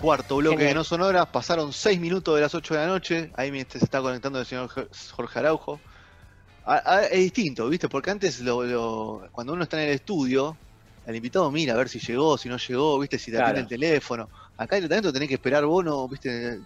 Cuarto 0.00 0.36
bloque 0.36 0.56
Genial. 0.56 0.70
de 0.70 0.74
No 0.76 0.84
Sonoras, 0.84 1.26
pasaron 1.32 1.72
6 1.72 2.00
minutos 2.00 2.34
de 2.34 2.40
las 2.40 2.54
8 2.54 2.74
de 2.74 2.80
la 2.80 2.86
noche, 2.86 3.30
ahí 3.34 3.50
me- 3.52 3.64
se 3.68 3.78
está 3.78 4.00
conectando 4.00 4.40
el 4.40 4.46
señor 4.46 4.68
Jorge 5.12 5.38
Araujo. 5.38 5.80
A- 6.64 6.82
a- 6.96 7.04
es 7.06 7.18
distinto, 7.20 7.68
¿viste? 7.68 7.88
Porque 7.88 8.10
antes, 8.10 8.40
lo, 8.40 8.62
lo- 8.64 9.28
cuando 9.32 9.52
uno 9.52 9.62
está 9.64 9.82
en 9.82 9.88
el 9.88 9.94
estudio, 9.94 10.58
el 11.04 11.16
invitado 11.16 11.50
mira 11.50 11.74
a 11.74 11.76
ver 11.76 11.88
si 11.88 11.98
llegó, 11.98 12.38
si 12.38 12.48
no 12.48 12.56
llegó, 12.56 12.98
¿viste? 12.98 13.18
Si 13.18 13.30
te 13.30 13.36
Claro. 13.38 13.50
atiende 13.50 13.74
el 13.74 13.80
teléfono. 13.80 14.28
Acá 14.56 14.76
directamente 14.76 15.12
tenés 15.12 15.28
que 15.28 15.34
esperar 15.34 15.64
vos, 15.66 15.84
no, 15.84 16.08
¿viste? 16.08 16.58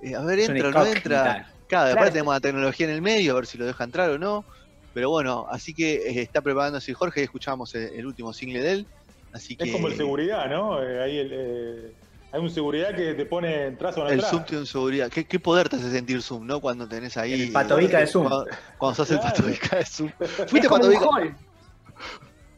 Eh, 0.00 0.14
a 0.14 0.22
ver, 0.22 0.40
entra 0.40 0.68
o 0.68 0.72
no 0.72 0.86
entra. 0.86 1.22
Claro, 1.22 1.44
Claro. 1.66 1.92
aparte 1.92 2.12
tenemos 2.12 2.34
la 2.34 2.40
tecnología 2.40 2.86
en 2.86 2.92
el 2.94 3.02
medio, 3.02 3.32
a 3.32 3.36
ver 3.36 3.46
si 3.46 3.58
lo 3.58 3.66
deja 3.66 3.84
entrar 3.84 4.10
o 4.10 4.18
no. 4.18 4.46
Pero 4.94 5.10
bueno, 5.10 5.46
así 5.50 5.74
que 5.74 5.96
eh, 5.96 6.22
está 6.22 6.40
preparándose 6.40 6.94
Jorge, 6.94 7.22
escuchamos 7.22 7.74
el, 7.74 7.92
el 7.94 8.06
último 8.06 8.32
single 8.32 8.62
de 8.62 8.72
él. 8.72 8.88
Así 9.32 9.56
que 9.56 9.64
Es 9.64 9.72
como 9.72 9.88
el 9.88 9.96
seguridad, 9.96 10.48
¿no? 10.48 10.82
Eh, 10.82 11.02
ahí 11.02 11.18
el, 11.18 11.30
eh, 11.32 11.94
hay 12.32 12.40
un 12.40 12.50
seguridad 12.50 12.94
que 12.94 13.14
te 13.14 13.24
pone 13.26 13.66
entras 13.66 13.96
o 13.96 14.04
no 14.04 14.10
el. 14.10 14.22
Zoom 14.22 14.44
tiene 14.44 14.66
seguridad. 14.66 15.08
¿Qué, 15.10 15.26
qué 15.26 15.38
poder 15.40 15.68
te 15.68 15.76
hace 15.76 15.90
sentir 15.90 16.22
Zoom, 16.22 16.46
¿no? 16.46 16.60
Cuando 16.60 16.86
tenés 16.88 17.16
ahí. 17.16 17.32
El 17.32 17.52
patovica 17.52 17.98
de 18.00 18.06
Zoom. 18.06 18.28
Cuando, 18.28 18.46
cuando 18.78 18.94
sos 18.96 19.10
el 19.10 19.18
Claro. 19.20 19.34
patovica 19.36 19.76
de 19.76 19.84
Zoom. 19.86 20.12
Es 20.20 20.30
¿Fuiste 20.50 20.68
como 20.68 20.84
un 20.84 20.92
patovica, 20.92 21.04
hall. 21.16 21.36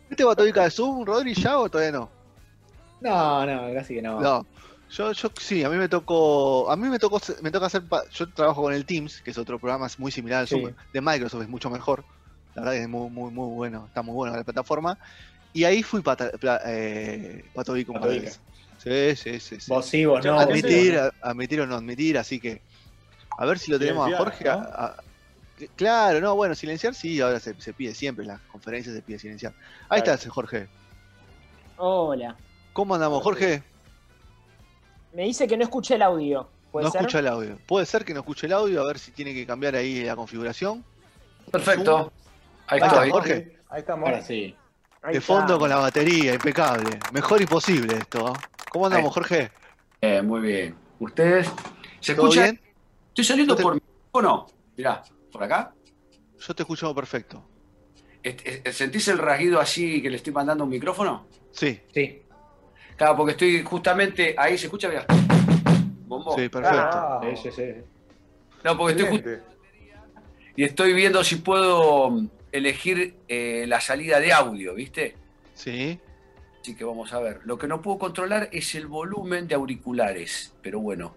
¿Fuiste 0.08 0.24
patovica 0.24 0.64
de 0.64 0.70
Zoom, 0.70 1.04
Rodri, 1.04 1.34
ya 1.34 1.58
o 1.58 1.68
todavía 1.68 1.92
no? 1.92 2.10
No, 3.00 3.46
no, 3.46 3.74
casi 3.74 3.94
que 3.94 4.02
no. 4.02 4.20
No. 4.20 4.46
Yo, 4.90 5.12
yo 5.12 5.30
sí, 5.40 5.62
a 5.62 5.68
mí 5.70 5.76
me 5.76 5.88
tocó, 5.88 6.68
a 6.68 6.74
mí 6.76 6.88
me 6.88 6.98
tocó, 6.98 7.20
me 7.42 7.52
toca 7.52 7.66
hacer, 7.66 7.86
pa- 7.86 8.02
yo 8.10 8.28
trabajo 8.32 8.62
con 8.62 8.74
el 8.74 8.84
Teams, 8.84 9.22
que 9.22 9.30
es 9.30 9.38
otro 9.38 9.56
programa 9.60 9.86
muy 9.98 10.10
similar 10.10 10.40
al 10.40 10.48
Sí. 10.48 10.60
Zoom, 10.60 10.74
de 10.92 11.00
Microsoft, 11.00 11.42
es 11.42 11.48
mucho 11.48 11.70
mejor, 11.70 12.04
la 12.56 12.62
verdad 12.62 12.72
que 12.76 12.82
es 12.82 12.88
muy, 12.88 13.08
muy, 13.08 13.30
muy 13.30 13.54
bueno, 13.54 13.84
está 13.86 14.02
muy 14.02 14.14
bueno 14.14 14.34
la 14.36 14.42
plataforma, 14.42 14.98
y 15.52 15.62
ahí 15.62 15.84
fui 15.84 16.00
pata, 16.02 16.32
eh, 16.66 17.44
patovico 17.54 17.92
un 17.92 18.00
Sí, 18.82 19.14
sí, 19.16 19.38
sí, 19.40 19.60
sí. 19.60 19.70
Vos 19.70 19.84
sí, 19.86 20.04
vos 20.06 20.24
no. 20.24 20.38
Admitir, 20.40 20.98
admitir 21.22 21.60
o 21.60 21.66
no 21.66 21.76
admitir, 21.76 22.16
así 22.16 22.40
que, 22.40 22.62
a 23.36 23.44
ver 23.44 23.58
si 23.58 23.70
lo 23.70 23.78
tenemos 23.78 24.10
a 24.12 24.16
Jorge. 24.16 24.44
¿no? 24.44 24.50
a- 24.52 24.56
a- 24.86 24.96
claro, 25.76 26.20
no, 26.20 26.34
bueno, 26.34 26.54
silenciar 26.54 26.94
sí, 26.94 27.20
ahora 27.20 27.38
se, 27.40 27.60
se 27.60 27.74
pide 27.74 27.94
siempre, 27.94 28.24
en 28.24 28.28
las 28.28 28.40
conferencias 28.42 28.94
se 28.94 29.02
pide 29.02 29.18
silenciar. 29.18 29.52
Ahí 29.90 30.00
Claro. 30.00 30.18
está 30.18 30.30
Jorge. 30.30 30.68
Hola. 31.76 32.36
¿Cómo 32.72 32.94
andamos, 32.94 33.22
Jorge? 33.22 33.62
Me 35.12 35.24
dice 35.24 35.46
que 35.46 35.56
no 35.56 35.64
escuché 35.64 35.96
el 35.96 36.02
audio. 36.02 36.48
¿Puede 36.72 36.84
No 36.86 36.90
ser? 36.92 37.00
escucha 37.00 37.18
el 37.18 37.26
audio. 37.26 37.58
Puede 37.66 37.84
ser 37.84 38.04
que 38.04 38.14
no 38.14 38.20
escuche 38.20 38.46
el 38.46 38.52
audio, 38.52 38.80
a 38.80 38.86
ver 38.86 38.98
si 38.98 39.10
tiene 39.10 39.34
que 39.34 39.44
cambiar 39.44 39.74
ahí 39.74 40.04
la 40.04 40.14
configuración. 40.16 40.84
Perfecto. 41.50 42.12
Ahí 42.68 42.80
Ahí 42.80 42.86
está. 42.88 43.10
Jorge. 43.10 43.58
Ahí 43.68 43.80
estamos. 43.80 44.08
Ahora 44.08 44.22
sí. 44.22 44.54
De 45.12 45.20
fondo 45.20 45.58
con 45.58 45.68
la 45.68 45.76
batería, 45.76 46.32
impecable. 46.34 46.98
Mejor 47.12 47.40
imposible 47.42 47.96
esto. 47.96 48.28
¿eh? 48.28 48.32
¿Cómo 48.70 48.86
andamos, 48.86 49.08
Ahí. 49.08 49.14
Jorge? 49.14 49.50
Eh, 50.00 50.22
muy 50.22 50.40
bien. 50.40 50.74
¿Ustedes? 50.98 51.50
¿Se 52.00 52.14
¿Todo 52.14 52.28
escucha? 52.28 52.42
bien? 52.44 52.60
¿Estoy 53.08 53.24
saliendo 53.24 53.54
te- 53.56 53.62
por 53.62 53.74
mi 53.74 53.80
micrófono? 53.80 54.46
Mirá, 54.76 55.02
por 55.32 55.42
acá. 55.42 55.74
Yo 56.38 56.54
te 56.54 56.62
escucho 56.62 56.94
perfecto. 56.94 57.46
¿Sentís 58.72 59.08
el 59.08 59.18
rasguido 59.18 59.60
así 59.60 60.00
que 60.02 60.10
le 60.10 60.16
estoy 60.16 60.32
mandando 60.32 60.64
un 60.64 60.70
micrófono? 60.70 61.26
Sí, 61.52 61.80
Sí. 61.92 62.22
Claro, 62.96 63.16
porque 63.16 63.32
estoy 63.32 63.62
justamente 63.62 64.34
ahí, 64.36 64.58
¿se 64.58 64.66
escucha? 64.66 64.88
Mirá. 64.88 65.06
Bombo. 66.06 66.36
sí, 66.36 66.48
perfecto. 66.50 66.78
Ah, 66.80 67.20
Sí, 67.34 67.50
sí, 67.50 67.56
sí. 67.56 67.72
No, 68.62 68.76
porque 68.76 68.92
estoy 68.92 69.06
just- 69.10 69.26
excelente. 69.26 69.44
y 70.56 70.64
estoy 70.64 70.92
viendo 70.92 71.24
si 71.24 71.36
puedo 71.36 72.10
mm, 72.10 72.28
elegir 72.52 73.16
eh, 73.26 73.64
la 73.66 73.80
salida 73.80 74.20
de 74.20 74.32
audio, 74.34 74.74
¿viste? 74.74 75.14
Sí. 75.54 75.98
Así 76.60 76.74
que 76.76 76.84
vamos 76.84 77.12
a 77.12 77.20
ver. 77.20 77.40
Lo 77.44 77.58
que 77.58 77.66
no 77.66 77.80
puedo 77.80 77.98
controlar 77.98 78.48
es 78.52 78.74
el 78.74 78.86
volumen 78.86 79.48
de 79.48 79.54
auriculares. 79.54 80.52
Pero 80.62 80.80
bueno, 80.80 81.14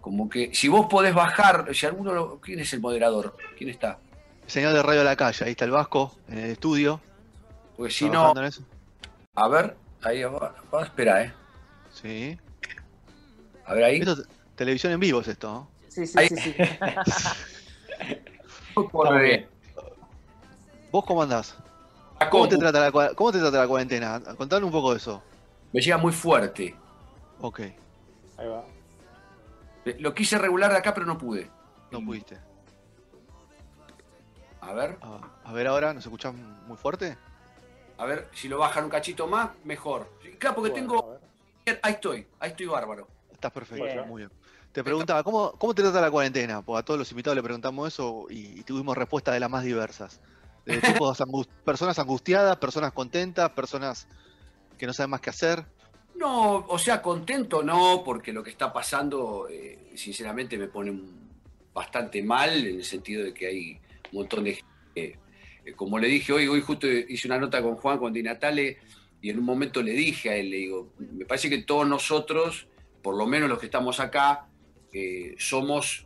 como 0.00 0.28
que 0.28 0.54
si 0.54 0.68
vos 0.68 0.86
podés 0.86 1.14
bajar, 1.14 1.74
si 1.74 1.86
alguno, 1.86 2.12
lo- 2.14 2.40
¿quién 2.40 2.60
es 2.60 2.72
el 2.72 2.80
moderador? 2.80 3.36
¿Quién 3.58 3.70
está? 3.70 3.98
Señal 4.46 4.72
de 4.72 4.82
radio 4.82 5.00
a 5.02 5.04
la 5.04 5.16
calle. 5.16 5.44
Ahí 5.44 5.50
está 5.52 5.64
el 5.64 5.72
Vasco 5.72 6.16
en 6.28 6.38
el 6.38 6.50
estudio. 6.50 7.00
Porque 7.76 7.92
si 7.92 8.08
no, 8.08 8.32
a 9.38 9.48
ver, 9.48 9.76
ahí 10.02 10.22
va, 10.22 10.54
va, 10.74 10.84
espera, 10.84 11.22
eh. 11.22 11.32
Sí. 11.92 12.38
A 13.66 13.74
ver 13.74 13.84
ahí. 13.84 13.98
Esto 13.98 14.12
es 14.12 14.22
televisión 14.54 14.92
en 14.94 15.00
vivo 15.00 15.20
es 15.20 15.28
esto, 15.28 15.50
¿no? 15.52 15.68
Sí, 15.88 16.06
sí, 16.06 16.18
Ahí. 16.18 16.28
sí, 16.28 16.36
sí. 16.36 16.54
¿Vos 20.90 21.04
cómo 21.04 21.22
andás? 21.22 21.54
La 22.20 22.30
¿Cómo 22.30 22.48
te, 22.48 22.56
trata 22.56 22.80
la, 22.80 22.90
cua- 22.92 23.14
¿Cómo 23.14 23.32
te 23.32 23.38
trata 23.38 23.58
la 23.58 23.68
cuarentena? 23.68 24.20
Contame 24.36 24.64
un 24.66 24.72
poco 24.72 24.92
de 24.92 24.98
eso. 24.98 25.22
Me 25.72 25.80
llega 25.80 25.98
muy 25.98 26.12
fuerte. 26.12 26.74
Ok, 27.40 27.60
Ahí 28.38 28.48
va. 28.48 28.64
Eh, 29.84 29.96
Lo 30.00 30.14
quise 30.14 30.38
regular 30.38 30.70
de 30.72 30.78
acá, 30.78 30.92
pero 30.94 31.06
no 31.06 31.16
pude. 31.18 31.50
no 31.90 32.00
pudiste. 32.00 32.38
A 34.60 34.72
ver, 34.72 34.96
A, 35.00 35.20
a 35.44 35.52
ver 35.52 35.66
ahora, 35.66 35.92
¿nos 35.94 36.04
escuchás 36.04 36.34
muy 36.34 36.76
fuerte? 36.76 37.16
a 37.98 38.04
ver, 38.04 38.28
si 38.34 38.48
lo 38.48 38.58
bajan 38.58 38.84
un 38.84 38.90
cachito 38.90 39.26
más, 39.26 39.50
mejor. 39.64 40.10
Claro, 40.38 40.56
porque 40.56 40.70
Bueno, 40.70 40.86
tengo. 40.92 41.18
Ahí 41.82 41.92
estoy, 41.94 42.26
ahí 42.40 42.50
estoy 42.50 42.66
bárbaro. 42.66 43.08
Estás 43.32 43.52
perfecto, 43.52 43.84
Bien. 43.84 44.08
muy 44.08 44.22
bien. 44.22 44.30
Te 44.72 44.84
preguntaba, 44.84 45.22
¿cómo, 45.22 45.52
¿cómo 45.52 45.74
te 45.74 45.82
trata 45.82 46.00
la 46.00 46.10
cuarentena? 46.10 46.62
Porque 46.62 46.80
a 46.80 46.82
todos 46.84 46.98
los 46.98 47.10
invitados 47.10 47.36
le 47.36 47.42
preguntamos 47.42 47.88
eso 47.88 48.26
y, 48.28 48.60
y 48.60 48.62
tuvimos 48.62 48.96
respuestas 48.96 49.34
de 49.34 49.40
las 49.40 49.50
más 49.50 49.64
diversas. 49.64 50.20
De 50.66 50.78
tipos 50.80 51.20
angus- 51.20 51.48
personas 51.64 51.98
angustiadas, 51.98 52.56
personas 52.58 52.92
contentas, 52.92 53.48
personas 53.50 54.06
que 54.76 54.86
no 54.86 54.92
saben 54.92 55.10
más 55.10 55.20
qué 55.20 55.30
hacer. 55.30 55.64
No, 56.16 56.66
o 56.66 56.78
sea, 56.78 57.00
contento 57.00 57.62
no, 57.62 58.02
porque 58.04 58.32
lo 58.32 58.42
que 58.42 58.50
está 58.50 58.72
pasando, 58.72 59.48
eh, 59.48 59.92
sinceramente, 59.94 60.58
me 60.58 60.66
pone 60.66 60.98
bastante 61.72 62.22
mal, 62.22 62.66
en 62.66 62.76
el 62.76 62.84
sentido 62.84 63.22
de 63.24 63.32
que 63.32 63.46
hay 63.46 63.72
un 64.12 64.18
montón 64.20 64.44
de 64.44 64.54
gente. 64.54 65.18
eh, 65.64 65.72
como 65.74 65.98
le 65.98 66.08
dije 66.08 66.32
hoy, 66.32 66.46
hoy 66.46 66.60
justo 66.62 66.86
hice 66.86 67.28
una 67.28 67.38
nota 67.38 67.60
con 67.62 67.76
Juan, 67.76 67.98
con 67.98 68.12
Di 68.12 68.22
Natale, 68.22 68.78
y 69.20 69.30
en 69.30 69.38
un 69.38 69.44
momento 69.44 69.82
le 69.82 69.92
dije 69.92 70.30
a 70.30 70.36
él, 70.36 70.50
le 70.50 70.56
digo, 70.58 70.92
me 70.98 71.24
parece 71.26 71.50
que 71.50 71.58
todos 71.62 71.86
nosotros, 71.86 72.66
por 73.02 73.16
lo 73.16 73.26
menos 73.26 73.48
los 73.48 73.58
que 73.58 73.66
estamos 73.66 73.98
acá, 74.00 74.46
eh, 74.92 75.34
somos 75.38 76.05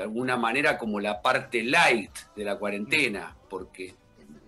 de 0.00 0.04
alguna 0.04 0.38
manera 0.38 0.78
como 0.78 0.98
la 0.98 1.20
parte 1.20 1.62
light 1.62 2.10
de 2.34 2.42
la 2.42 2.56
cuarentena, 2.56 3.36
porque 3.50 3.94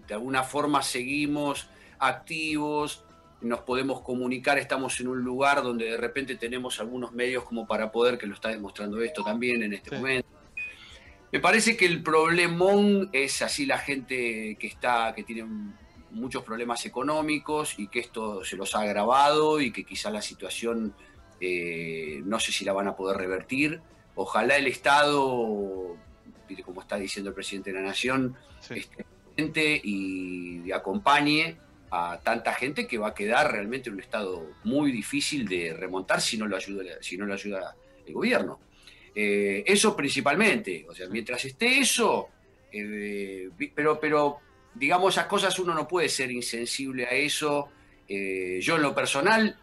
de 0.09 0.15
alguna 0.15 0.45
forma 0.45 0.81
seguimos 0.81 1.69
activos, 1.99 3.05
nos 3.43 3.61
podemos 3.61 4.01
comunicar, 4.01 4.57
estamos 4.57 4.99
en 5.01 5.09
un 5.09 5.21
lugar 5.21 5.63
donde 5.63 5.91
de 5.91 5.99
repente 5.99 6.37
tenemos 6.37 6.81
algunos 6.81 7.13
medios 7.13 7.45
como 7.45 7.67
para 7.67 7.93
poder, 7.93 8.17
que 8.17 8.27
lo 8.27 8.33
está 8.35 8.49
demostrando 8.49 9.03
esto 9.03 9.23
también 9.23 9.63
en 9.63 9.75
este 9.75 9.91
Sí. 9.91 9.97
momento. 9.97 10.29
Me 11.31 11.39
parece 11.39 11.77
que 11.77 11.85
el 11.85 12.03
problemón 12.03 13.11
es 13.13 13.43
así 13.43 13.67
la 13.67 13.77
gente 13.77 14.57
que 14.59 14.67
está, 14.67 15.13
que 15.15 15.23
tiene 15.23 15.45
muchos 16.13 16.43
problemas 16.45 16.87
económicos 16.87 17.79
y 17.79 17.89
que 17.89 18.01
esto 18.01 18.43
se 18.43 18.57
los 18.57 18.75
ha 18.75 18.81
agravado 18.81 19.61
y 19.61 19.71
que 19.71 19.85
quizá 19.85 20.09
la 20.09 20.23
situación 20.23 20.95
eh, 21.45 22.23
no 22.25 22.39
sé 22.41 22.53
si 22.53 22.65
la 22.65 22.73
van 22.73 22.89
a 22.89 22.97
poder 22.97 23.19
revertir. 23.19 23.83
Ojalá 24.15 24.57
el 24.57 24.67
Estado, 24.67 25.97
como 26.65 26.81
está 26.83 26.97
diciendo 26.97 27.31
el 27.31 27.35
presidente 27.35 27.73
de 27.73 27.81
la 27.81 27.87
Nación, 27.87 28.37
Sí. 28.61 28.75
esté 28.75 29.05
presente 29.35 29.81
y 29.83 30.71
acompañe 30.73 31.57
a 31.91 32.21
tanta 32.23 32.55
gente 32.55 32.87
que 32.87 32.99
va 32.99 33.09
a 33.09 33.15
quedar 33.15 33.53
realmente 33.53 33.89
en 33.91 33.95
un 33.97 34.01
estado 34.01 34.47
muy 34.65 34.93
difícil 34.93 35.47
de 35.47 35.75
remontar 35.75 36.21
si 36.21 36.39
no 36.39 36.47
lo 36.47 36.57
ayuda, 36.57 36.85
si 37.01 37.17
no 37.19 37.27
lo 37.27 37.35
ayuda 37.35 37.75
el 38.07 38.15
gobierno. 38.15 38.61
Eh, 39.15 39.63
eso 39.67 39.95
principalmente, 39.95 40.87
o 40.89 40.95
sea, 40.95 41.07
mientras 41.09 41.45
esté 41.45 41.79
eso, 41.81 42.29
eh, 42.73 43.51
pero, 43.75 44.01
pero 44.01 44.39
digamos 44.75 45.15
esas 45.15 45.27
cosas 45.27 45.59
uno 45.59 45.75
no 45.75 45.87
puede 45.87 46.09
ser 46.09 46.31
insensible 46.31 47.05
a 47.07 47.11
eso. 47.11 47.69
Eh, 48.09 48.59
yo 48.63 48.77
en 48.77 48.83
lo 48.83 48.95
personal, 48.95 49.59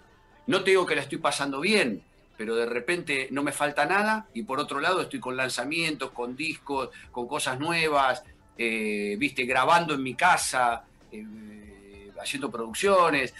no 0.45 0.63
te 0.63 0.71
digo 0.71 0.85
que 0.85 0.95
la 0.95 1.01
estoy 1.01 1.17
pasando 1.17 1.59
bien, 1.61 2.03
pero 2.39 2.55
de 2.55 2.67
repente 2.67 3.27
no 3.31 3.43
me 3.43 3.51
falta 3.51 3.85
nada 3.85 4.29
y 4.33 4.43
por 4.43 4.61
otro 4.61 4.79
lado 4.79 5.01
estoy 5.01 5.19
con 5.19 5.35
lanzamientos, 5.35 6.11
con 6.11 6.37
discos, 6.37 6.89
con 7.11 7.27
cosas 7.27 7.59
nuevas, 7.59 8.23
eh, 8.57 9.17
viste, 9.19 9.43
grabando 9.43 9.93
en 9.93 10.01
mi 10.01 10.13
casa, 10.13 10.85
eh, 11.11 12.13
haciendo 12.17 12.49
producciones, 12.49 13.33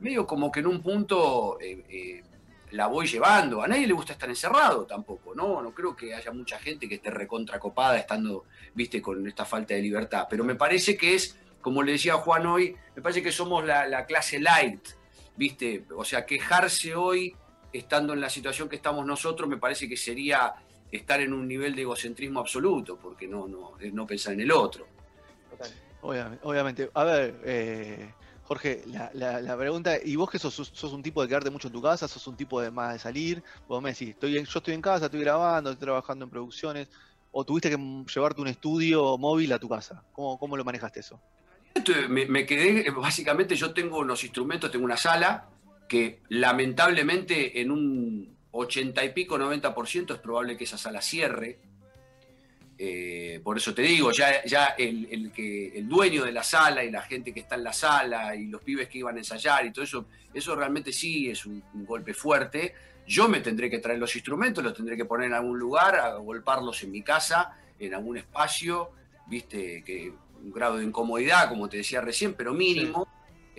medio 0.00 0.26
como 0.26 0.50
que 0.50 0.58
en 0.58 0.66
un 0.66 0.82
punto 0.82 1.58
eh, 1.60 2.24
la 2.72 2.88
voy 2.88 3.06
llevando. 3.06 3.62
A 3.62 3.68
nadie 3.68 3.86
le 3.86 3.92
gusta 3.92 4.14
estar 4.14 4.28
encerrado 4.28 4.84
tampoco, 4.84 5.32
¿no? 5.32 5.62
No 5.62 5.72
creo 5.72 5.94
que 5.94 6.12
haya 6.12 6.32
mucha 6.32 6.58
gente 6.58 6.88
que 6.88 6.96
esté 6.96 7.12
recontracopada 7.12 7.98
estando, 7.98 8.46
viste, 8.74 9.00
con 9.00 9.24
esta 9.28 9.44
falta 9.44 9.74
de 9.74 9.82
libertad. 9.82 10.26
Pero 10.28 10.42
me 10.42 10.56
parece 10.56 10.96
que 10.96 11.14
es, 11.14 11.38
como 11.60 11.84
le 11.84 11.92
decía 11.92 12.14
Juan 12.14 12.46
hoy, 12.46 12.74
me 12.96 13.00
parece 13.00 13.22
que 13.22 13.30
somos 13.30 13.64
la, 13.64 13.86
la 13.86 14.06
clase 14.06 14.40
light, 14.40 14.88
viste. 15.36 15.84
O 15.96 16.04
sea, 16.04 16.26
quejarse 16.26 16.96
hoy, 16.96 17.36
estando 17.72 18.12
en 18.12 18.20
la 18.20 18.28
situación 18.30 18.68
que 18.68 18.76
estamos 18.76 19.04
nosotros, 19.06 19.48
me 19.48 19.56
parece 19.58 19.88
que 19.88 19.96
sería 19.96 20.52
estar 20.90 21.20
en 21.20 21.32
un 21.32 21.46
nivel 21.46 21.74
de 21.74 21.82
egocentrismo 21.82 22.40
absoluto, 22.40 22.98
porque 23.00 23.28
no, 23.28 23.46
no, 23.46 23.72
no 23.92 24.06
pensar 24.06 24.32
en 24.34 24.40
el 24.40 24.52
otro. 24.52 24.86
Obviamente, 26.02 26.40
obviamente. 26.44 26.90
A 26.94 27.04
ver, 27.04 27.40
eh, 27.44 28.12
Jorge, 28.44 28.82
la, 28.86 29.10
la, 29.14 29.40
la 29.40 29.56
pregunta, 29.56 29.98
¿y 30.02 30.16
vos 30.16 30.30
que 30.30 30.38
sos, 30.38 30.54
sos 30.54 30.92
un 30.92 31.02
tipo 31.02 31.22
de 31.22 31.28
quedarte 31.28 31.50
mucho 31.50 31.68
en 31.68 31.74
tu 31.74 31.82
casa? 31.82 32.08
¿Sos 32.08 32.26
un 32.26 32.36
tipo 32.36 32.60
de 32.60 32.70
más 32.70 32.94
de 32.94 32.98
salir? 32.98 33.42
Vos 33.68 33.82
me 33.82 33.90
decís, 33.90 34.10
estoy 34.10 34.38
en- 34.38 34.46
yo 34.46 34.58
estoy 34.58 34.74
en 34.74 34.80
casa, 34.82 35.04
estoy 35.04 35.20
grabando, 35.20 35.70
estoy 35.70 35.84
trabajando 35.86 36.24
en 36.24 36.30
producciones, 36.30 36.88
o 37.30 37.44
tuviste 37.44 37.70
que 37.70 37.76
llevarte 38.12 38.40
un 38.40 38.48
estudio 38.48 39.16
móvil 39.18 39.52
a 39.52 39.58
tu 39.58 39.68
casa. 39.68 40.02
¿Cómo, 40.12 40.38
cómo 40.38 40.56
lo 40.56 40.64
manejaste 40.64 41.00
eso? 41.00 41.20
Esto, 41.74 41.92
Me, 42.08 42.26
me 42.26 42.44
quedé, 42.44 42.88
eh, 42.88 42.90
básicamente 42.90 43.54
yo 43.54 43.72
tengo 43.72 43.98
unos 43.98 44.24
instrumentos, 44.24 44.70
tengo 44.70 44.84
una 44.84 44.96
sala 44.96 45.46
que 45.90 46.20
lamentablemente 46.28 47.60
en 47.60 47.72
un 47.72 48.36
80 48.52 49.04
y 49.04 49.08
pico, 49.12 49.36
90% 49.36 50.14
es 50.14 50.20
probable 50.20 50.56
que 50.56 50.62
esa 50.62 50.78
sala 50.78 51.02
cierre. 51.02 51.58
Eh, 52.78 53.40
por 53.42 53.56
eso 53.56 53.74
te 53.74 53.82
digo, 53.82 54.12
ya, 54.12 54.44
ya 54.44 54.66
el, 54.78 55.08
el 55.10 55.32
que, 55.32 55.76
el 55.76 55.88
dueño 55.88 56.24
de 56.24 56.30
la 56.30 56.44
sala 56.44 56.84
y 56.84 56.92
la 56.92 57.02
gente 57.02 57.34
que 57.34 57.40
está 57.40 57.56
en 57.56 57.64
la 57.64 57.72
sala 57.72 58.36
y 58.36 58.46
los 58.46 58.62
pibes 58.62 58.88
que 58.88 58.98
iban 58.98 59.16
a 59.16 59.18
ensayar 59.18 59.66
y 59.66 59.72
todo 59.72 59.84
eso, 59.84 60.06
eso 60.32 60.54
realmente 60.54 60.92
sí 60.92 61.28
es 61.28 61.44
un, 61.44 61.60
golpe 61.74 62.14
fuerte. 62.14 62.72
Yo 63.04 63.28
me 63.28 63.40
tendré 63.40 63.68
que 63.68 63.80
traer 63.80 63.98
los 63.98 64.14
instrumentos, 64.14 64.62
los 64.62 64.74
tendré 64.74 64.96
que 64.96 65.06
poner 65.06 65.26
en 65.26 65.34
algún 65.34 65.58
lugar, 65.58 65.96
a 65.96 66.14
golparlos 66.14 66.84
en 66.84 66.92
mi 66.92 67.02
casa, 67.02 67.58
en 67.80 67.94
algún 67.94 68.16
espacio, 68.16 68.92
viste, 69.26 69.82
que 69.82 70.12
un 70.40 70.52
grado 70.52 70.76
de 70.76 70.84
incomodidad, 70.84 71.48
como 71.48 71.68
te 71.68 71.78
decía 71.78 72.00
recién, 72.00 72.34
pero 72.34 72.54
mínimo. 72.54 73.08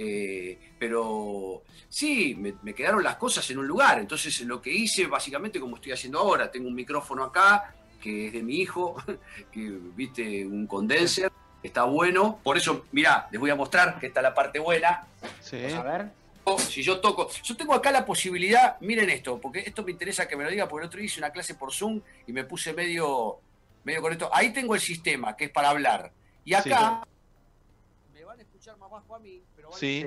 Eh, 0.03 0.57
pero 0.80 1.62
sí, 1.88 2.33
me, 2.36 2.56
me 2.63 2.74
quedaron 2.74 3.03
las 3.03 3.18
cosas 3.18 3.48
en 3.51 3.59
un 3.59 3.68
lugar. 3.68 4.00
Entonces 4.00 4.42
lo 4.42 4.59
que 4.59 4.71
hice, 4.71 5.06
básicamente 5.06 5.59
como 5.59 5.75
estoy 5.75 5.92
haciendo 5.92 6.19
ahora, 6.19 6.50
tengo 6.50 6.68
un 6.68 6.74
micrófono 6.74 7.24
acá, 7.24 7.75
que 8.01 8.27
es 8.27 8.33
de 8.33 8.42
mi 8.42 8.56
hijo, 8.56 8.95
que 9.51 9.69
viste, 9.95 10.44
un 10.45 10.65
condenser, 10.65 11.31
está 11.62 11.83
bueno. 11.83 12.39
Por 12.44 12.57
eso, 12.57 12.86
mirá, 12.92 13.27
les 13.31 13.39
voy 13.39 13.51
a 13.51 13.56
mostrar 13.56 14.00
que 14.00 14.07
está 14.07 14.24
la 14.24 14.33
parte 14.33 14.57
buena. 14.57 15.06
Sí. 15.39 15.63
A 15.65 15.83
ver. 15.83 16.09
Oh, 16.45 16.57
Si 16.57 16.81
yo 16.81 17.00
toco, 17.00 17.30
yo 17.44 17.56
tengo 17.56 17.75
acá 17.75 17.92
la 17.92 18.03
posibilidad, 18.03 18.80
miren 18.80 19.12
esto, 19.12 19.39
porque 19.39 19.59
esto 19.59 19.83
me 19.83 19.92
interesa 19.92 20.27
que 20.27 20.36
me 20.36 20.44
lo 20.44 20.50
diga, 20.50 20.68
porque 20.68 20.86
el 20.86 20.88
otro 20.88 20.98
día 20.98 21.06
hice 21.06 21.19
una 21.19 21.30
clase 21.30 21.53
por 21.53 21.71
Zoom 21.71 22.01
y 22.25 22.33
me 22.33 22.44
puse 22.45 22.74
medio, 22.74 23.38
medio 23.83 24.01
con 24.01 24.12
esto. 24.12 24.31
Ahí 24.33 24.51
tengo 24.51 24.74
el 24.74 24.81
sistema, 24.81 25.38
que 25.38 25.45
es 25.45 25.51
para 25.51 25.69
hablar. 25.69 26.12
Y 26.44 26.56
acá 26.56 27.03
van 28.91 29.03
a 29.15 29.19
mí, 29.19 29.41
pero 29.55 29.69
van 29.69 29.75
a 29.75 29.79
Sí. 29.79 30.05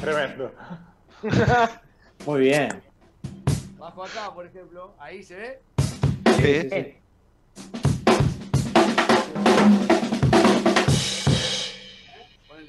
Tremendo. 0.00 0.52
Muy 2.26 2.40
bien. 2.40 2.82
bajo 3.78 4.04
acá, 4.04 4.32
por 4.34 4.46
ejemplo. 4.46 4.94
Ahí 4.98 5.22
se 5.22 5.36
ve. 5.36 5.62
Sí. 6.36 6.42
Sí, 6.42 6.70
sí. 6.70 8.02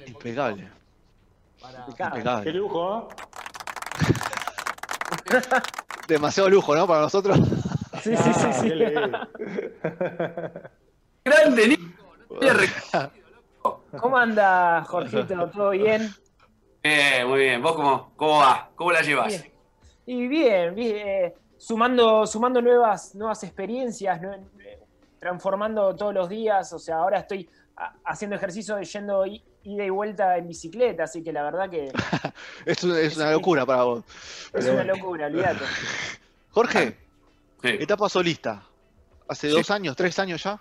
Impecable. 0.06 0.68
para- 1.60 1.84
Impecable. 1.88 2.44
Qué 2.44 2.52
lujo. 2.52 3.08
Demasiado 6.08 6.48
lujo, 6.50 6.74
¿no? 6.76 6.86
Para 6.86 7.00
nosotros. 7.02 7.38
Sí, 8.02 8.14
sí, 8.16 8.32
sí, 8.34 8.40
Ah, 8.44 8.52
sí. 8.52 8.68
Grande, 11.24 11.68
Nico. 11.68 11.84
No 12.30 12.38
te 12.40 12.46
¿Cómo 14.00 14.16
anda, 14.16 14.82
Jorgito? 14.84 15.48
¿Todo 15.50 15.70
bien? 15.70 16.12
Bien, 16.82 17.26
muy 17.28 17.38
bien. 17.40 17.62
¿Vos 17.62 17.74
cómo, 17.74 18.12
cómo 18.16 18.38
va? 18.38 18.70
¿Cómo 18.74 18.92
la 18.92 19.00
llevas? 19.02 19.28
Bien. 19.28 19.52
Y 20.06 20.28
bien, 20.28 20.74
bien, 20.74 20.96
eh, 21.08 21.34
sumando, 21.56 22.26
sumando 22.26 22.60
nuevas, 22.60 23.14
nuevas 23.14 23.42
experiencias, 23.44 24.20
eh, 24.22 24.78
transformando 25.18 25.94
todos 25.96 26.12
los 26.12 26.28
días. 26.28 26.72
O 26.72 26.78
sea, 26.78 26.96
ahora 26.96 27.20
estoy 27.20 27.48
haciendo 28.04 28.36
ejercicio 28.36 28.76
de 28.76 28.84
yendo 28.84 29.24
ida 29.26 29.84
y 29.84 29.90
vuelta 29.90 30.36
en 30.36 30.46
bicicleta, 30.46 31.04
así 31.04 31.22
que 31.22 31.32
la 31.32 31.42
verdad 31.42 31.70
que 31.70 31.90
Es, 32.66 32.84
un- 32.84 32.96
es 32.96 33.16
una 33.16 33.30
locura 33.32 33.64
para 33.64 33.82
vos. 33.84 34.04
es 34.52 34.66
una 34.66 34.84
locura, 34.84 35.26
olvídate. 35.26 35.64
Jorge, 36.50 36.98
Sí. 37.62 37.68
etapa 37.80 38.10
solista. 38.10 38.62
Hace 39.26 39.48
Sí. 39.48 39.54
dos 39.56 39.70
años, 39.70 39.96
tres 39.96 40.18
años 40.18 40.42
ya. 40.42 40.60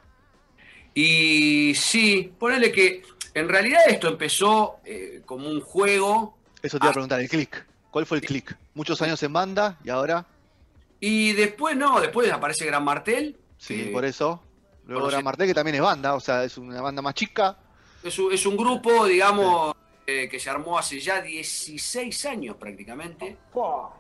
Y 0.94 1.74
sí, 1.76 2.34
ponele 2.40 2.72
que 2.72 3.02
en 3.34 3.50
realidad 3.50 3.82
esto 3.88 4.08
empezó 4.08 4.80
eh, 4.86 5.22
como 5.26 5.50
un 5.50 5.62
juego 5.62 6.38
Eso 6.62 6.80
te 6.80 6.86
iba 6.86 6.92
a 6.92 6.94
preguntar, 6.94 7.20
el 7.20 7.30
click. 7.30 7.66
¿Cuál 7.92 8.06
fue 8.06 8.18
el 8.18 8.26
click? 8.26 8.56
Muchos 8.74 9.02
años 9.02 9.22
en 9.24 9.34
banda 9.34 9.78
y 9.84 9.90
ahora. 9.90 10.26
y 11.00 11.34
después 11.34 11.76
no, 11.76 12.00
después 12.02 12.32
aparece 12.32 12.66
Gran 12.66 12.84
Martel. 12.84 13.38
Sí, 13.58 13.86
que 13.86 13.92
por 13.92 14.06
eso. 14.06 14.42
Luego 14.86 15.08
Gran 15.08 15.24
Martel, 15.24 15.48
que 15.48 15.54
también 15.54 15.76
es 15.76 15.82
banda, 15.82 16.16
o 16.16 16.20
sea, 16.20 16.44
es 16.44 16.58
una 16.58 16.82
banda 16.82 17.02
más 17.02 17.14
chica. 17.14 17.58
Es 18.04 18.20
un, 18.20 18.34
es 18.34 18.46
un 18.46 18.58
grupo, 18.58 19.06
digamos, 19.06 19.76
eh, 20.06 20.28
que 20.28 20.40
se 20.40 20.50
armó 20.50 20.78
hace 20.78 21.00
ya 21.00 21.22
16 21.22 22.26
años 22.26 22.58
prácticamente. 22.58 23.38
Po. 23.54 23.94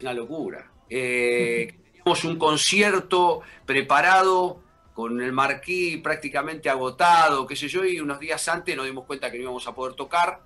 Una 0.00 0.12
locura. 0.12 0.70
Eh, 0.90 1.78
teníamos 1.92 2.24
un 2.24 2.36
concierto 2.36 3.42
preparado 3.64 4.60
con 4.96 5.20
el 5.20 5.30
marquí 5.30 5.98
prácticamente 5.98 6.70
agotado, 6.70 7.46
qué 7.46 7.54
sé 7.54 7.68
yo, 7.68 7.84
y 7.84 8.00
unos 8.00 8.18
días 8.18 8.48
antes 8.48 8.74
nos 8.74 8.86
dimos 8.86 9.04
cuenta 9.04 9.30
que 9.30 9.36
no 9.36 9.42
íbamos 9.42 9.68
a 9.68 9.74
poder 9.74 9.94
tocar. 9.94 10.40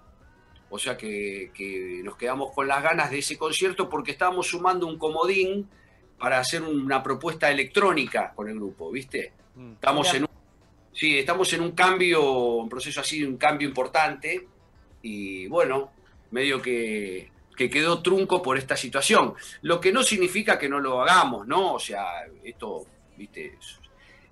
O 0.71 0.77
sea 0.77 0.97
que, 0.97 1.53
que 1.55 2.01
nos 2.03 2.17
quedamos 2.17 2.53
con 2.53 2.67
las 2.67 2.83
ganas 2.83 3.13
de 3.13 3.21
ese 3.21 3.39
concierto 3.39 3.89
porque 3.89 4.11
estábamos 4.11 4.49
sumando 4.49 4.89
un 4.89 4.99
comodín 4.99 5.71
para 6.19 6.41
hacer 6.41 6.63
una 6.63 7.01
propuesta 7.01 7.49
electrónica 7.49 8.33
con 8.35 8.49
el 8.49 8.57
grupo, 8.57 8.91
¿viste? 8.91 9.33
Mm. 9.55 9.75
Estamos 9.75 10.13
en 10.15 10.23
un, 10.25 10.29
sí, 10.93 11.17
estamos 11.17 11.53
en 11.53 11.61
un 11.61 11.71
cambio, 11.71 12.33
un 12.57 12.69
proceso 12.69 13.03
así, 13.03 13.23
un 13.23 13.37
cambio 13.37 13.69
importante. 13.69 14.49
Y 15.03 15.47
bueno, 15.47 15.93
medio 16.33 16.61
que, 16.61 17.31
que 17.57 17.71
quedó 17.71 18.03
trunco 18.03 18.43
por 18.43 18.59
esta 18.59 18.77
situación. 18.77 19.35
Lo 19.63 19.81
que 19.81 19.93
no 19.93 20.03
significa 20.03 20.59
que 20.59 20.69
no 20.69 20.81
lo 20.81 21.03
hagamos, 21.03 21.47
¿no? 21.47 21.75
O 21.75 21.79
sea, 21.79 22.27
esto, 22.43 22.85
viste, 23.17 23.57
es, 23.61 23.80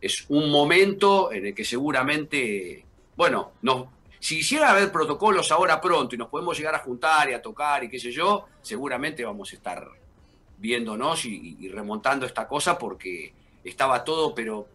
es 0.00 0.24
un 0.28 0.50
momento 0.50 1.32
en 1.32 1.46
el 1.46 1.54
que 1.54 1.64
seguramente, 1.64 2.84
bueno, 3.16 3.52
no, 3.62 3.92
si 4.20 4.38
hiciera 4.38 4.70
haber 4.70 4.90
protocolos 4.90 5.50
ahora 5.52 5.80
pronto 5.80 6.14
y 6.14 6.18
nos 6.18 6.28
podemos 6.28 6.56
llegar 6.56 6.74
a 6.74 6.80
juntar 6.80 7.30
y 7.30 7.34
a 7.34 7.42
tocar 7.42 7.84
y 7.84 7.88
qué 7.88 7.98
sé 7.98 8.10
yo, 8.10 8.46
seguramente 8.62 9.24
vamos 9.24 9.52
a 9.52 9.56
estar 9.56 9.88
viéndonos 10.58 11.24
y, 11.24 11.56
y 11.60 11.68
remontando 11.68 12.26
esta 12.26 12.48
cosa 12.48 12.78
porque 12.78 13.32
estaba 13.64 14.02
todo, 14.04 14.34
pero 14.34 14.66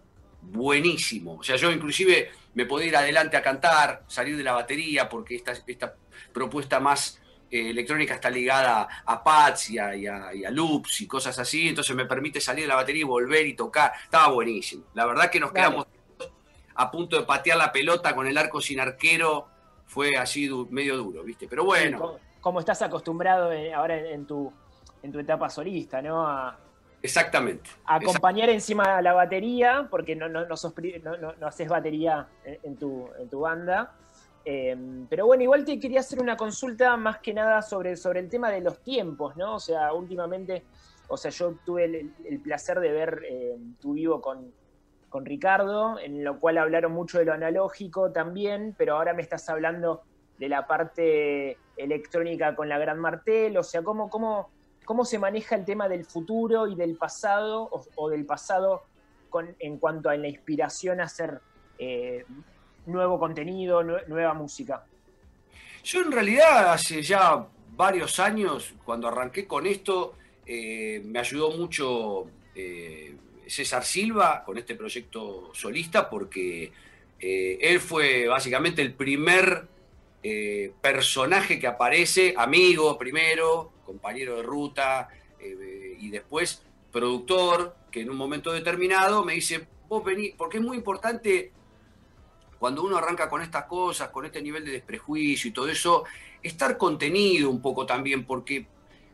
buenísimo. 0.42 1.36
O 1.36 1.44
sea, 1.44 1.56
yo 1.56 1.72
inclusive 1.72 2.31
me 2.54 2.66
podía 2.66 2.88
ir 2.88 2.96
adelante 2.96 3.38
a 3.38 3.42
cantar, 3.42 4.04
salir 4.08 4.38
de 4.38 4.44
la 4.44 4.53
batería, 4.53 5.10
porque 5.10 5.36
esta, 5.36 5.53
esta 5.65 5.96
propuesta 6.32 6.80
más 6.80 7.20
eh, 7.53 7.69
electrónica 7.69 8.15
está 8.15 8.29
ligada 8.31 8.88
a 9.05 9.24
pads 9.24 9.69
y 9.69 9.77
a, 9.77 9.95
y 9.95 10.07
a- 10.07 10.33
y 10.33 10.43
a 10.43 10.50
loops 10.50 11.01
y 11.01 11.07
cosas 11.07 11.38
así, 11.38 11.67
entonces 11.69 11.95
me 11.95 12.05
permite 12.05 12.41
salir 12.41 12.63
de 12.63 12.67
la 12.69 12.75
batería 12.75 13.01
y 13.01 13.05
volver 13.05 13.45
y 13.45 13.53
tocar. 13.53 13.91
Estaba 14.03 14.29
buenísimo. 14.33 14.86
La 14.95 15.05
verdad 15.05 15.29
que 15.29 15.39
nos 15.39 15.51
quedamos 15.51 15.86
a 16.75 16.89
punto 16.89 17.19
de 17.19 17.24
patear 17.27 17.57
la 17.57 17.72
pelota 17.72 18.15
con 18.15 18.25
el 18.25 18.36
arco 18.38 18.60
sin 18.60 18.79
arquero. 18.79 19.48
Fue 19.86 20.17
así 20.17 20.48
du- 20.48 20.67
medio 20.72 20.98
duro, 20.98 21.24
¿viste? 21.24 21.48
Pero 21.48 21.63
bueno. 21.65 22.00
Como, 22.00 22.19
como 22.41 22.60
estás 22.60 22.81
acostumbrado 22.81 23.51
eh, 23.51 23.72
ahora 23.72 23.98
en, 24.00 24.05
en 24.07 24.25
tu, 24.25 24.51
en 25.03 25.12
tu 25.12 25.19
etapa 25.19 25.48
solista, 25.50 26.01
¿no? 26.01 26.25
A, 26.27 26.57
Exactamente. 27.03 27.69
a 27.86 27.95
acompañar 27.95 28.50
encima 28.50 29.00
la 29.01 29.13
batería, 29.13 29.88
porque 29.91 30.15
no, 30.15 30.27
no, 30.29 30.45
no, 30.48 30.57
sos 30.57 30.74
no, 31.03 31.17
no- 31.39 31.48
haces 31.48 31.67
batería 31.67 32.27
en, 32.45 32.57
en 32.63 32.77
tu, 32.77 33.07
en 33.19 33.29
tu 33.29 33.41
banda. 33.41 33.91
Eh, 34.45 35.05
pero 35.09 35.25
bueno, 35.25 35.43
igual 35.43 35.63
te 35.63 35.79
quería 35.79 36.01
hacer 36.01 36.19
una 36.19 36.35
consulta 36.35 36.97
más 36.97 37.19
que 37.19 37.33
nada 37.33 37.62
sobre, 37.62 37.95
sobre 37.95 38.19
el 38.19 38.29
tema 38.29 38.50
de 38.50 38.62
los 38.62 38.81
tiempos, 38.81 39.35
¿no? 39.38 39.55
O 39.55 39.59
sea, 39.59 39.93
últimamente, 39.93 40.63
o 41.07 41.15
sea, 41.15 41.31
yo 41.31 41.55
tuve 41.65 41.85
el, 41.85 42.39
placer 42.41 42.79
de 42.79 42.91
ver 42.91 43.21
eh, 43.29 43.57
tu 43.79 43.93
vivo 43.93 44.21
con, 44.21 44.51
con 45.09 45.25
Ricardo, 45.25 45.97
en 46.00 46.23
lo 46.23 46.39
cual 46.39 46.57
hablaron 46.57 46.91
mucho 46.91 47.19
de 47.19 47.25
lo 47.25 47.33
analógico 47.33 48.12
también, 48.12 48.75
pero 48.77 48.95
ahora 48.95 49.13
me 49.13 49.21
estás 49.21 49.47
hablando 49.50 50.01
de 50.38 50.50
la 50.50 50.67
parte 50.67 51.57
electrónica 51.77 52.55
con 52.55 52.67
la 52.67 52.77
Gran 52.77 53.00
Martel, 53.00 53.55
o 53.57 53.63
sea, 53.63 53.81
¿cómo, 53.81 54.09
cómo, 54.09 54.50
cómo 54.83 55.05
se 55.05 55.19
maneja 55.19 55.55
el 55.55 55.63
tema 55.63 55.88
del 55.88 56.03
futuro 56.03 56.67
y 56.67 56.75
del 56.75 56.97
pasado, 56.97 57.69
o, 57.71 57.85
o 57.95 58.09
del 58.09 58.25
pasado 58.25 58.83
con, 59.29 59.55
en 59.59 59.77
cuanto 59.77 60.09
a 60.09 60.17
la 60.17 60.27
inspiración 60.27 61.00
a 61.00 61.05
hacer 61.05 61.39
eh, 61.77 62.25
nuevo 62.86 63.20
contenido, 63.20 63.84
nue- 63.84 64.06
nueva 64.08 64.34
música? 64.34 64.86
Yo 65.84 66.02
en 66.02 66.12
realidad 66.12 66.72
hace 66.72 67.02
ya 67.02 67.46
varios 67.75 68.20
años, 68.20 68.74
cuando 68.86 69.08
arranqué 69.08 69.46
con 69.48 69.66
esto, 69.66 70.13
eh, 70.46 71.02
me 71.06 71.20
ayudó 71.20 71.52
mucho 71.52 72.28
eh, 72.56 73.16
César 73.48 73.84
Silva 73.84 74.44
con 74.46 74.58
este 74.58 74.75
proyecto 74.75 75.52
solista, 75.54 76.10
porque 76.10 76.72
eh, 77.20 77.58
él 77.62 77.80
fue 77.80 78.28
básicamente 78.28 78.82
el 78.82 78.94
primer 78.94 79.68
personaje 80.82 81.60
que 81.60 81.68
aparece, 81.68 82.34
amigo 82.38 82.98
primero, 82.98 83.74
compañero 83.86 84.38
de 84.38 84.44
ruta, 84.44 85.10
y 86.00 86.10
después 86.12 86.63
productor, 86.94 87.75
que 87.92 88.00
en 88.02 88.10
un 88.10 88.16
momento 88.16 88.54
determinado 88.54 89.25
me 89.25 89.34
dice, 89.34 89.68
vos 89.90 90.02
vení, 90.02 90.30
porque 90.38 90.60
es 90.60 90.63
muy 90.63 90.78
importante 90.78 91.52
cuando 92.63 92.82
uno 92.82 92.96
arranca 92.96 93.27
con 93.27 93.41
estas 93.41 93.65
cosas, 93.65 94.08
con 94.08 94.24
este 94.24 94.41
nivel 94.41 94.63
de 94.63 94.72
desprejuicio 94.72 95.50
y 95.50 95.51
todo 95.51 95.67
eso, 95.67 96.05
estar 96.41 96.77
contenido 96.77 97.50
un 97.50 97.62
poco 97.62 97.86
también, 97.86 98.24
porque, 98.24 98.65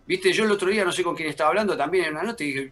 viste, 0.06 0.32
yo 0.32 0.44
el 0.44 0.52
otro 0.52 0.70
día 0.70 0.86
no 0.86 0.92
sé 0.92 1.02
con 1.02 1.16
quién 1.16 1.30
estaba 1.30 1.50
hablando 1.50 1.76
también 1.76 2.06
en 2.06 2.12
una 2.12 2.22
nota 2.22 2.44
dije, 2.44 2.72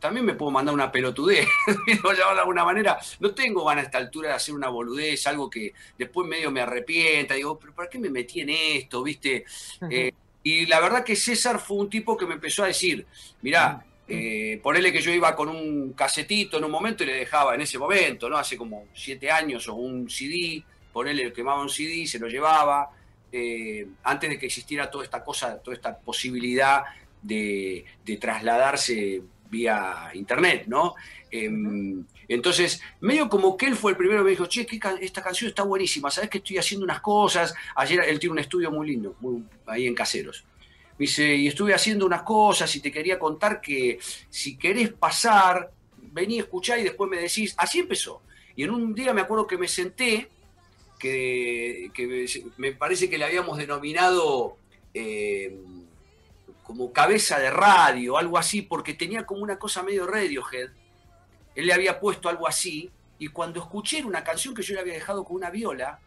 también 0.00 0.26
me 0.26 0.34
puedo 0.34 0.50
mandar 0.50 0.74
una 0.74 0.90
pelotudez, 0.90 1.46
de 1.86 2.40
alguna 2.40 2.64
manera. 2.64 2.98
No 3.20 3.36
tengo 3.36 3.64
ganas 3.66 3.84
a 3.84 3.86
esta 3.86 3.98
altura 3.98 4.30
de 4.30 4.34
hacer 4.34 4.52
una 4.52 4.68
boludez, 4.68 5.24
algo 5.28 5.48
que 5.48 5.72
después 5.96 6.26
medio 6.26 6.50
me 6.50 6.60
arrepienta. 6.60 7.34
Digo, 7.34 7.56
pero 7.56 7.72
¿para 7.72 7.88
qué 7.88 8.00
me 8.00 8.10
metí 8.10 8.40
en 8.40 8.50
esto? 8.50 9.04
¿Viste? 9.04 9.44
Eh, 9.88 10.10
y 10.42 10.66
la 10.66 10.80
verdad 10.80 11.04
que 11.04 11.14
César 11.14 11.60
fue 11.60 11.76
un 11.76 11.88
tipo 11.88 12.16
que 12.16 12.26
me 12.26 12.34
empezó 12.34 12.64
a 12.64 12.66
decir, 12.66 13.06
mirá, 13.42 13.86
eh, 14.08 14.60
ponele 14.62 14.92
que 14.92 15.00
yo 15.00 15.12
iba 15.12 15.34
con 15.34 15.48
un 15.48 15.92
casetito 15.92 16.58
en 16.58 16.64
un 16.64 16.70
momento 16.70 17.02
y 17.02 17.06
le 17.06 17.14
dejaba 17.14 17.54
en 17.54 17.62
ese 17.62 17.78
momento, 17.78 18.28
¿no? 18.28 18.36
Hace 18.36 18.56
como 18.56 18.86
siete 18.94 19.30
años 19.30 19.68
o 19.68 19.74
un 19.74 20.08
CD, 20.08 20.62
ponele, 20.92 21.32
quemaba 21.32 21.60
un 21.60 21.68
CD, 21.68 22.06
se 22.06 22.18
lo 22.18 22.28
llevaba. 22.28 22.90
Eh, 23.32 23.86
antes 24.04 24.30
de 24.30 24.38
que 24.38 24.46
existiera 24.46 24.90
toda 24.90 25.04
esta 25.04 25.24
cosa, 25.24 25.58
toda 25.58 25.74
esta 25.74 25.98
posibilidad 25.98 26.84
de, 27.20 27.84
de 28.04 28.16
trasladarse 28.16 29.22
vía 29.50 30.10
internet, 30.14 30.64
¿no? 30.66 30.94
Em, 31.30 32.04
entonces, 32.28 32.80
medio 33.00 33.28
como 33.28 33.56
que 33.56 33.66
él 33.66 33.76
fue 33.76 33.92
el 33.92 33.96
primero 33.96 34.20
que 34.20 34.24
me 34.24 34.30
dijo, 34.30 34.46
che, 34.46 34.66
esta 35.00 35.22
canción 35.22 35.48
está 35.48 35.62
buenísima, 35.62 36.10
¿sabes 36.10 36.30
que 36.30 36.38
estoy 36.38 36.58
haciendo 36.58 36.84
unas 36.84 37.00
cosas? 37.00 37.54
Ayer 37.74 38.00
él 38.06 38.18
tiene 38.18 38.32
un 38.32 38.38
estudio 38.38 38.70
muy 38.70 38.86
lindo, 38.86 39.16
ahí 39.66 39.86
en 39.86 39.94
Caseros. 39.94 40.44
Dice, 40.98 41.34
y 41.34 41.46
estuve 41.46 41.74
haciendo 41.74 42.06
unas 42.06 42.22
cosas 42.22 42.74
y 42.74 42.80
te 42.80 42.90
quería 42.90 43.18
contar 43.18 43.60
que 43.60 43.98
si 44.30 44.56
querés 44.56 44.92
pasar, 44.92 45.70
vení 45.98 46.38
a 46.38 46.42
escuchar 46.42 46.78
y 46.78 46.84
después 46.84 47.10
me 47.10 47.18
decís, 47.18 47.54
así 47.58 47.80
empezó. 47.80 48.22
Y 48.54 48.64
en 48.64 48.70
un 48.70 48.94
día 48.94 49.12
me 49.12 49.20
acuerdo 49.20 49.46
que 49.46 49.58
me 49.58 49.68
senté, 49.68 50.30
que, 50.98 51.90
me 52.56 52.72
parece 52.72 53.10
que 53.10 53.18
le 53.18 53.24
habíamos 53.24 53.58
denominado... 53.58 54.56
Eh, 54.94 55.54
como 56.66 56.92
cabeza 56.92 57.38
de 57.38 57.48
radio, 57.48 58.18
algo 58.18 58.38
así, 58.38 58.60
porque 58.60 58.92
tenía 58.92 59.24
como 59.24 59.40
una 59.40 59.56
cosa 59.56 59.84
medio 59.84 60.04
Radiohead. 60.04 60.70
Él 61.54 61.66
le 61.66 61.72
había 61.72 62.00
puesto 62.00 62.28
algo 62.28 62.48
así, 62.48 62.90
y 63.20 63.28
cuando 63.28 63.60
escuché 63.60 64.02
una 64.04 64.24
canción 64.24 64.52
que 64.52 64.62
yo 64.62 64.74
le 64.74 64.80
había 64.80 64.94
dejado 64.94 65.24
con 65.24 65.36
una 65.36 65.50
viola, 65.50 66.00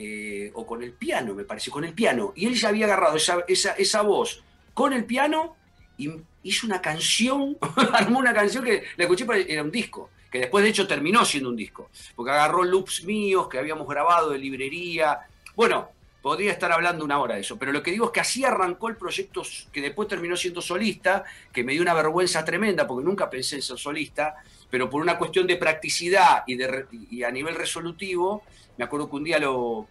eh, 0.00 0.52
o 0.54 0.64
con 0.64 0.80
el 0.80 0.92
piano, 0.92 1.34
me 1.34 1.42
parece, 1.42 1.72
con 1.72 1.82
el 1.82 1.92
piano, 1.92 2.32
y 2.36 2.46
él 2.46 2.54
ya 2.54 2.68
había 2.68 2.86
agarrado 2.86 3.16
esa, 3.16 3.40
esa, 3.48 4.02
voz 4.02 4.44
con 4.72 4.92
el 4.92 5.04
piano 5.04 5.56
y 5.96 6.08
hizo 6.44 6.68
una 6.68 6.80
canción, 6.80 7.58
armó 7.92 8.20
una 8.20 8.32
canción 8.32 8.64
que 8.64 8.84
la 8.96 9.04
escuché, 9.04 9.26
era 9.52 9.64
un 9.64 9.72
disco, 9.72 10.10
que 10.30 10.38
después 10.38 10.62
de 10.62 10.70
hecho 10.70 10.86
terminó 10.86 11.24
siendo 11.24 11.48
un 11.48 11.56
disco, 11.56 11.90
porque 12.14 12.30
agarró 12.30 12.62
loops 12.62 13.02
míos 13.02 13.48
que 13.48 13.58
habíamos 13.58 13.88
grabado 13.88 14.30
de 14.30 14.38
librería. 14.38 15.18
Bueno, 15.56 15.88
podría 16.22 16.52
estar 16.52 16.70
hablando 16.70 17.04
una 17.04 17.18
hora 17.18 17.34
de 17.34 17.40
eso, 17.40 17.58
pero 17.58 17.72
lo 17.72 17.82
que 17.82 17.90
digo 17.90 18.06
es 18.06 18.12
que 18.12 18.20
así 18.20 18.44
arrancó 18.44 18.88
el 18.88 18.96
proyecto 18.96 19.42
que 19.72 19.80
después 19.80 20.06
terminó 20.06 20.36
siendo 20.36 20.62
solista, 20.62 21.24
que 21.52 21.64
me 21.64 21.72
dio 21.72 21.82
una 21.82 21.94
vergüenza 21.94 22.44
tremenda 22.44 22.86
porque 22.86 23.04
nunca 23.04 23.28
pensé 23.28 23.56
en 23.56 23.62
ser 23.62 23.78
solista, 23.78 24.36
pero 24.70 24.88
por 24.90 25.00
una 25.02 25.18
cuestión 25.18 25.46
de 25.46 25.56
practicidad 25.56 26.44
y, 26.46 26.56
de, 26.56 26.86
y 27.10 27.22
a 27.22 27.30
nivel 27.30 27.54
resolutivo, 27.54 28.42
me 28.76 28.84
acuerdo 28.84 29.08
que 29.08 29.16
un 29.16 29.24
día 29.24 29.38
lo, 29.38 29.88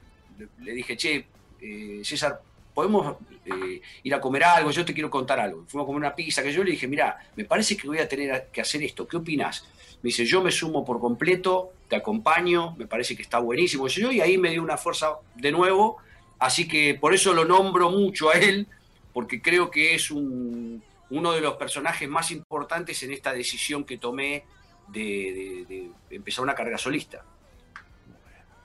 le 0.60 0.72
dije, 0.74 0.96
che, 0.96 1.28
eh, 1.62 2.02
César, 2.04 2.42
podemos 2.74 3.18
eh, 3.46 3.82
ir 4.04 4.14
a 4.14 4.22
comer 4.22 4.44
algo, 4.44 4.72
yo 4.72 4.86
te 4.86 4.94
quiero 4.94 5.10
contar 5.10 5.40
algo. 5.40 5.66
Fuimos 5.68 5.86
a 5.86 5.88
comer 5.88 6.00
una 6.00 6.16
pizza, 6.16 6.44
que 6.44 6.54
yo 6.54 6.64
le 6.64 6.72
dije, 6.72 6.88
mira, 6.88 7.18
me 7.36 7.46
parece 7.46 7.76
que 7.76 7.88
voy 7.88 8.00
a 8.00 8.08
tener 8.08 8.48
que 8.52 8.62
hacer 8.62 8.84
esto, 8.84 9.08
¿qué 9.08 9.18
opinas? 9.18 9.66
Me 10.04 10.10
dice, 10.10 10.26
yo 10.26 10.44
me 10.44 10.52
sumo 10.52 10.86
por 10.86 11.00
completo, 11.00 11.72
te 11.88 11.96
acompaño, 11.96 12.76
me 12.78 12.86
parece 12.86 13.16
que 13.16 13.24
está 13.24 13.40
buenísimo. 13.40 13.88
Yo, 13.88 14.12
y 14.12 14.22
ahí 14.22 14.38
me 14.38 14.52
dio 14.52 14.62
una 14.62 14.78
fuerza 14.78 15.16
de 15.36 15.52
nuevo 15.52 15.98
Así 16.40 16.68
que 16.68 16.94
por 16.96 17.14
eso 17.14 17.34
lo 17.34 17.46
nombro 17.46 17.90
mucho 17.90 18.30
a 18.30 18.34
él, 18.34 18.68
porque 19.14 19.42
creo 19.42 19.72
que 19.72 19.96
es 19.96 20.12
uno 20.12 20.82
de 21.10 21.42
los 21.42 21.56
personajes 21.56 22.08
más 22.08 22.32
importantes 22.32 23.02
en 23.04 23.12
esta 23.12 23.34
decisión 23.34 23.84
que 23.84 23.98
tomé 23.98 24.44
de, 24.88 25.92
empezar 26.10 26.44
una 26.44 26.56
carrera 26.56 26.78
solista. 26.78 27.24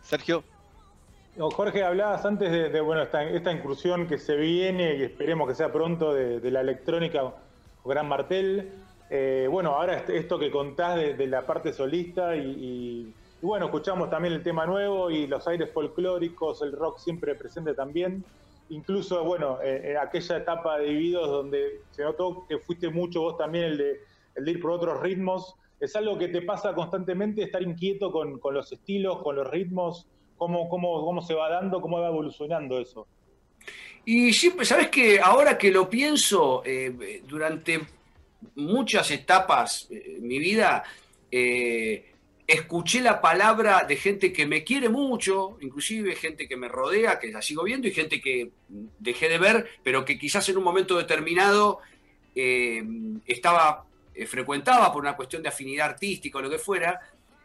Sergio. 0.02 0.44
Jorge, 1.38 1.82
hablabas 1.82 2.24
antes 2.26 2.50
de, 2.50 2.80
bueno, 2.80 3.02
esta, 3.02 3.52
incursión 3.52 4.06
que 4.06 4.18
se 4.18 4.36
viene 4.36 4.96
y 4.96 5.02
esperemos 5.02 5.48
que 5.48 5.54
sea 5.54 5.72
pronto 5.72 6.12
de, 6.12 6.50
la 6.50 6.60
electrónica 6.60 7.34
Gran 7.84 8.08
Martel. 8.08 8.72
Eh, 9.08 9.46
bueno, 9.50 9.70
ahora 9.74 10.04
esto 10.08 10.38
que 10.38 10.50
contás 10.50 10.96
de, 10.96 11.26
la 11.26 11.46
parte 11.46 11.72
solista 11.72 12.36
y 12.36 13.14
y 13.42 13.46
bueno, 13.46 13.64
escuchamos 13.64 14.08
también 14.08 14.34
el 14.34 14.42
tema 14.44 14.66
nuevo 14.66 15.10
y 15.10 15.26
los 15.26 15.48
aires 15.48 15.68
folclóricos, 15.72 16.62
el 16.62 16.70
rock 16.70 16.98
siempre 16.98 17.34
presente 17.34 17.74
también. 17.74 18.24
Incluso, 18.68 19.24
bueno, 19.24 19.58
en 19.60 19.84
eh, 19.84 19.90
eh, 19.90 19.96
aquella 19.96 20.36
etapa 20.36 20.78
de 20.78 20.86
Vividos 20.86 21.28
donde 21.28 21.80
se 21.90 22.04
notó 22.04 22.46
que 22.48 22.58
fuiste 22.58 22.88
mucho 22.88 23.20
vos 23.20 23.36
también 23.36 23.64
el 23.64 23.78
de, 23.78 24.00
el 24.36 24.48
ir 24.48 24.60
por 24.60 24.70
otros 24.70 25.00
ritmos. 25.00 25.56
¿Es 25.82 25.96
algo 25.96 26.16
que 26.16 26.28
te 26.28 26.42
pasa 26.42 26.72
constantemente, 26.74 27.42
estar 27.42 27.62
inquieto 27.62 28.12
con, 28.12 28.40
los 28.54 28.70
estilos, 28.70 29.20
con 29.22 29.36
los 29.36 29.50
ritmos? 29.50 30.06
¿Cómo, 30.38 30.68
cómo, 30.68 31.04
cómo 31.04 31.20
se 31.22 31.34
va 31.34 31.50
dando, 31.50 31.80
cómo 31.80 32.00
va 32.00 32.08
evolucionando 32.08 32.78
eso? 32.78 33.06
Y 34.04 34.32
siempre, 34.32 34.64
¿sabes 34.64 34.88
que 34.88 35.20
Ahora 35.20 35.58
que 35.58 35.70
lo 35.70 35.90
pienso, 35.90 36.62
eh, 36.64 37.22
durante 37.26 37.80
muchas 38.54 39.10
etapas 39.10 39.88
en 39.90 40.26
mi 40.26 40.38
vida, 40.38 40.84
escuché 42.46 43.00
la 43.00 43.20
palabra 43.20 43.84
de 43.84 43.96
gente 43.96 44.32
que 44.32 44.46
me 44.46 44.62
quiere 44.62 44.88
mucho, 44.88 45.56
inclusive 45.60 46.14
gente 46.14 46.46
que 46.46 46.56
me 46.56 46.68
rodea, 46.68 47.18
que 47.18 47.32
la 47.32 47.42
sigo 47.42 47.64
viendo, 47.64 47.88
y 47.88 47.92
gente 47.92 48.20
que 48.20 48.50
dejé 48.98 49.28
de 49.28 49.38
ver, 49.38 49.66
pero 49.82 50.04
que 50.04 50.18
quizás 50.18 50.48
en 50.48 50.58
un 50.58 50.64
momento 50.64 50.96
determinado 50.96 51.78
eh, 52.34 52.82
estaba, 53.26 53.86
eh, 54.14 54.26
frecuentaba 54.26 54.92
por 54.92 55.02
una 55.02 55.16
cuestión 55.16 55.42
de 55.42 55.48
afinidad 55.48 55.90
artística 55.90 56.38
o 56.38 56.42
lo 56.42 56.50
que 56.50 56.58
fuera, 56.58 57.00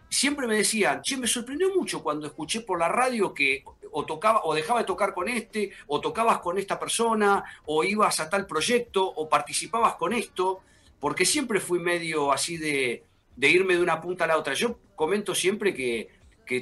siempre 0.09 0.47
me 0.47 0.57
decían, 0.57 1.01
che, 1.01 1.17
me 1.17 1.27
sorprendió 1.27 1.73
mucho 1.75 2.01
cuando 2.01 2.27
escuché 2.27 2.61
por 2.61 2.79
la 2.79 2.87
radio 2.87 3.33
que 3.33 3.63
o 3.91 4.05
tocaba, 4.05 4.41
o 4.43 4.53
dejaba 4.53 4.79
de 4.81 4.85
tocar 4.85 5.13
con 5.13 5.27
este, 5.27 5.71
o 5.87 5.99
tocabas 6.01 6.39
con 6.39 6.57
esta 6.57 6.79
persona, 6.79 7.43
o 7.65 7.83
ibas 7.83 8.19
a 8.19 8.29
tal 8.29 8.45
proyecto, 8.45 9.05
o 9.05 9.27
participabas 9.27 9.95
con 9.95 10.13
esto, 10.13 10.61
porque 10.99 11.25
siempre 11.25 11.59
fui 11.59 11.79
medio 11.79 12.31
así 12.31 12.57
de, 12.57 13.03
de 13.35 13.49
irme 13.49 13.75
de 13.75 13.81
una 13.81 14.01
punta 14.01 14.25
a 14.25 14.27
la 14.27 14.37
otra. 14.37 14.53
Yo 14.53 14.79
comento 14.95 15.33
siempre 15.33 15.73
que, 15.73 16.15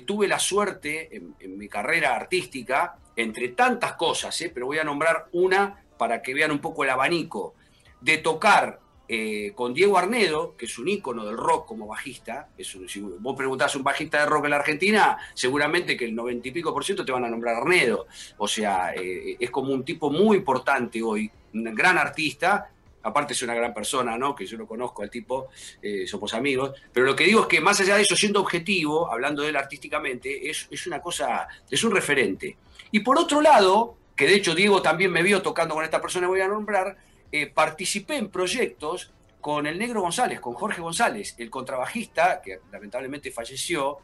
tuve 0.06 0.28
la 0.28 0.40
suerte 0.40 1.16
en, 1.16 1.58
mi 1.58 1.68
carrera 1.68 2.16
artística, 2.16 2.98
entre 3.16 3.50
tantas 3.50 3.94
cosas, 3.94 4.40
¿eh? 4.42 4.52
pero 4.52 4.66
voy 4.66 4.80
a 4.80 4.84
nombrar 4.84 5.28
una 5.32 5.84
para 5.98 6.22
que 6.24 6.34
vean 6.34 6.52
un 6.52 6.60
poco 6.60 6.84
el 6.84 6.90
abanico, 6.90 7.54
de 8.02 8.18
tocar 8.18 8.80
eh, 9.08 9.52
con 9.56 9.74
Diego 9.74 9.98
Arnedo, 9.98 10.56
que 10.58 10.66
es 10.66 10.78
un 10.80 10.88
ícono 10.88 11.26
del 11.26 11.38
rock 11.38 11.68
como 11.68 11.88
bajista. 11.88 12.50
si 12.58 13.00
vos 13.00 13.36
preguntás 13.36 13.76
un 13.76 13.84
bajista 13.84 14.20
de 14.20 14.26
rock 14.26 14.46
en 14.46 14.52
la 14.52 14.58
Argentina, 14.58 15.18
seguramente 15.34 15.96
que 15.96 16.06
el 16.06 16.16
noventa 16.16 16.48
y 16.48 16.52
pico 16.52 16.74
por 16.74 16.84
ciento 16.84 17.06
te 17.06 17.12
van 17.12 17.26
a 17.26 17.30
nombrar 17.30 17.56
Arnedo. 17.56 18.08
O 18.38 18.48
sea, 18.48 18.94
eh, 18.96 19.38
es 19.40 19.52
como 19.52 19.74
un 19.74 19.84
tipo 19.84 20.10
muy 20.10 20.38
importante 20.38 21.02
hoy, 21.02 21.30
un 21.54 21.64
gran 21.76 21.98
artista, 21.98 22.70
aparte 23.06 23.34
es 23.34 23.42
una 23.44 23.54
gran 23.54 23.74
persona, 23.74 24.18
¿no? 24.18 24.36
Que 24.36 24.46
yo 24.46 24.58
lo 24.58 24.68
conozco 24.68 25.04
al 25.04 25.10
tipo, 25.10 25.50
eh, 25.82 26.08
somos 26.08 26.34
amigos, 26.34 26.72
pero 26.92 27.06
lo 27.06 27.16
que 27.16 27.26
digo 27.26 27.42
es 27.42 27.48
que 27.48 27.62
más 27.62 27.80
allá 27.80 27.96
de 27.96 28.02
eso, 28.02 28.16
siendo 28.16 28.42
objetivo, 28.42 29.12
hablando 29.12 29.44
de 29.44 29.50
él 29.50 29.56
artísticamente, 29.56 30.50
es, 30.50 30.88
una 30.88 31.00
cosa, 31.00 31.48
es 31.70 31.84
un 31.84 31.92
referente. 31.92 32.58
Y 32.92 33.02
por 33.02 33.20
otro 33.20 33.42
lado, 33.42 33.96
que 34.16 34.26
de 34.26 34.36
hecho 34.36 34.56
Diego 34.56 34.82
también 34.82 35.12
me 35.12 35.22
vio 35.22 35.42
tocando 35.42 35.76
con 35.76 35.84
esta 35.84 36.02
persona, 36.02 36.28
voy 36.28 36.42
a 36.42 36.48
nombrar, 36.48 36.98
eh, 37.32 37.48
participé 37.48 38.18
en 38.18 38.30
proyectos 38.30 39.12
con 39.42 39.68
el 39.68 39.78
Negro 39.78 40.02
González, 40.02 40.40
con 40.40 40.54
Jorge 40.54 40.82
González, 40.82 41.36
el 41.38 41.50
contrabajista, 41.50 42.42
que 42.42 42.60
lamentablemente 42.72 43.32
falleció, 43.32 43.98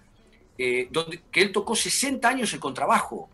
eh, 0.57 0.87
donde, 0.91 1.21
que 1.31 1.41
él 1.41 1.51
tocó 1.51 1.75
60 1.75 2.27
años 2.27 2.53
el 2.53 2.59
contrabajo. 2.59 3.29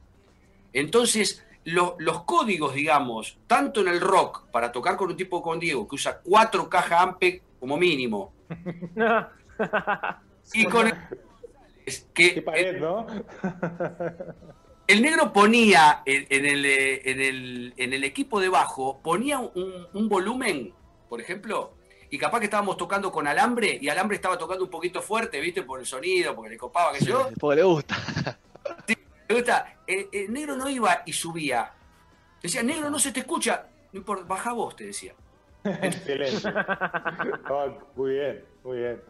Entonces, 0.72 1.44
los 1.66 2.24
códigos, 2.24 2.74
digamos, 2.74 3.38
tanto 3.46 3.82
en 3.82 3.90
el 3.90 4.00
rock, 4.00 4.46
para 4.52 4.72
tocar 4.72 4.96
con 4.96 5.10
un 5.10 5.18
tipo 5.18 5.42
con 5.42 5.60
Diego, 5.60 5.88
que 5.88 5.96
usa 5.96 6.22
cuatro 6.24 6.70
cajas 6.70 7.02
Ampeg 7.02 7.42
como 7.60 7.76
mínimo, 7.76 8.32
y 10.54 10.66
con 10.66 10.88
el, 10.88 10.94
que, 12.14 12.42
pared, 12.42 12.80
¿no? 12.80 13.06
el 14.88 15.02
negro 15.02 15.34
ponía 15.34 16.02
en, 16.06 16.46
el, 16.46 17.74
en, 17.76 17.94
el, 17.94 18.04
equipo 18.06 18.40
de 18.40 18.48
bajo, 18.48 19.02
ponía 19.02 19.40
un, 19.40 20.10
volumen, 20.10 20.74
por 21.10 21.20
ejemplo, 21.20 21.74
y 22.10 22.18
capaz 22.18 22.40
que 22.40 22.46
estábamos 22.46 22.78
tocando 22.78 23.12
con 23.12 23.28
alambre 23.28 23.78
y 23.82 23.90
alambre 23.90 24.16
estaba 24.16 24.38
tocando 24.38 24.64
un 24.64 24.70
poquito 24.70 25.02
fuerte, 25.02 25.42
¿viste? 25.42 25.64
Por 25.64 25.82
el 25.82 25.86
sonido, 25.86 26.34
porque 26.34 26.52
le 26.52 26.58
copaba, 26.58 26.94
qué 26.94 27.00
sé 27.00 27.08
yo. 27.08 27.30
Porque 27.38 27.58
le 27.58 27.64
gusta. 27.64 27.98
Me 29.28 29.36
gusta, 29.36 29.76
el, 29.86 30.32
negro 30.32 30.56
no 30.56 30.70
iba 30.70 31.04
y 31.06 31.12
subía. 31.12 31.74
Decía, 32.42 32.64
negro, 32.64 32.90
no 32.90 32.98
se 32.98 33.12
te 33.12 33.20
escucha. 33.20 33.68
No 33.92 34.00
importa, 34.00 34.24
baja 34.26 34.54
vos, 34.54 34.74
te 34.74 34.86
decía. 34.86 35.14
Excelente. 35.66 36.50
muy 37.96 38.12
bien, 38.14 38.46
muy 38.64 38.78
bien. 38.78 39.02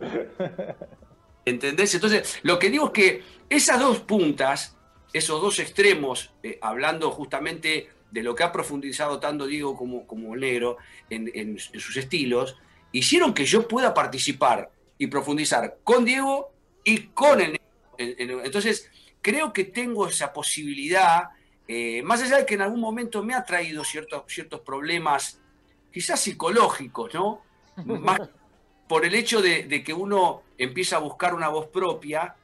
¿Entendés? 1.45 1.93
Entonces, 1.93 2.39
lo 2.41 2.57
que 2.57 2.71
digo 2.71 2.87
es 2.87 2.91
que 2.91 3.23
esas 3.47 3.79
dos 3.79 3.99
puntas, 3.99 4.76
esos 5.13 5.41
dos 5.41 5.59
extremos, 5.59 6.31
eh, 6.43 6.57
hablando 6.61 7.11
justamente 7.11 7.89
de 8.11 8.23
lo 8.23 8.35
que 8.35 8.43
ha 8.43 8.51
profundizado 8.51 9.19
tanto 9.19 9.47
Diego 9.47 9.75
como, 9.75 10.07
como 10.07 10.35
Negro 10.35 10.77
en, 11.09 11.57
sus 11.59 11.97
estilos, 11.97 12.57
hicieron 12.91 13.33
que 13.33 13.45
yo 13.45 13.67
pueda 13.67 13.93
participar 13.93 14.71
y 14.97 15.07
profundizar 15.07 15.77
con 15.83 16.05
Diego 16.05 16.51
y 16.83 17.07
con 17.07 17.41
el 17.41 17.51
Negro. 17.51 18.43
Entonces, 18.43 18.89
creo 19.21 19.51
que 19.51 19.65
tengo 19.65 20.07
esa 20.07 20.31
posibilidad, 20.31 21.29
eh, 21.67 22.01
más 22.03 22.21
allá 22.21 22.37
de 22.37 22.45
que 22.45 22.55
en 22.55 22.61
algún 22.61 22.79
momento 22.79 23.23
me 23.23 23.33
ha 23.33 23.43
traído 23.43 23.83
ciertos, 23.83 24.23
ciertos 24.27 24.61
problemas, 24.61 25.41
quizás 25.91 26.21
psicológicos, 26.21 27.13
¿no? 27.13 27.41
Más 27.85 28.19
por 28.87 29.05
el 29.05 29.13
hecho 29.15 29.41
de, 29.41 29.83
que 29.83 29.93
uno 29.93 30.43
empieza 30.57 30.95
a 30.95 30.99
buscar 30.99 31.33
una 31.33 31.49
voz 31.49 31.67
propia 31.67 32.35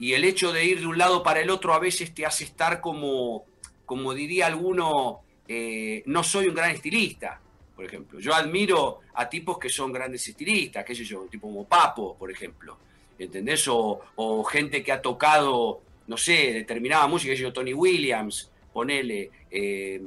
y 0.00 0.14
el 0.14 0.24
hecho 0.24 0.50
de 0.50 0.64
ir 0.64 0.80
de 0.80 0.86
un 0.86 0.96
lado 0.96 1.22
para 1.22 1.40
el 1.40 1.50
otro 1.50 1.74
a 1.74 1.78
veces 1.78 2.14
te 2.14 2.24
hace 2.24 2.44
estar 2.44 2.80
como, 2.80 3.44
como 3.84 4.14
diría 4.14 4.46
alguno, 4.46 5.20
eh, 5.46 6.02
no 6.06 6.24
soy 6.24 6.48
un 6.48 6.54
gran 6.54 6.70
estilista, 6.70 7.38
por 7.76 7.84
ejemplo. 7.84 8.18
Yo 8.18 8.34
admiro 8.34 9.00
a 9.12 9.28
tipos 9.28 9.58
que 9.58 9.68
son 9.68 9.92
grandes 9.92 10.26
estilistas, 10.26 10.86
qué 10.86 10.94
sé 10.94 11.04
yo, 11.04 11.26
tipo 11.30 11.48
como 11.48 11.66
Papo, 11.66 12.16
por 12.16 12.30
ejemplo, 12.30 12.78
¿entendés? 13.18 13.68
O, 13.68 14.42
gente 14.44 14.82
que 14.82 14.90
ha 14.90 15.02
tocado, 15.02 15.82
no 16.06 16.16
sé, 16.16 16.54
determinada 16.54 17.06
música, 17.06 17.32
qué 17.32 17.36
sé 17.36 17.42
yo, 17.42 17.52
Tony 17.52 17.74
Williams, 17.74 18.50
ponele. 18.72 19.30
Eh, 19.50 20.00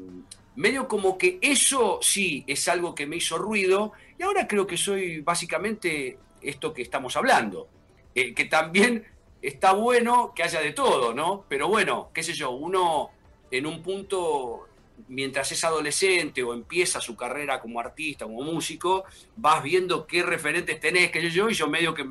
medio 0.55 0.87
como 0.87 1.19
que 1.19 1.37
eso 1.39 1.99
sí 2.01 2.43
es 2.47 2.67
algo 2.67 2.95
que 2.95 3.05
me 3.05 3.17
hizo 3.17 3.37
ruido 3.37 3.93
y 4.17 4.23
ahora 4.23 4.47
creo 4.47 4.65
que 4.65 4.77
soy 4.77 5.21
básicamente 5.21 6.17
esto 6.41 6.73
que 6.73 6.81
estamos 6.81 7.15
hablando, 7.15 7.67
eh, 8.15 8.33
que 8.33 8.45
también 8.45 9.12
está 9.43 9.73
bueno 9.73 10.33
que 10.33 10.41
haya 10.41 10.61
de 10.61 10.71
todo, 10.71 11.13
¿no? 11.13 11.45
Pero 11.49 11.67
bueno, 11.67 12.09
qué 12.13 12.23
sé 12.23 12.33
yo, 12.33 12.51
uno 12.51 13.11
en 13.51 13.67
un 13.67 13.83
punto, 13.83 14.67
mientras 15.09 15.51
es 15.51 15.63
adolescente 15.63 16.41
o 16.41 16.53
empieza 16.53 17.01
su 17.01 17.15
carrera 17.15 17.59
como 17.59 17.79
artista, 17.79 18.25
como 18.25 18.41
músico, 18.41 19.03
vas 19.35 19.61
viendo 19.61 20.07
qué 20.07 20.23
referentes 20.23 20.79
tenés, 20.79 21.11
qué 21.11 21.21
sé 21.21 21.29
yo, 21.29 21.49
y 21.49 21.53
yo 21.53 21.67
medio 21.67 21.93
que 21.93 22.07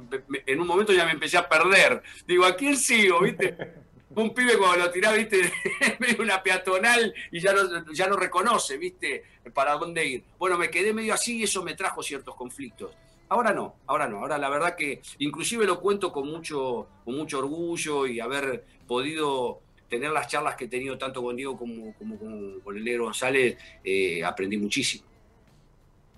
en 0.47 0.61
un 0.61 0.67
momento 0.67 0.93
ya 0.93 1.07
me 1.07 1.13
empecé 1.13 1.39
a 1.39 1.49
perder. 1.49 2.03
Digo, 2.27 2.45
¿a 2.45 2.55
quién 2.55 2.77
sigo, 2.77 3.21
viste? 3.21 3.57
un 4.15 4.35
pibe 4.35 4.59
cuando 4.59 4.85
lo 4.85 4.91
tiraba, 4.91 5.17
viste, 5.17 5.51
medio 5.99 6.23
una 6.23 6.43
peatonal 6.43 7.15
y 7.31 7.41
ya 7.41 7.55
no, 7.55 7.93
ya 7.93 8.07
no 8.09 8.17
reconoce, 8.17 8.77
viste, 8.77 9.25
para 9.55 9.73
dónde 9.77 10.05
ir. 10.05 10.25
Bueno, 10.39 10.59
me 10.59 10.71
quedé 10.71 10.93
medio 10.93 11.15
así 11.15 11.39
y 11.39 11.43
eso 11.45 11.63
me 11.63 11.75
trajo 11.75 12.03
ciertos 12.03 12.35
conflictos. 12.35 12.95
Ahora 13.33 13.55
no, 13.55 13.77
ahora 13.87 14.07
no. 14.07 14.19
Ahora 14.19 14.37
la 14.37 14.51
verdad 14.51 14.77
que 14.77 15.01
inclusive 15.21 15.65
lo 15.65 15.81
cuento 15.81 16.13
con 16.13 16.31
mucho, 16.31 16.87
con 17.03 17.17
mucho 17.17 17.39
orgullo 17.39 18.07
y 18.07 18.21
haber 18.21 18.63
podido 18.87 19.61
tener 19.89 20.11
las 20.11 20.29
charlas 20.29 20.55
que 20.55 20.67
he 20.67 20.69
tenido 20.69 20.99
tanto 20.99 21.23
con 21.23 21.35
Diego 21.35 21.57
como, 21.57 21.95
con 21.95 22.77
el 22.77 22.85
negro 22.85 23.05
González, 23.05 23.57
eh, 23.83 24.23
aprendí 24.23 24.59
muchísimo. 24.59 25.05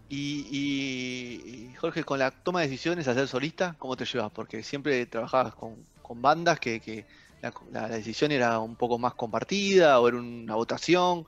Y, 0.09 1.71
Jorge, 1.79 2.03
con 2.03 2.19
la 2.19 2.33
toma 2.33 2.63
de 2.63 2.67
decisiones, 2.67 3.07
hacer 3.07 3.29
solista, 3.29 3.77
¿cómo 3.79 3.97
te 3.97 4.07
llevas? 4.07 4.33
Porque 4.33 4.65
siempre 4.65 5.07
trabajabas 5.07 5.55
con, 5.55 5.77
bandas 6.21 6.59
que 6.59 7.07
la, 7.71 7.89
decisión 7.89 8.33
era 8.33 8.59
un 8.59 8.75
poco 8.75 8.99
más 8.99 9.15
compartida 9.15 10.01
o 10.01 10.09
era 10.09 10.17
una 10.17 10.57
votación. 10.57 11.27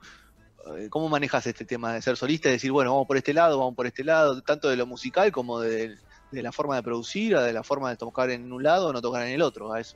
Eh, 0.75 0.89
¿Cómo 0.89 1.09
manejas 1.09 1.45
este 1.47 1.65
tema 1.65 1.93
de 1.93 2.01
ser 2.01 2.17
solista 2.17 2.49
y 2.49 2.53
decir, 2.53 2.71
bueno, 2.71 2.91
vamos 2.91 3.07
por 3.07 3.17
este 3.17 3.33
lado, 3.33 3.57
vamos 3.59 3.75
por 3.75 3.87
este 3.87 4.03
lado, 4.03 4.41
tanto 4.41 4.69
de 4.69 4.75
lo 4.75 4.85
musical 4.85 5.31
como 5.31 5.59
de, 5.59 5.97
la 6.31 6.51
forma 6.51 6.75
de 6.75 6.83
producir, 6.83 7.37
de 7.37 7.53
la 7.53 7.63
forma 7.63 7.89
de 7.89 7.97
tocar 7.97 8.29
en 8.29 8.51
un 8.51 8.63
lado 8.63 8.87
o 8.87 8.93
no 8.93 9.01
tocar 9.01 9.25
en 9.27 9.33
el 9.33 9.41
otro? 9.41 9.71
A 9.71 9.79
eso 9.79 9.95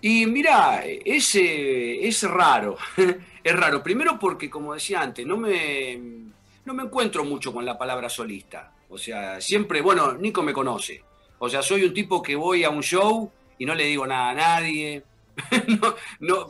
Y 0.00 0.26
mira, 0.26 0.84
es, 0.84 1.34
es 1.34 2.22
raro, 2.22 2.76
es 3.44 3.56
raro. 3.56 3.82
Primero 3.82 4.18
porque, 4.18 4.48
como 4.48 4.74
decía 4.74 5.02
antes, 5.02 5.26
no 5.26 5.36
me, 5.36 5.96
no 6.64 6.74
me 6.74 6.84
encuentro 6.84 7.24
mucho 7.24 7.52
con 7.52 7.64
la 7.64 7.76
palabra 7.76 8.08
solista. 8.08 8.72
O 8.88 8.98
sea, 8.98 9.40
siempre, 9.40 9.80
bueno, 9.80 10.14
Nico 10.14 10.42
me 10.42 10.52
conoce. 10.52 11.02
O 11.38 11.48
sea, 11.48 11.62
soy 11.62 11.84
un 11.84 11.94
tipo 11.94 12.22
que 12.22 12.36
voy 12.36 12.64
a 12.64 12.70
un 12.70 12.82
show 12.82 13.30
y 13.58 13.64
no 13.64 13.74
le 13.74 13.84
digo 13.84 14.06
nada 14.06 14.30
a 14.30 14.34
nadie. 14.34 15.02
no, 16.20 16.46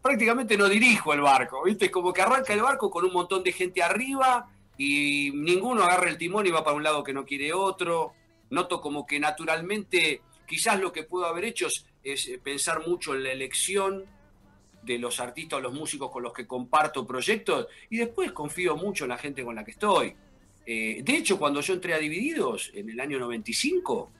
prácticamente 0.00 0.56
no 0.56 0.68
dirijo 0.68 1.12
el 1.12 1.20
barco, 1.20 1.62
¿viste? 1.64 1.90
Como 1.90 2.12
que 2.12 2.22
arranca 2.22 2.54
el 2.54 2.62
barco 2.62 2.90
con 2.90 3.04
un 3.04 3.12
montón 3.12 3.42
de 3.42 3.52
gente 3.52 3.82
arriba 3.82 4.48
y 4.76 5.30
ninguno 5.34 5.82
agarra 5.82 6.08
el 6.08 6.18
timón 6.18 6.46
y 6.46 6.50
va 6.50 6.64
para 6.64 6.76
un 6.76 6.82
lado 6.82 7.02
que 7.02 7.12
no 7.12 7.24
quiere 7.24 7.52
otro. 7.52 8.14
Noto 8.50 8.80
como 8.80 9.06
que 9.06 9.20
naturalmente 9.20 10.22
quizás 10.46 10.80
lo 10.80 10.92
que 10.92 11.02
puedo 11.02 11.26
haber 11.26 11.44
hecho 11.44 11.68
es, 12.02 12.30
pensar 12.42 12.86
mucho 12.86 13.14
en 13.14 13.24
la 13.24 13.32
elección 13.32 14.04
de 14.82 14.98
los 14.98 15.20
artistas 15.20 15.58
o 15.58 15.60
los 15.60 15.74
músicos 15.74 16.10
con 16.10 16.22
los 16.22 16.32
que 16.32 16.46
comparto 16.46 17.06
proyectos 17.06 17.66
y 17.90 17.98
después 17.98 18.32
confío 18.32 18.76
mucho 18.76 19.04
en 19.04 19.10
la 19.10 19.18
gente 19.18 19.44
con 19.44 19.54
la 19.54 19.64
que 19.64 19.72
estoy. 19.72 20.14
Eh, 20.64 21.02
de 21.02 21.16
hecho, 21.16 21.38
cuando 21.38 21.60
yo 21.60 21.74
entré 21.74 21.94
a 21.94 21.98
Divididos 21.98 22.70
en 22.74 22.88
el 22.88 23.00
año 23.00 23.18
95, 23.18 24.12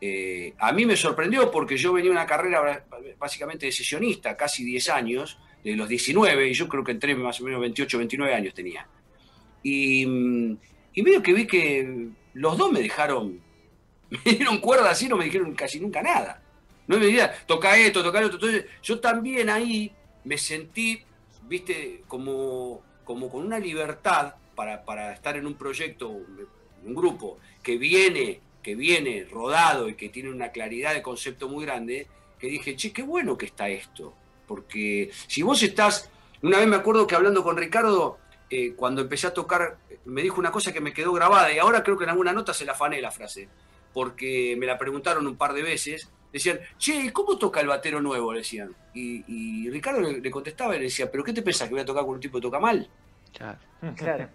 eh, 0.00 0.54
a 0.58 0.72
mí 0.72 0.86
me 0.86 0.96
sorprendió 0.96 1.50
porque 1.50 1.76
yo 1.76 1.92
venía 1.92 2.10
una 2.10 2.26
carrera 2.26 2.84
básicamente 3.18 3.66
de 3.66 3.72
sesionista, 3.72 4.36
casi 4.36 4.64
10 4.64 4.88
años, 4.90 5.38
de 5.64 5.74
los 5.76 5.88
19, 5.88 6.48
y 6.48 6.54
yo 6.54 6.68
creo 6.68 6.84
que 6.84 6.92
entré 6.92 7.14
más 7.16 7.40
o 7.40 7.44
menos 7.44 7.60
28, 7.60 7.98
29 7.98 8.34
años 8.34 8.54
tenía. 8.54 8.86
Y, 9.62 10.06
mm, 10.06 10.58
y 10.94 11.02
medio 11.02 11.22
que 11.22 11.32
vi 11.32 11.46
que 11.46 12.08
los 12.34 12.56
dos 12.56 12.70
me 12.70 12.80
dejaron, 12.80 13.40
me 14.24 14.32
dieron 14.32 14.58
cuerda 14.58 14.90
así, 14.90 15.08
no 15.08 15.16
me 15.16 15.24
dijeron 15.24 15.54
casi 15.54 15.80
nunca 15.80 16.02
nada. 16.02 16.42
No 16.86 16.98
me 16.98 17.06
dijeron, 17.06 17.30
toca 17.46 17.76
esto, 17.76 18.02
toca 18.02 18.20
esto. 18.20 18.34
Entonces 18.34 18.66
yo 18.82 19.00
también 19.00 19.50
ahí 19.50 19.92
me 20.24 20.38
sentí, 20.38 21.02
viste, 21.48 22.02
como, 22.06 22.82
como 23.04 23.28
con 23.28 23.44
una 23.44 23.58
libertad 23.58 24.34
para, 24.54 24.84
para 24.84 25.12
estar 25.12 25.36
en 25.36 25.46
un 25.46 25.54
proyecto, 25.54 26.08
un 26.08 26.94
grupo 26.94 27.38
que 27.62 27.76
viene 27.76 28.40
que 28.68 28.74
viene 28.74 29.26
rodado 29.30 29.88
y 29.88 29.94
que 29.94 30.10
tiene 30.10 30.28
una 30.28 30.52
claridad 30.52 30.92
de 30.92 31.00
concepto 31.00 31.48
muy 31.48 31.64
grande, 31.64 32.06
que 32.38 32.48
dije, 32.48 32.76
che, 32.76 32.92
qué 32.92 33.02
bueno 33.02 33.38
que 33.38 33.46
está 33.46 33.70
esto. 33.70 34.12
Porque 34.46 35.10
si 35.26 35.40
vos 35.40 35.62
estás, 35.62 36.10
una 36.42 36.58
vez 36.58 36.66
me 36.66 36.76
acuerdo 36.76 37.06
que 37.06 37.14
hablando 37.14 37.42
con 37.42 37.56
Ricardo, 37.56 38.18
eh, 38.50 38.74
cuando 38.74 39.00
empecé 39.00 39.26
a 39.26 39.32
tocar, 39.32 39.78
me 40.04 40.20
dijo 40.20 40.38
una 40.38 40.52
cosa 40.52 40.70
que 40.70 40.82
me 40.82 40.92
quedó 40.92 41.14
grabada 41.14 41.50
y 41.50 41.58
ahora 41.58 41.82
creo 41.82 41.96
que 41.96 42.04
en 42.04 42.10
alguna 42.10 42.34
nota 42.34 42.52
se 42.52 42.66
la 42.66 42.72
afané 42.72 43.00
la 43.00 43.10
frase, 43.10 43.48
porque 43.94 44.54
me 44.58 44.66
la 44.66 44.76
preguntaron 44.76 45.26
un 45.26 45.38
par 45.38 45.54
de 45.54 45.62
veces. 45.62 46.10
Decían, 46.30 46.60
che, 46.76 47.10
¿cómo 47.10 47.38
toca 47.38 47.62
el 47.62 47.68
batero 47.68 48.02
nuevo? 48.02 48.34
Le 48.34 48.40
decían. 48.40 48.76
Y, 48.92 49.70
Ricardo 49.70 50.02
le, 50.02 50.30
contestaba 50.30 50.76
y 50.76 50.80
le 50.80 50.84
decía, 50.84 51.10
¿pero 51.10 51.24
qué 51.24 51.32
te 51.32 51.40
pensás 51.40 51.68
que 51.68 51.74
voy 51.74 51.80
a 51.80 51.86
tocar 51.86 52.04
con 52.04 52.16
un 52.16 52.20
tipo 52.20 52.36
que 52.36 52.42
toca 52.42 52.60
mal? 52.60 52.86
Claro. 53.32 54.28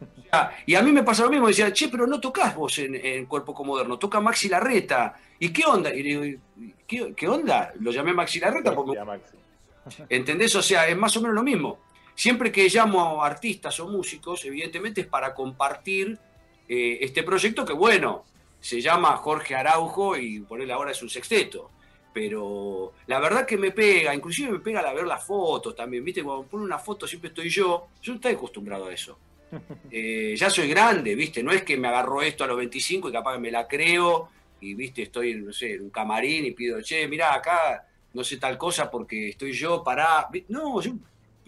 Y 0.65 0.75
a 0.75 0.81
mí 0.81 0.91
me 0.91 1.03
pasa 1.03 1.23
lo 1.23 1.29
mismo, 1.29 1.47
decía, 1.47 1.73
che, 1.73 1.89
pero 1.89 2.07
no 2.07 2.19
tocas 2.19 2.55
vos 2.55 2.79
en, 2.79 3.25
Cuerpo 3.25 3.53
Comoderno, 3.53 3.99
toca 3.99 4.21
Maxi 4.21 4.47
Larreta. 4.47 5.15
¿Y 5.39 5.49
qué 5.51 5.63
onda? 5.65 5.93
Y 5.93 6.01
digo, 6.01 6.39
¿qué, 6.87 7.27
onda? 7.27 7.73
Lo 7.79 7.91
llamé 7.91 8.13
Maxi 8.13 8.39
Larreta 8.39 8.73
porque... 8.73 8.97
¿Entendés? 10.07 10.55
O 10.55 10.61
sea, 10.61 10.87
es 10.87 10.95
más 10.95 11.15
o 11.17 11.21
menos 11.21 11.35
lo 11.35 11.43
mismo. 11.43 11.79
Siempre 12.15 12.51
que 12.51 12.69
llamo 12.69 13.21
a 13.21 13.27
artistas 13.27 13.79
o 13.81 13.87
músicos, 13.87 14.45
evidentemente 14.45 15.01
es 15.01 15.07
para 15.07 15.33
compartir 15.33 16.17
eh, 16.69 16.99
este 17.01 17.23
proyecto 17.23 17.65
que, 17.65 17.73
bueno, 17.73 18.23
se 18.61 18.79
llama 18.79 19.17
Jorge 19.17 19.55
Araujo 19.55 20.15
y 20.15 20.39
por 20.39 20.61
él 20.61 20.71
ahora 20.71 20.91
es 20.91 21.01
un 21.03 21.09
sexteto 21.09 21.72
pero 22.13 22.93
la 23.07 23.19
verdad 23.19 23.45
que 23.45 23.57
me 23.57 23.71
pega, 23.71 24.13
inclusive 24.13 24.51
me 24.51 24.59
pega 24.59 24.81
al 24.81 24.95
ver 24.95 25.07
las 25.07 25.25
fotos 25.25 25.75
también, 25.75 26.03
¿viste? 26.05 26.23
Cuando 26.23 26.45
pone 26.45 26.63
una 26.63 26.77
foto 26.77 27.07
siempre 27.07 27.29
estoy 27.29 27.49
yo, 27.49 27.87
yo 28.01 28.13
no 28.13 28.15
estoy 28.17 28.33
acostumbrado 28.33 28.87
a 28.87 28.93
eso. 28.93 29.17
Eh, 29.91 30.33
ya 30.35 30.49
soy 30.49 30.67
grande, 30.67 31.13
¿viste? 31.13 31.43
No 31.43 31.51
es 31.51 31.61
que 31.61 31.77
me 31.77 31.87
agarro 31.87 32.23
esto 32.23 32.43
a 32.43 32.47
los 32.47 32.57
25 32.57 33.09
y 33.09 33.11
capaz 33.11 33.35
que 33.35 33.39
me 33.39 33.51
la 33.51 33.67
creo 33.67 34.29
y, 34.59 34.73
¿viste? 34.73 35.03
Estoy, 35.03 35.35
no 35.35 35.53
sé, 35.53 35.73
en 35.73 35.83
un 35.83 35.89
camarín 35.91 36.45
y 36.45 36.51
pido, 36.51 36.81
che, 36.81 37.07
mirá, 37.07 37.35
acá 37.35 37.87
no 38.13 38.23
sé 38.23 38.37
tal 38.37 38.57
cosa 38.57 38.89
porque 38.89 39.29
estoy 39.29 39.53
yo 39.53 39.83
para... 39.83 40.27
No, 40.49 40.81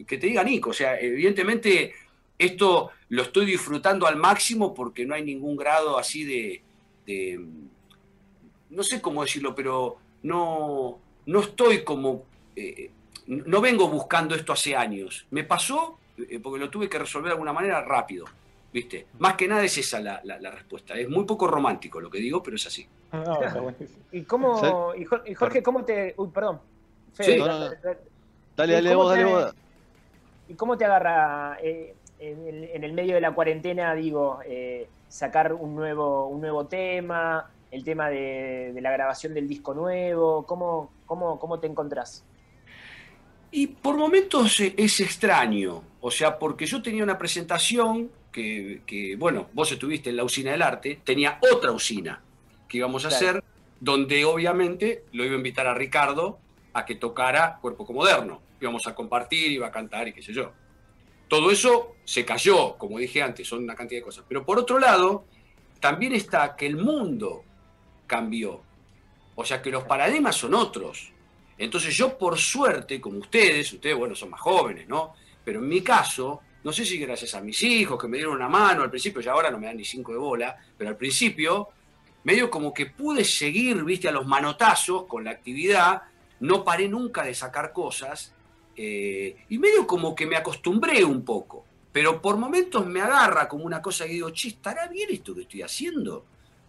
que 0.05 0.17
te 0.17 0.27
diga 0.27 0.43
Nico, 0.43 0.69
o 0.69 0.73
sea, 0.73 0.99
evidentemente 0.99 1.93
esto 2.37 2.91
lo 3.09 3.23
estoy 3.23 3.45
disfrutando 3.45 4.05
al 4.05 4.17
máximo 4.17 4.73
porque 4.73 5.05
no 5.05 5.15
hay 5.15 5.23
ningún 5.23 5.55
grado 5.55 5.97
así 5.97 6.23
de, 6.23 6.61
de 7.07 7.39
no 8.69 8.83
sé 8.83 9.01
cómo 9.01 9.23
decirlo, 9.23 9.55
pero 9.55 9.97
no, 10.25 10.97
no 11.27 11.39
estoy 11.39 11.83
como, 11.83 12.23
eh, 12.55 12.89
no 13.27 13.61
vengo 13.61 13.87
buscando 13.87 14.33
esto 14.33 14.53
hace 14.53 14.75
años. 14.75 15.27
Me 15.29 15.43
pasó 15.43 15.99
eh, 16.17 16.39
porque 16.41 16.59
lo 16.59 16.69
tuve 16.69 16.89
que 16.89 16.97
resolver 16.97 17.27
de 17.27 17.33
alguna 17.33 17.53
manera 17.53 17.81
rápido. 17.81 18.25
¿Viste? 18.73 19.07
Más 19.19 19.35
que 19.35 19.47
nada 19.47 19.63
es 19.63 19.77
esa 19.77 20.01
la, 20.01 20.51
respuesta. 20.51 20.95
Es 20.95 21.07
muy 21.07 21.23
poco 21.23 21.47
romántico 21.47 22.01
lo 22.01 22.09
que 22.09 22.17
digo, 22.17 22.43
pero 22.43 22.57
es 22.57 22.65
así. 22.65 22.85
¿Y 24.11 24.23
cómo, 24.23 24.93
y 24.95 25.05
Jorge, 25.05 25.63
cómo 25.63 25.85
te. 25.85 26.13
Uy, 26.17 26.27
perdón. 26.29 26.59
Dale, 27.17 28.73
dale, 28.73 28.95
vos, 28.95 29.09
dale 29.09 29.23
vos. 29.23 29.55
¿Y 30.49 30.55
cómo 30.55 30.77
te 30.77 30.83
agarra 30.83 31.57
eh, 31.61 31.95
en, 32.19 32.83
el 32.83 32.91
medio 32.91 33.15
de 33.15 33.21
la 33.21 33.33
cuarentena, 33.33 33.93
digo, 33.95 34.39
sacar 35.07 35.53
un 35.53 35.75
nuevo, 35.75 36.27
un 36.27 36.41
nuevo 36.41 36.65
tema, 36.65 37.49
el 37.75 37.83
tema 37.83 38.09
de, 38.09 38.73
la 38.81 38.91
grabación 38.91 39.33
del 39.33 39.47
disco 39.47 39.73
nuevo? 39.73 40.45
¿Cómo, 40.45 40.93
cómo, 41.05 41.37
cómo 41.37 41.59
te 41.59 41.67
encontrás? 41.67 42.23
Y 43.51 43.67
por 43.67 43.97
momentos 43.97 44.59
es 44.59 44.99
extraño, 44.99 45.83
o 46.01 46.11
sea, 46.11 46.39
porque 46.39 46.65
yo 46.65 46.81
tenía 46.81 47.03
una 47.03 47.17
presentación 47.17 48.09
que, 48.31 49.15
bueno, 49.17 49.47
vos 49.53 49.71
estuviste 49.71 50.09
en 50.09 50.17
la 50.17 50.23
usina 50.23 50.51
del 50.51 50.61
arte, 50.61 50.99
tenía 51.03 51.39
otra 51.53 51.71
usina 51.71 52.21
que 52.67 52.77
íbamos 52.77 53.05
a 53.05 53.09
hacer, 53.09 53.43
donde 53.79 54.25
obviamente 54.25 55.05
lo 55.13 55.23
iba 55.23 55.35
a 55.35 55.37
invitar 55.37 55.67
a 55.67 55.73
Ricardo 55.73 56.39
a 56.73 56.85
que 56.85 56.95
tocara 56.95 57.59
Cuerpo 57.61 57.85
Moderno. 57.93 58.41
Íbamos 58.59 58.87
a 58.87 58.95
compartir, 58.95 59.51
iba 59.51 59.67
a 59.67 59.71
cantar 59.71 60.07
y 60.07 60.13
qué 60.13 60.21
sé 60.21 60.33
yo. 60.33 60.51
Todo 61.29 61.49
eso 61.51 61.95
se 62.03 62.25
cayó, 62.25 62.77
como 62.77 62.99
dije 62.99 63.21
antes, 63.21 63.47
son 63.47 63.63
una 63.63 63.75
cantidad 63.75 64.01
de 64.01 64.05
cosas. 64.05 64.25
Pero 64.27 64.45
por 64.45 64.59
otro 64.59 64.79
lado, 64.79 65.25
también 65.79 66.13
está 66.13 66.55
que 66.55 66.65
el 66.65 66.75
mundo 66.77 67.43
cambió. 68.05 68.61
O 69.35 69.43
sea 69.43 69.61
que 69.61 69.71
los 69.71 69.83
paradigmas 69.83 70.35
son 70.35 70.53
otros. 70.53 71.11
Entonces 71.57 71.95
yo 71.95 72.17
por 72.17 72.37
suerte, 72.37 72.99
como 72.99 73.19
ustedes, 73.19 73.71
ustedes 73.73 73.95
bueno 73.95 74.15
son 74.15 74.29
más 74.29 74.41
jóvenes, 74.41 74.87
¿no? 74.87 75.13
Pero 75.43 75.59
en 75.59 75.67
mi 75.67 75.81
caso, 75.81 76.41
no 76.63 76.71
sé 76.71 76.83
si 76.85 76.97
gracias 76.97 77.35
a 77.35 77.41
mis 77.41 77.61
hijos 77.63 77.99
que 78.01 78.07
me 78.07 78.17
dieron 78.17 78.35
una 78.35 78.49
mano 78.49 78.83
al 78.83 78.89
principio, 78.89 79.21
ya 79.21 79.31
ahora 79.31 79.51
no 79.51 79.59
me 79.59 79.67
dan 79.67 79.77
ni 79.77 79.85
cinco 79.85 80.11
de 80.11 80.17
bola, 80.17 80.57
pero 80.77 80.89
al 80.89 80.97
principio 80.97 81.69
medio 82.23 82.49
como 82.49 82.73
que 82.73 82.87
pude 82.87 83.23
seguir, 83.23 83.83
viste, 83.83 84.09
a 84.09 84.11
los 84.11 84.25
manotazos 84.25 85.05
con 85.05 85.23
la 85.23 85.31
actividad, 85.31 86.01
no 86.39 86.63
paré 86.63 86.89
nunca 86.89 87.23
de 87.23 87.35
sacar 87.35 87.71
cosas 87.71 88.33
eh, 88.75 89.45
y 89.47 89.57
medio 89.57 89.87
como 89.87 90.15
que 90.15 90.25
me 90.25 90.35
acostumbré 90.35 91.03
un 91.05 91.23
poco, 91.23 91.65
pero 91.91 92.21
por 92.21 92.37
momentos 92.37 92.85
me 92.85 92.99
agarra 92.99 93.47
como 93.47 93.63
una 93.63 93.81
cosa 93.81 94.05
que 94.05 94.13
digo, 94.13 94.31
che, 94.31 94.49
¿estará 94.49 94.87
bien 94.87 95.09
esto 95.11 95.33
que 95.33 95.41
estoy 95.41 95.61
haciendo? 95.61 96.25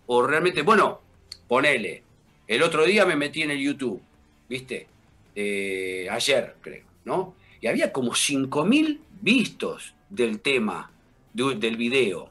O 0.07 0.23
realmente, 0.23 0.63
bueno, 0.63 1.01
ponele, 1.49 2.03
el 2.47 2.63
otro 2.63 2.85
día 2.85 3.05
me 3.07 3.17
metí 3.17 3.43
en 3.43 3.51
el 3.51 3.59
YouTube 3.59 4.03
¿viste? 4.49 4.87
Eh, 5.35 6.09
ayer, 6.11 6.57
creo, 6.61 6.85
¿no? 7.05 7.35
Y 7.61 7.67
había 7.67 7.93
como 7.93 8.13
5.000 8.13 9.01
vistos 9.21 9.95
del 10.09 10.41
tema, 10.41 10.91
del 11.33 11.77
video. 11.77 12.31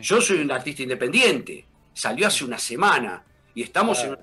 Yo 0.00 0.20
soy 0.20 0.40
un 0.40 0.50
artista 0.50 0.82
independiente, 0.82 1.66
salió 1.92 2.26
hace 2.26 2.44
una 2.44 2.58
semana 2.58 3.24
y 3.54 3.62
estamos 3.62 4.02
en 4.04 4.16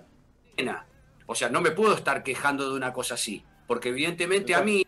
una 0.60 0.86
O 1.26 1.36
sea, 1.36 1.50
no 1.50 1.62
me 1.62 1.71
puedo 1.71 1.95
estar 1.95 2.24
quejando 2.24 2.69
de 2.69 2.76
una 2.76 2.93
cosa 2.93 3.15
así, 3.15 3.43
porque 3.67 3.89
evidentemente 3.89 4.54
a 4.54 4.62
mí, 4.62 4.86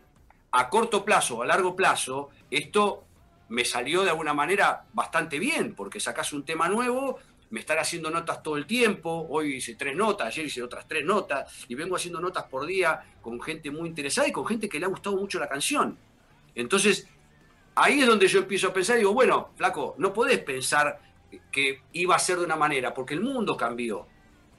a 0.52 0.68
corto 0.68 1.04
plazo 1.04 1.38
o 1.38 1.42
a 1.42 1.46
largo 1.46 1.74
plazo, 1.74 2.30
esto 2.50 3.04
me 3.48 3.64
salió 3.64 4.04
de 4.04 4.10
alguna 4.10 4.34
manera 4.34 4.84
bastante 4.92 5.38
bien, 5.38 5.74
porque 5.74 6.00
sacas 6.00 6.32
un 6.32 6.44
tema 6.44 6.68
nuevo 6.68 7.18
me 7.50 7.60
están 7.60 7.78
haciendo 7.78 8.10
notas 8.10 8.42
todo 8.42 8.56
el 8.56 8.66
tiempo, 8.66 9.26
hoy 9.30 9.54
hice 9.56 9.74
tres 9.74 9.96
notas, 9.96 10.28
ayer 10.28 10.46
hice 10.46 10.62
otras 10.62 10.86
tres 10.86 11.04
notas, 11.04 11.64
y 11.68 11.74
vengo 11.74 11.96
haciendo 11.96 12.20
notas 12.20 12.44
por 12.44 12.66
día 12.66 13.02
con 13.20 13.40
gente 13.40 13.70
muy 13.70 13.88
interesada 13.88 14.28
y 14.28 14.32
con 14.32 14.46
gente 14.46 14.68
que 14.68 14.78
le 14.78 14.86
ha 14.86 14.88
gustado 14.88 15.16
mucho 15.16 15.38
la 15.38 15.48
canción. 15.48 15.96
Entonces, 16.54 17.08
ahí 17.74 18.00
es 18.00 18.06
donde 18.06 18.26
yo 18.26 18.40
empiezo 18.40 18.68
a 18.68 18.72
pensar 18.72 18.98
digo, 18.98 19.14
bueno, 19.14 19.50
flaco, 19.56 19.94
no 19.98 20.12
podés 20.12 20.40
pensar 20.40 21.00
que 21.50 21.82
iba 21.92 22.16
a 22.16 22.18
ser 22.18 22.38
de 22.38 22.44
una 22.44 22.56
manera, 22.56 22.92
porque 22.92 23.14
el 23.14 23.20
mundo 23.20 23.56
cambió. 23.56 24.06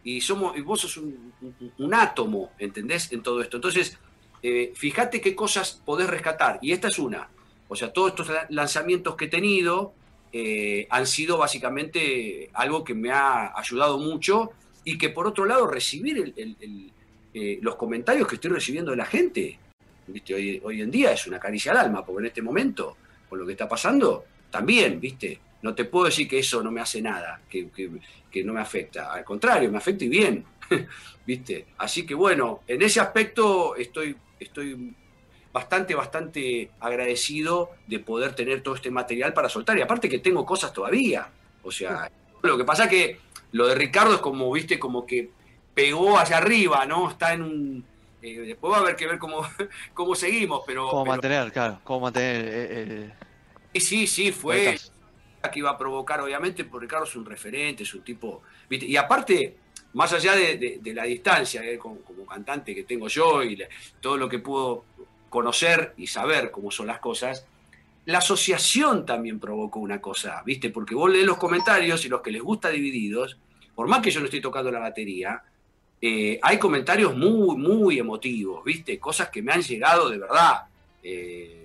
Y, 0.03 0.21
somos, 0.21 0.57
y 0.57 0.61
vos 0.61 0.79
sos 0.81 0.97
un, 0.97 1.93
átomo, 1.93 2.51
¿entendés? 2.57 3.11
En 3.11 3.21
todo 3.21 3.41
esto. 3.41 3.57
Entonces, 3.57 3.97
eh, 4.41 4.71
fíjate 4.75 5.19
qué 5.19 5.35
cosas 5.35 5.81
podés 5.85 6.09
rescatar. 6.09 6.59
Y 6.61 6.71
esta 6.71 6.87
es 6.87 6.97
una. 6.99 7.29
O 7.67 7.75
sea, 7.75 7.91
todos 7.91 8.11
estos 8.11 8.31
lanzamientos 8.49 9.15
que 9.15 9.25
he 9.25 9.27
tenido, 9.27 9.93
eh, 10.31 10.87
han 10.89 11.07
sido 11.07 11.37
básicamente 11.37 12.49
algo 12.53 12.83
que 12.83 12.93
me 12.93 13.11
ha 13.11 13.57
ayudado 13.57 13.97
mucho 13.97 14.51
y 14.83 14.97
que 14.97 15.09
por 15.09 15.27
otro 15.27 15.45
lado 15.45 15.67
recibir 15.67 16.33
eh, 17.33 17.59
los 17.61 17.75
comentarios 17.75 18.27
que 18.27 18.35
estoy 18.35 18.51
recibiendo 18.51 18.91
de 18.91 18.97
la 18.97 19.05
gente, 19.05 19.57
¿viste? 20.07 20.33
Hoy, 20.63 20.81
en 20.81 20.91
día 20.91 21.11
es 21.11 21.25
una 21.27 21.39
caricia 21.39 21.71
al 21.71 21.79
alma, 21.79 22.05
porque 22.05 22.21
en 22.21 22.27
este 22.27 22.41
momento, 22.41 22.97
con 23.27 23.39
lo 23.39 23.45
que 23.45 23.53
está 23.53 23.67
pasando, 23.67 24.25
también, 24.49 24.99
¿viste? 24.99 25.39
No 25.61 25.73
te 25.73 25.85
puedo 25.85 26.05
decir 26.05 26.27
que 26.27 26.39
eso 26.39 26.63
no 26.63 26.71
me 26.71 26.81
hace 26.81 27.01
nada, 27.01 27.41
que, 27.49 27.69
que 28.31 28.43
no 28.43 28.53
me 28.53 28.61
afecta. 28.61 29.11
Al 29.11 29.23
contrario, 29.23 29.71
me 29.71 29.77
afecta 29.77 30.05
y 30.05 30.09
bien, 30.09 30.45
¿viste? 31.25 31.65
Así 31.77 32.05
que 32.05 32.13
bueno, 32.13 32.61
en 32.67 32.81
ese 32.81 32.99
aspecto 32.99 33.75
estoy, 33.75 34.15
estoy 34.39 34.95
bastante, 35.51 35.95
bastante 35.95 36.71
agradecido 36.79 37.71
de 37.87 37.99
poder 37.99 38.35
tener 38.35 38.61
todo 38.61 38.75
este 38.75 38.91
material 38.91 39.33
para 39.33 39.49
soltar. 39.49 39.77
Y 39.77 39.81
aparte 39.81 40.09
que 40.09 40.19
tengo 40.19 40.45
cosas 40.45 40.73
todavía. 40.73 41.29
O 41.63 41.71
sea, 41.71 42.11
lo 42.41 42.57
que 42.57 42.63
pasa 42.63 42.87
que 42.87 43.19
lo 43.51 43.67
de 43.67 43.75
Ricardo 43.75 44.15
es 44.15 44.21
como, 44.21 44.51
viste, 44.51 44.79
como 44.79 45.05
que 45.05 45.29
pegó 45.73 46.17
hacia 46.17 46.37
arriba, 46.37 46.85
¿no? 46.85 47.09
Está 47.09 47.33
en 47.33 47.41
un... 47.41 47.85
Eh, 48.21 48.39
después 48.39 48.73
va 48.73 48.77
a 48.77 48.81
haber 48.81 48.95
que 48.95 49.07
ver 49.07 49.17
cómo, 49.17 49.41
cómo 49.93 50.15
seguimos, 50.15 50.63
pero... 50.65 50.87
Cómo 50.89 51.05
mantener, 51.05 51.51
claro, 51.51 51.79
cómo 51.83 52.01
mantener... 52.01 52.45
Eh, 52.45 53.11
eh 53.73 53.79
sí, 53.79 54.07
sí, 54.07 54.31
fue... 54.31 54.77
Que 55.53 55.59
iba 55.59 55.69
a 55.69 55.77
provocar, 55.77 56.19
obviamente, 56.19 56.65
porque 56.65 56.83
Ricardo 56.83 57.05
es 57.05 57.15
un 57.15 57.25
referente, 57.25 57.83
es 57.83 57.93
un 57.93 58.03
tipo... 58.03 58.41
¿viste? 58.69 58.85
Y 58.85 58.97
aparte, 58.97 59.55
más 59.93 60.11
allá 60.13 60.35
de, 60.35 60.81
la 60.93 61.03
distancia, 61.03 61.63
eh, 61.63 61.77
como, 61.77 61.99
cantante 62.27 62.75
que 62.75 62.83
tengo 62.83 63.07
yo 63.07 63.41
y 63.43 63.57
todo 63.99 64.17
lo 64.17 64.29
que 64.29 64.39
puedo 64.39 64.83
conocer 65.29 65.93
y 65.97 66.07
saber 66.07 66.51
cómo 66.51 66.71
son 66.71 66.87
las 66.87 66.99
cosas, 66.99 67.45
la 68.05 68.19
asociación 68.19 69.05
también 69.05 69.39
provocó 69.39 69.79
una 69.79 70.01
cosa, 70.01 70.41
¿viste? 70.45 70.69
Porque 70.69 70.95
vos 70.95 71.11
lees 71.11 71.25
los 71.25 71.37
comentarios 71.37 72.03
y 72.05 72.09
los 72.09 72.21
que 72.21 72.31
les 72.31 72.41
gusta 72.41 72.69
divididos, 72.69 73.37
por 73.75 73.87
más 73.87 74.01
que 74.01 74.11
yo 74.11 74.19
no 74.19 74.25
estoy 74.25 74.41
tocando 74.41 74.71
la 74.71 74.79
batería, 74.79 75.43
eh, 76.01 76.39
hay 76.41 76.57
comentarios 76.57 77.15
muy, 77.15 77.55
muy 77.57 77.99
emotivos, 77.99 78.63
¿viste? 78.63 78.99
Cosas 78.99 79.29
que 79.29 79.41
me 79.41 79.51
han 79.51 79.61
llegado 79.61 80.09
de 80.09 80.17
verdad. 80.17 80.63
Eh, 81.03 81.55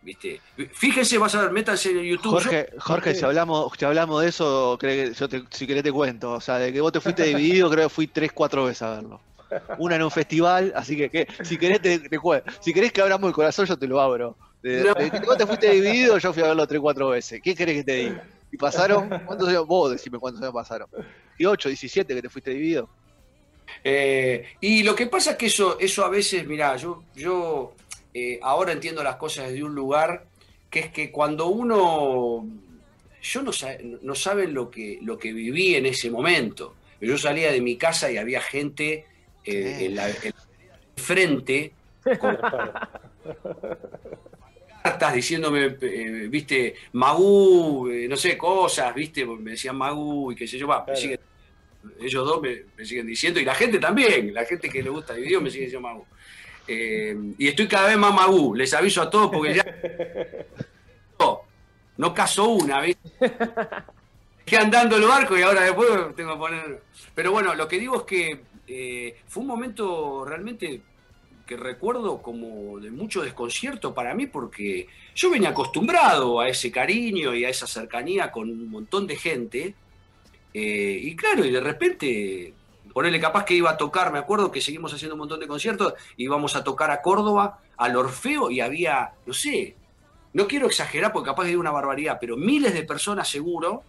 ¿Viste? 0.00 0.40
Fíjense, 0.72 1.16
vas 1.16 1.34
a 1.36 1.42
ver, 1.42 1.52
métanse 1.52 1.90
en 1.90 2.02
YouTube. 2.02 2.32
Jorge, 2.32 2.70
Jorge, 2.78 3.14
si 3.14 3.24
hablamos, 3.24 3.72
si 3.78 3.84
hablamos 3.84 4.20
de 4.22 4.28
eso, 4.30 4.76
creo 4.80 5.10
que 5.10 5.14
yo 5.14 5.28
si 5.50 5.66
querés 5.66 5.84
te 5.84 5.92
cuento. 5.92 6.32
O 6.32 6.40
sea, 6.40 6.58
de 6.58 6.72
que 6.72 6.80
vos 6.80 6.90
te 6.90 7.00
fuiste 7.00 7.22
dividido, 7.22 7.70
creo 7.70 7.88
que 7.88 7.94
fui 7.94 8.06
tres, 8.08 8.32
cuatro 8.32 8.64
veces 8.64 8.82
a 8.82 8.94
verlo 8.96 9.20
una 9.78 9.96
en 9.96 10.02
un 10.02 10.10
festival, 10.10 10.72
así 10.74 10.96
que, 10.96 11.26
si 11.42 11.58
querés 11.58 11.80
te, 11.80 12.00
Si 12.60 12.72
querés 12.72 12.92
que 12.92 13.00
abramos 13.00 13.28
el 13.28 13.34
corazón, 13.34 13.66
yo 13.66 13.76
te 13.76 13.86
lo 13.86 14.00
abro. 14.00 14.36
De, 14.62 14.82
vos 15.26 15.36
te 15.36 15.46
fuiste 15.46 15.70
dividido, 15.70 16.18
yo 16.18 16.32
fui 16.32 16.42
a 16.42 16.48
verlo 16.48 16.66
tres, 16.66 16.80
cuatro 16.80 17.08
veces. 17.08 17.40
¿Qué 17.42 17.54
querés 17.54 17.78
que 17.78 17.84
te 17.84 17.94
diga? 17.94 18.24
Y 18.52 18.56
pasaron, 18.56 19.08
¿cuántos 19.26 19.48
años? 19.48 19.66
Vos 19.66 19.90
decime 19.90 20.18
cuántos 20.18 20.42
años 20.42 20.54
pasaron. 20.54 20.88
¿Y 21.38 21.46
8, 21.46 21.68
17 21.68 22.14
que 22.14 22.22
te 22.22 22.28
fuiste 22.28 22.50
dividido? 22.50 22.88
Eh, 23.82 24.46
y 24.60 24.82
lo 24.82 24.94
que 24.94 25.06
pasa 25.06 25.32
es 25.32 25.36
que 25.36 25.46
eso, 25.46 25.78
eso 25.80 26.04
a 26.04 26.08
veces, 26.08 26.46
mirá, 26.46 26.76
yo, 26.76 27.02
yo 27.14 27.72
eh, 28.14 28.38
ahora 28.42 28.72
entiendo 28.72 29.02
las 29.02 29.16
cosas 29.16 29.48
desde 29.48 29.64
un 29.64 29.74
lugar 29.74 30.26
que 30.70 30.80
es 30.80 30.90
que 30.90 31.10
cuando 31.10 31.46
uno, 31.48 32.46
yo 33.22 33.42
no, 33.42 33.50
no 34.02 34.14
saben 34.14 34.54
lo 34.54 34.70
que, 34.70 34.98
lo 35.02 35.18
que 35.18 35.32
viví 35.32 35.74
en 35.74 35.86
ese 35.86 36.10
momento. 36.10 36.74
Yo 37.00 37.18
salía 37.18 37.50
de 37.50 37.60
mi 37.60 37.76
casa 37.76 38.12
y 38.12 38.16
había 38.16 38.40
gente 38.40 39.06
eh, 39.44 39.86
en, 39.86 39.96
la, 39.96 40.08
frente 40.96 41.72
con 42.18 42.36
cartas 44.82 45.14
diciéndome, 45.14 45.76
eh, 45.80 46.26
viste, 46.28 46.74
Magú, 46.92 47.88
eh, 47.88 48.06
no 48.08 48.16
sé, 48.16 48.36
cosas, 48.36 48.94
viste, 48.94 49.24
me 49.24 49.52
decían 49.52 49.76
Magú 49.76 50.32
y 50.32 50.34
qué 50.34 50.46
sé 50.46 50.58
yo, 50.58 50.66
va, 50.66 50.84
ellos 52.00 52.26
dos 52.26 52.40
me, 52.40 52.84
siguen 52.84 53.06
diciendo, 53.06 53.40
y 53.40 53.44
la 53.44 53.54
gente 53.54 53.78
también, 53.78 54.32
la 54.32 54.44
gente 54.44 54.68
que 54.68 54.82
le 54.82 54.90
gusta 54.90 55.14
el 55.14 55.22
video 55.22 55.40
me 55.40 55.50
sigue 55.50 55.64
diciendo 55.64 55.88
Magú. 55.88 56.04
y 56.68 57.48
estoy 57.48 57.68
cada 57.68 57.88
vez 57.88 57.98
más 57.98 58.14
Magú, 58.14 58.54
les 58.54 58.72
aviso 58.74 59.02
a 59.02 59.10
todos 59.10 59.30
porque 59.30 59.54
ya 59.54 59.64
no, 61.18 61.42
no 61.96 62.14
caso 62.14 62.48
una, 62.48 62.80
¿viste? 62.80 63.10
Que 64.44 64.56
andando 64.56 64.96
el 64.96 65.04
barco 65.04 65.38
y 65.38 65.42
ahora 65.42 65.62
después 65.62 65.88
tengo 66.16 66.32
que 66.32 66.38
poner. 66.38 66.82
Pero 67.14 67.30
bueno, 67.30 67.54
lo 67.54 67.68
que 67.68 67.78
digo 67.78 67.98
es 67.98 68.02
que 68.02 68.40
eh, 68.74 69.16
fue 69.26 69.42
un 69.42 69.48
momento 69.48 70.24
realmente 70.24 70.80
que 71.46 71.58
recuerdo 71.58 72.22
como 72.22 72.80
de 72.80 72.90
mucho 72.90 73.20
desconcierto 73.20 73.92
para 73.92 74.14
mí 74.14 74.26
porque 74.26 74.86
yo 75.14 75.30
venía 75.30 75.50
acostumbrado 75.50 76.40
a 76.40 76.48
ese 76.48 76.70
cariño 76.72 77.34
y 77.34 77.44
a 77.44 77.50
esa 77.50 77.66
cercanía 77.66 78.30
con 78.30 78.48
un 78.48 78.70
montón 78.70 79.06
de 79.06 79.16
gente. 79.16 79.74
Eh, 80.54 81.00
y 81.02 81.14
claro, 81.16 81.44
y 81.44 81.50
de 81.50 81.60
repente 81.60 82.54
ponerle 82.94 83.20
capaz 83.20 83.44
que 83.44 83.54
iba 83.54 83.70
a 83.70 83.76
tocar, 83.76 84.10
me 84.10 84.18
acuerdo 84.18 84.50
que 84.50 84.62
seguimos 84.62 84.94
haciendo 84.94 85.16
un 85.16 85.20
montón 85.20 85.40
de 85.40 85.48
conciertos, 85.48 85.92
íbamos 86.16 86.56
a 86.56 86.64
tocar 86.64 86.90
a 86.90 87.02
Córdoba, 87.02 87.60
al 87.76 87.96
Orfeo 87.96 88.50
y 88.50 88.60
había, 88.60 89.12
no 89.26 89.34
sé, 89.34 89.76
no 90.32 90.46
quiero 90.46 90.66
exagerar 90.66 91.12
porque 91.12 91.28
capaz 91.28 91.44
de 91.44 91.58
una 91.58 91.70
barbaridad, 91.70 92.16
pero 92.18 92.38
miles 92.38 92.72
de 92.72 92.84
personas 92.84 93.28
seguro 93.28 93.82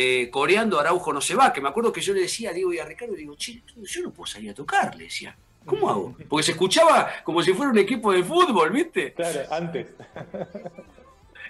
eh, 0.00 0.30
coreando 0.30 0.78
Araujo 0.78 1.12
no 1.12 1.20
se 1.20 1.34
va, 1.34 1.52
que 1.52 1.60
me 1.60 1.68
acuerdo 1.68 1.92
que 1.92 2.00
yo 2.00 2.14
le 2.14 2.20
decía, 2.20 2.52
digo, 2.52 2.72
y 2.72 2.78
a 2.78 2.84
Ricardo, 2.84 3.14
digo, 3.14 3.34
che, 3.34 3.62
yo 3.82 4.02
no 4.02 4.12
puedo 4.12 4.26
salir 4.26 4.50
a 4.50 4.54
tocar, 4.54 4.94
le 4.94 5.04
decía. 5.04 5.36
¿Cómo 5.64 5.90
hago? 5.90 6.16
Porque 6.28 6.44
se 6.44 6.52
escuchaba 6.52 7.10
como 7.24 7.42
si 7.42 7.52
fuera 7.52 7.72
un 7.72 7.78
equipo 7.78 8.12
de 8.12 8.22
fútbol, 8.22 8.70
¿viste? 8.70 9.12
Claro, 9.12 9.40
antes. 9.50 9.88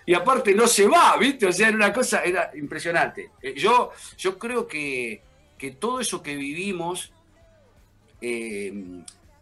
Y 0.06 0.14
aparte 0.14 0.54
no 0.54 0.66
se 0.66 0.88
va, 0.88 1.16
¿viste? 1.18 1.46
O 1.46 1.52
sea, 1.52 1.68
era 1.68 1.76
una 1.76 1.92
cosa, 1.92 2.22
era 2.24 2.50
impresionante. 2.54 3.32
Eh, 3.42 3.54
yo, 3.54 3.92
yo 4.16 4.38
creo 4.38 4.66
que 4.66 5.22
que 5.58 5.72
todo 5.72 6.00
eso 6.00 6.22
que 6.22 6.36
vivimos 6.36 7.12
eh, 8.22 8.72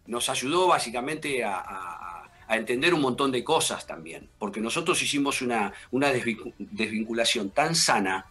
nos 0.07 0.29
ayudó 0.29 0.67
básicamente 0.67 1.43
a, 1.45 2.13
entender 2.49 2.93
un 2.93 3.01
montón 3.01 3.29
de 3.29 3.43
cosas 3.43 3.85
también, 3.85 4.29
porque 4.39 4.61
nosotros 4.61 5.01
hicimos 5.01 5.41
una, 5.41 5.73
una 5.91 6.13
desvinculación 6.57 7.49
tan 7.49 7.75
sana 7.75 8.25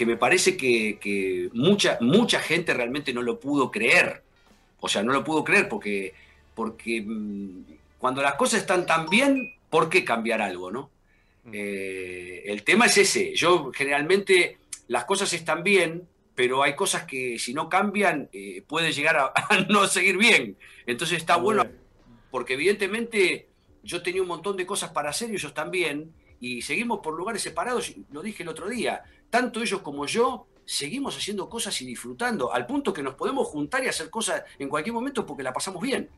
que 0.00 0.06
me 0.06 0.16
parece 0.16 0.56
que, 0.56 1.50
mucha, 1.52 1.98
mucha 2.00 2.40
gente 2.40 2.72
realmente 2.72 3.12
no 3.12 3.20
lo 3.20 3.38
pudo 3.38 3.70
creer. 3.70 4.22
O 4.78 4.88
sea, 4.88 5.02
no 5.02 5.12
lo 5.12 5.22
pudo 5.22 5.44
creer 5.44 5.68
porque, 5.68 6.14
porque 6.54 7.02
mm, 7.06 7.64
cuando 7.98 8.22
las 8.22 8.36
cosas 8.36 8.60
están 8.60 8.86
tan 8.86 9.10
bien, 9.10 9.56
¿por 9.68 9.90
qué 9.90 10.02
cambiar 10.02 10.40
algo, 10.40 10.72
no? 10.72 10.88
Mm. 11.44 11.50
Eh, 11.52 12.42
el 12.46 12.62
tema 12.62 12.86
es 12.86 12.96
ese. 12.96 13.34
Yo 13.34 13.72
generalmente 13.74 14.56
las 14.88 15.04
cosas 15.04 15.30
están 15.34 15.62
bien, 15.62 16.08
pero 16.34 16.62
hay 16.62 16.74
cosas 16.74 17.04
que 17.04 17.38
si 17.38 17.52
no 17.52 17.68
cambian 17.68 18.30
eh, 18.32 18.62
puede 18.66 18.92
llegar 18.92 19.18
a, 19.18 19.34
no 19.68 19.86
seguir 19.86 20.16
bien. 20.16 20.56
Entonces 20.86 21.18
está 21.18 21.36
bueno, 21.36 21.66
porque 22.30 22.54
evidentemente 22.54 23.48
yo 23.82 24.02
tenía 24.02 24.22
un 24.22 24.28
montón 24.28 24.56
de 24.56 24.64
cosas 24.64 24.92
para 24.92 25.10
hacer 25.10 25.28
y 25.28 25.34
ellos 25.34 25.52
también, 25.52 26.10
y 26.40 26.62
seguimos 26.62 27.00
por 27.00 27.12
lugares 27.12 27.42
separados, 27.42 27.92
lo 28.10 28.22
dije 28.22 28.44
el 28.44 28.48
otro 28.48 28.66
día, 28.66 29.04
tanto 29.30 29.62
ellos 29.62 29.80
como 29.80 30.06
yo 30.06 30.46
seguimos 30.64 31.16
haciendo 31.16 31.48
cosas 31.48 31.80
y 31.80 31.86
disfrutando, 31.86 32.52
al 32.52 32.64
punto 32.64 32.92
que 32.92 33.02
nos 33.02 33.14
podemos 33.14 33.48
juntar 33.48 33.82
y 33.82 33.88
hacer 33.88 34.08
cosas 34.08 34.44
en 34.56 34.68
cualquier 34.68 34.94
momento 34.94 35.26
porque 35.26 35.42
la 35.42 35.52
pasamos 35.52 35.82
bien. 35.82 36.08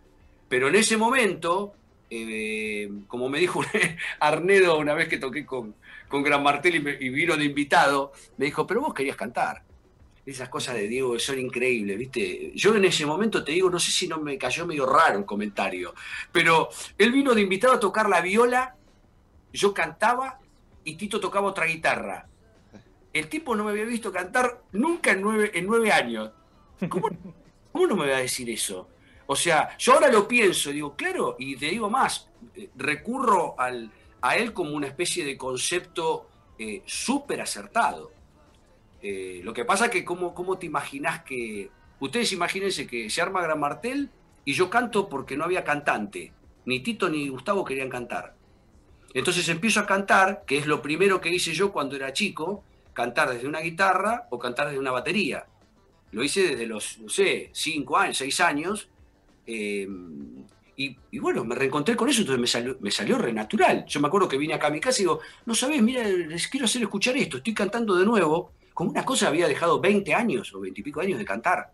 Pero 0.46 0.68
en 0.68 0.74
ese 0.74 0.98
momento, 0.98 1.72
eh, 2.10 2.90
como 3.08 3.30
me 3.30 3.38
dijo 3.38 3.62
Arnedo 4.20 4.76
una 4.78 4.92
vez 4.92 5.08
que 5.08 5.16
toqué 5.16 5.46
con, 5.46 5.74
con 6.06 6.22
Gran 6.22 6.42
Martel 6.42 6.74
y, 6.74 7.06
y, 7.06 7.08
vino 7.08 7.34
de 7.36 7.44
invitado, 7.44 8.12
me 8.36 8.44
dijo, 8.44 8.66
pero 8.66 8.82
vos 8.82 8.92
querías 8.92 9.16
cantar. 9.16 9.62
Esas 10.26 10.50
cosas 10.50 10.74
de 10.74 10.86
Diego 10.86 11.18
son 11.18 11.38
increíbles, 11.38 11.98
¿viste? 11.98 12.52
Yo 12.54 12.76
en 12.76 12.84
ese 12.84 13.06
momento 13.06 13.42
te 13.42 13.52
digo, 13.52 13.70
no 13.70 13.80
sé 13.80 13.90
si 13.90 14.06
no 14.06 14.18
me 14.18 14.36
cayó 14.36 14.66
medio 14.66 14.84
raro 14.84 15.18
el 15.18 15.24
comentario, 15.24 15.94
pero 16.30 16.68
él 16.98 17.10
vino 17.10 17.34
de 17.34 17.40
invitado 17.40 17.72
a 17.72 17.80
tocar 17.80 18.08
la 18.08 18.20
viola, 18.20 18.76
yo 19.50 19.72
cantaba 19.72 20.38
y 20.84 20.96
Tito 20.96 21.18
tocaba 21.18 21.48
otra 21.48 21.64
guitarra 21.64 22.28
el 23.12 23.28
tipo 23.28 23.54
no 23.54 23.64
me 23.64 23.72
había 23.72 23.84
visto 23.84 24.12
cantar 24.12 24.62
nunca 24.72 25.12
en 25.12 25.20
nueve, 25.20 25.50
en 25.54 25.66
nueve 25.66 25.92
años. 25.92 26.30
¿Cómo, 26.88 27.10
no 27.72 27.96
me 27.96 28.08
va 28.08 28.16
a 28.16 28.20
decir 28.20 28.48
eso? 28.50 28.88
O 29.26 29.36
sea, 29.36 29.76
yo 29.78 29.94
ahora 29.94 30.08
lo 30.08 30.26
pienso, 30.26 30.70
digo, 30.70 30.94
claro, 30.96 31.36
y 31.38 31.56
te 31.56 31.66
digo 31.66 31.88
más, 31.88 32.28
eh, 32.54 32.70
recurro 32.76 33.58
al, 33.58 33.90
a 34.20 34.36
él 34.36 34.52
como 34.52 34.72
una 34.72 34.86
especie 34.86 35.24
de 35.24 35.36
concepto 35.36 36.28
eh, 36.58 36.82
súper 36.86 37.40
acertado. 37.40 38.12
Eh, 39.00 39.40
lo 39.42 39.52
que 39.52 39.64
pasa 39.64 39.86
es 39.86 39.90
que, 39.90 40.04
¿cómo, 40.04 40.34
¿cómo 40.34 40.58
te 40.58 40.66
imaginas 40.66 41.22
que... 41.24 41.70
Ustedes 42.00 42.32
imagínense 42.32 42.86
que 42.86 43.08
se 43.10 43.22
arma 43.22 43.42
Gran 43.42 43.60
Martel 43.60 44.10
y 44.44 44.54
yo 44.54 44.68
canto 44.68 45.08
porque 45.08 45.36
no 45.36 45.44
había 45.44 45.62
cantante. 45.62 46.32
Ni 46.64 46.80
Tito 46.80 47.08
ni 47.08 47.28
Gustavo 47.28 47.64
querían 47.64 47.88
cantar. 47.88 48.34
Entonces 49.14 49.48
empiezo 49.48 49.80
a 49.80 49.86
cantar, 49.86 50.44
que 50.46 50.58
es 50.58 50.66
lo 50.66 50.82
primero 50.82 51.20
que 51.20 51.30
hice 51.30 51.52
yo 51.52 51.72
cuando 51.72 51.96
era 51.96 52.12
chico, 52.12 52.64
cantar 52.92 53.30
desde 53.30 53.48
una 53.48 53.60
guitarra 53.60 54.26
o 54.30 54.38
cantar 54.38 54.66
desde 54.66 54.78
una 54.78 54.90
batería. 54.90 55.46
Lo 56.12 56.22
hice 56.22 56.48
desde 56.48 56.66
los, 56.66 56.98
no 56.98 57.08
sé, 57.08 57.50
cinco 57.52 57.96
años, 57.96 58.18
seis 58.18 58.40
años. 58.40 58.88
Eh, 59.46 59.88
y, 60.74 61.18
bueno, 61.20 61.44
me 61.44 61.54
reencontré 61.54 61.94
con 61.94 62.08
eso, 62.08 62.22
entonces 62.22 62.40
me 62.40 62.46
salió, 62.46 62.76
me 62.80 62.90
salió 62.90 63.16
re 63.16 63.32
natural. 63.32 63.84
Yo 63.86 64.00
me 64.00 64.08
acuerdo 64.08 64.28
que 64.28 64.36
vine 64.36 64.54
acá 64.54 64.66
a 64.66 64.70
mi 64.70 64.80
casa 64.80 65.00
y 65.00 65.04
digo, 65.04 65.20
no 65.46 65.54
sabes, 65.54 65.80
mira, 65.80 66.02
les 66.02 66.48
quiero 66.48 66.64
hacer 66.64 66.82
escuchar 66.82 67.16
esto, 67.16 67.36
estoy 67.36 67.54
cantando 67.54 67.94
de 67.94 68.04
nuevo, 68.04 68.52
como 68.74 68.90
una 68.90 69.04
cosa 69.04 69.28
había 69.28 69.46
dejado 69.46 69.80
20 69.80 70.12
años 70.12 70.52
o 70.52 70.60
20 70.60 70.80
y 70.80 70.82
pico 70.82 71.00
años 71.00 71.18
de 71.18 71.24
cantar. 71.24 71.70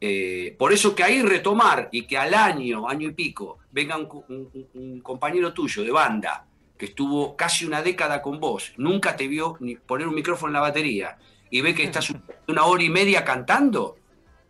Eh, 0.00 0.54
por 0.58 0.72
eso 0.72 0.94
que 0.94 1.02
ahí 1.02 1.20
retomar 1.20 1.88
y 1.92 2.06
que 2.06 2.16
al 2.16 2.32
año, 2.32 2.88
año 2.88 3.08
y 3.08 3.12
pico, 3.12 3.58
venga 3.70 3.98
un 3.98 5.00
compañero 5.02 5.52
tuyo 5.52 5.82
de 5.82 5.90
banda 5.90 6.46
que 6.84 6.90
estuvo 6.90 7.34
casi 7.34 7.64
una 7.64 7.80
década 7.80 8.20
con 8.20 8.38
vos, 8.38 8.74
nunca 8.76 9.16
te 9.16 9.26
vio 9.26 9.56
ni 9.60 9.76
poner 9.76 10.06
un 10.06 10.14
micrófono 10.14 10.50
en 10.50 10.54
la 10.54 10.60
batería 10.60 11.16
y 11.50 11.62
ve 11.62 11.74
que 11.74 11.84
estás 11.84 12.12
una 12.46 12.64
hora 12.64 12.82
y 12.82 12.90
media 12.90 13.24
cantando, 13.24 13.96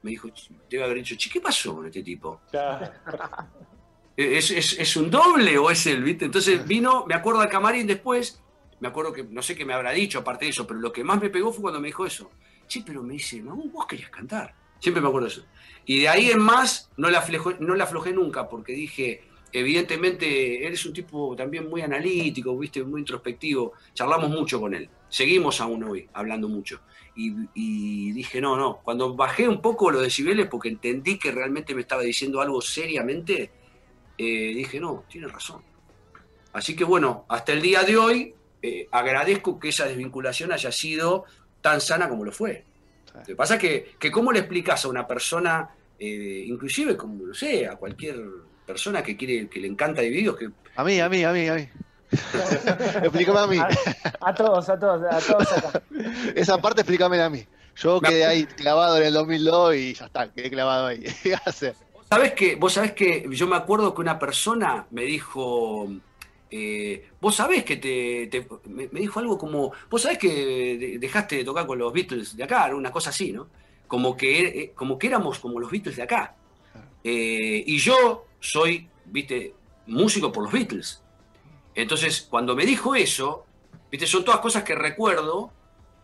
me 0.03 0.11
dijo, 0.11 0.29
debe 0.69 0.83
haber 0.83 0.97
dicho, 0.97 1.15
¿qué 1.33 1.41
pasó 1.41 1.77
con 1.77 1.87
este 1.87 2.03
tipo? 2.03 2.41
¿Es, 4.17 4.97
un 4.97 5.11
doble 5.11 5.57
o 5.59 5.71
es 5.71 5.87
él? 5.87 6.03
¿viste? 6.03 6.25
Entonces 6.25 6.67
vino, 6.67 7.05
me 7.07 7.15
acuerdo 7.15 7.41
al 7.41 7.49
camarín 7.49 7.87
después, 7.87 8.43
me 8.81 8.89
acuerdo 8.89 9.13
que 9.13 9.23
no 9.23 9.41
sé 9.41 9.55
qué 9.55 9.65
me 9.65 9.75
habrá 9.75 9.93
dicho 9.93 10.19
aparte 10.19 10.47
de 10.47 10.51
eso, 10.51 10.67
pero 10.67 10.81
lo 10.81 10.93
que 10.93 11.05
más 11.05 11.21
me 11.21 11.31
pegó 11.31 11.53
fue 11.53 11.63
cuando 11.63 11.81
me 11.81 11.87
dijo 11.87 12.05
eso. 12.05 12.33
Sí, 12.67 12.83
pero 12.85 13.03
me 13.05 13.13
dice, 13.13 13.41
no, 13.41 13.55
vos 13.55 13.87
querías 13.87 14.11
cantar. 14.11 14.55
Siempre 14.81 15.01
me 15.01 15.07
acuerdo 15.07 15.29
de 15.29 15.35
eso. 15.35 15.45
Y 15.87 16.01
de 16.01 16.09
ahí 16.09 16.31
en 16.31 16.41
más 16.41 16.91
no 16.97 17.11
la, 17.11 17.25
no 17.61 17.75
la 17.77 17.85
aflojé 17.85 18.13
nunca 18.13 18.49
porque 18.49 18.73
dije, 18.73 19.23
evidentemente 19.55 20.67
eres 20.67 20.85
un 20.85 20.93
tipo 20.93 21.37
también 21.37 21.71
muy 21.71 21.81
analítico, 21.81 22.59
viste, 22.59 22.83
muy 22.83 23.01
introspectivo. 23.01 23.75
Charlamos 23.95 24.29
mucho 24.29 24.61
con 24.61 24.75
él. 24.75 24.89
Seguimos 25.09 25.61
aún 25.61 25.85
hoy 25.85 26.09
hablando 26.13 26.49
mucho. 26.49 26.81
Y, 27.15 28.11
dije, 28.11 28.41
no, 28.41 28.57
no. 28.57 28.81
Cuando 28.83 29.15
bajé 29.15 29.47
un 29.47 29.63
poco 29.63 29.93
los 29.93 30.03
decibeles, 30.03 30.49
porque 30.49 30.69
entendí 30.69 31.17
que 31.21 31.31
realmente 31.31 31.73
me 31.73 31.83
estaba 31.83 32.03
diciendo 32.03 32.41
algo 32.41 32.61
seriamente, 32.61 33.53
eh, 34.19 34.53
dije, 34.57 34.81
no, 34.81 35.05
tiene 35.09 35.29
razón. 35.29 35.63
Así 36.53 36.75
que 36.75 36.83
bueno, 36.83 37.25
hasta 37.29 37.53
el 37.53 37.63
día 37.63 37.85
de 37.85 37.97
hoy 37.97 38.35
eh, 38.61 38.89
agradezco 38.91 39.61
que 39.61 39.69
esa 39.69 39.87
desvinculación 39.87 40.51
haya 40.51 40.73
sido 40.73 41.27
tan 41.61 41.81
sana 41.81 42.09
como 42.09 42.25
lo 42.25 42.33
fue. 42.33 42.65
Lo 43.15 43.23
que 43.23 43.37
pasa 43.37 43.55
es 43.55 43.61
que, 43.61 43.95
que 44.01 44.11
cómo 44.11 44.33
le 44.33 44.41
explicas 44.41 44.85
a 44.85 44.89
una 44.89 45.07
persona, 45.07 45.71
eh, 45.97 46.45
inclusive 46.49 46.97
como, 46.97 47.27
no 47.27 47.35
sé, 47.35 47.69
a 47.69 47.77
cualquier 47.77 48.21
persona 48.67 49.03
que 49.03 49.17
quiere, 49.17 49.49
que 49.49 49.61
le 49.61 49.69
encanta 49.69 50.01
divididos. 50.01 50.37
Que... 50.39 50.51
A 50.77 50.85
mí, 50.85 51.01
a 51.01 51.09
mí, 51.09 51.25
a 51.25 51.33
mí, 51.33 51.49
a 51.49 51.55
mí. 51.55 51.69
Explícame 53.03 53.39
a 53.41 53.47
mí. 53.47 53.59
A, 54.21 54.35
todos, 54.35 54.69
a 54.69 54.79
todos, 54.79 55.03
a 55.03 55.19
todos 55.21 55.53
acá. 55.53 55.83
Esa 56.35 56.59
parte 56.61 56.83
explícame 56.83 57.21
a 57.21 57.29
mí. 57.29 57.45
Yo 57.77 58.01
quedé 58.01 58.25
ahí 58.25 58.45
clavado 58.45 58.99
en 58.99 59.05
el 59.05 59.15
2002 59.15 59.77
y 59.77 59.95
ya 59.95 60.07
está, 60.07 60.33
quedé 60.33 60.51
clavado 60.51 60.87
ahí. 60.87 61.03
¿Qué 61.23 61.35
hacer? 61.35 61.75
¿Sabés 62.09 62.33
que, 62.33 62.55
vos 62.57 62.73
sabés 62.73 62.93
que 62.93 63.27
yo 63.31 63.47
me 63.49 63.57
acuerdo 63.57 63.95
que 63.95 64.01
una 64.01 64.19
persona 64.19 64.87
me 64.91 65.03
dijo, 65.03 65.89
eh, 66.51 67.09
vos 67.21 67.35
sabés 67.35 67.65
que 67.65 67.77
te, 67.77 68.47
me, 68.67 68.87
dijo 68.87 69.19
algo 69.19 69.37
como, 69.37 69.73
vos 69.91 70.03
sabés 70.03 70.19
que 70.19 70.97
dejaste 71.01 71.37
de 71.37 71.45
tocar 71.45 71.67
con 71.67 71.79
los 71.79 71.93
Beatles 71.93 72.37
de 72.37 72.45
acá, 72.45 72.73
una 72.75 72.93
cosa 72.93 73.11
así, 73.11 73.33
¿no? 73.33 73.49
Como 73.89 74.17
que, 74.17 74.47
eh, 74.47 74.73
como 74.75 74.99
que 74.99 75.09
éramos 75.09 75.41
como 75.41 75.59
los 75.59 75.71
Beatles 75.71 75.97
de 75.97 76.03
acá. 76.03 76.37
Eh, 77.03 77.65
y 77.67 77.79
yo 77.79 78.27
soy, 78.45 78.89
viste, 79.07 79.55
músico 79.87 80.31
por 80.31 80.45
los 80.45 80.53
Beatles. 80.53 81.03
Entonces, 81.75 82.27
cuando 82.29 82.55
me 82.55 82.67
dijo 82.67 82.95
eso, 82.95 83.47
viste, 83.91 84.07
son 84.07 84.25
todas 84.25 84.41
cosas 84.41 84.63
que 84.63 84.75
recuerdo 84.75 85.51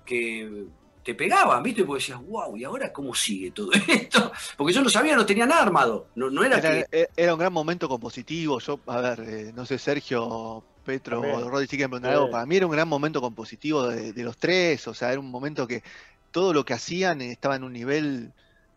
que 0.07 0.65
te 1.05 1.15
pegaban, 1.15 1.63
viste, 1.63 1.85
porque 1.85 2.01
decías, 2.01 2.27
wow, 2.27 2.57
¿y 2.57 2.65
ahora 2.65 2.93
cómo 2.93 3.15
sigue 3.15 3.51
todo 3.51 3.71
esto? 3.89 4.33
Porque 4.57 4.73
yo 4.73 4.83
no 4.83 4.89
sabía, 4.89 5.17
no 5.17 5.27
tenía 5.27 5.47
nada 5.47 5.63
armado. 5.63 6.09
No, 6.15 6.43
era, 6.43 6.59
era, 6.59 6.87
e, 6.91 7.09
era, 7.15 7.35
un 7.35 7.41
gran 7.41 7.53
momento 7.53 7.89
compositivo. 7.89 8.59
Yo, 8.59 8.81
a 8.87 9.01
ver, 9.01 9.21
eh, 9.21 9.53
no 9.55 9.67
sé, 9.67 9.79
Sergio, 9.79 10.65
Petro 10.85 11.21
o 11.21 11.51
Rodri, 11.51 11.67
sí 11.67 11.77
que 11.77 11.89
me 11.89 11.97
algo. 12.09 12.31
Para 12.31 12.47
mí 12.47 12.57
era 12.57 12.67
un 12.67 12.73
gran 12.73 12.89
momento 12.89 13.21
compositivo 13.21 13.87
de, 13.87 14.15
de 14.15 14.25
los 14.25 14.39
tres. 14.39 14.89
O 14.89 14.95
sea, 14.95 15.11
era 15.13 15.21
un 15.21 15.31
momento 15.31 15.67
que 15.67 15.83
todo 16.31 16.55
lo 16.55 16.65
que 16.65 16.73
hacían 16.73 17.21
estaba 17.21 17.57
en 17.57 17.65
un 17.65 17.73
nivel 17.75 18.33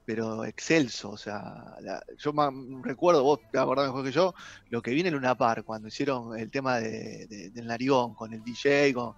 pero 0.06 0.46
excelso. 0.46 1.12
O 1.12 1.18
sea, 1.18 1.76
yo 2.18 2.34
recuerdo, 2.82 3.24
vos 3.24 3.39
te 3.52 3.58
acordás 3.58 3.88
mejor 3.88 4.06
que 4.06 4.12
yo, 4.12 4.34
lo 4.70 4.82
que 4.82 4.92
viene 4.92 5.10
en 5.10 5.16
Luna 5.16 5.36
Par 5.36 5.63
cuando 5.63 5.88
hicieron 5.88 6.38
el 6.38 6.50
tema 6.50 6.80
de, 6.80 7.52
del 7.54 7.68
narigón 7.68 8.13
con 8.13 8.34
el 8.34 8.44
DJ, 8.44 8.94
con. 8.94 9.13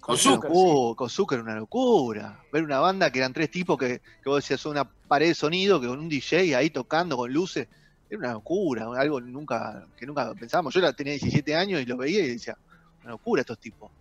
Con 0.00 0.18
Zucker. 0.18 0.50
Con 0.96 1.08
Zucker, 1.08 1.40
una 1.40 1.54
locura. 1.54 2.40
Ver 2.52 2.64
una 2.64 2.80
banda 2.80 3.12
que 3.12 3.20
eran 3.20 3.32
tres 3.32 3.52
tipos 3.52 3.78
que, 3.78 4.00
que 4.00 4.28
vos 4.28 4.42
decías, 4.42 4.66
una 4.66 4.84
pared 4.84 5.28
de 5.28 5.34
sonido, 5.34 5.80
que 5.80 5.86
con 5.86 6.00
un 6.00 6.08
DJ 6.08 6.56
ahí 6.56 6.70
tocando 6.70 7.16
con 7.16 7.32
luces. 7.32 7.68
Era 8.10 8.18
una 8.18 8.32
locura, 8.32 8.88
algo 8.96 9.20
nunca 9.20 9.86
que 9.96 10.04
nunca 10.04 10.34
pensábamos. 10.34 10.74
Yo 10.74 10.92
tenía 10.92 11.12
17 11.12 11.54
años 11.54 11.80
y 11.80 11.86
lo 11.86 11.96
veía 11.96 12.24
y 12.24 12.30
decía, 12.30 12.58
una 13.02 13.12
locura 13.12 13.42
estos 13.42 13.58
tipos. 13.58 13.92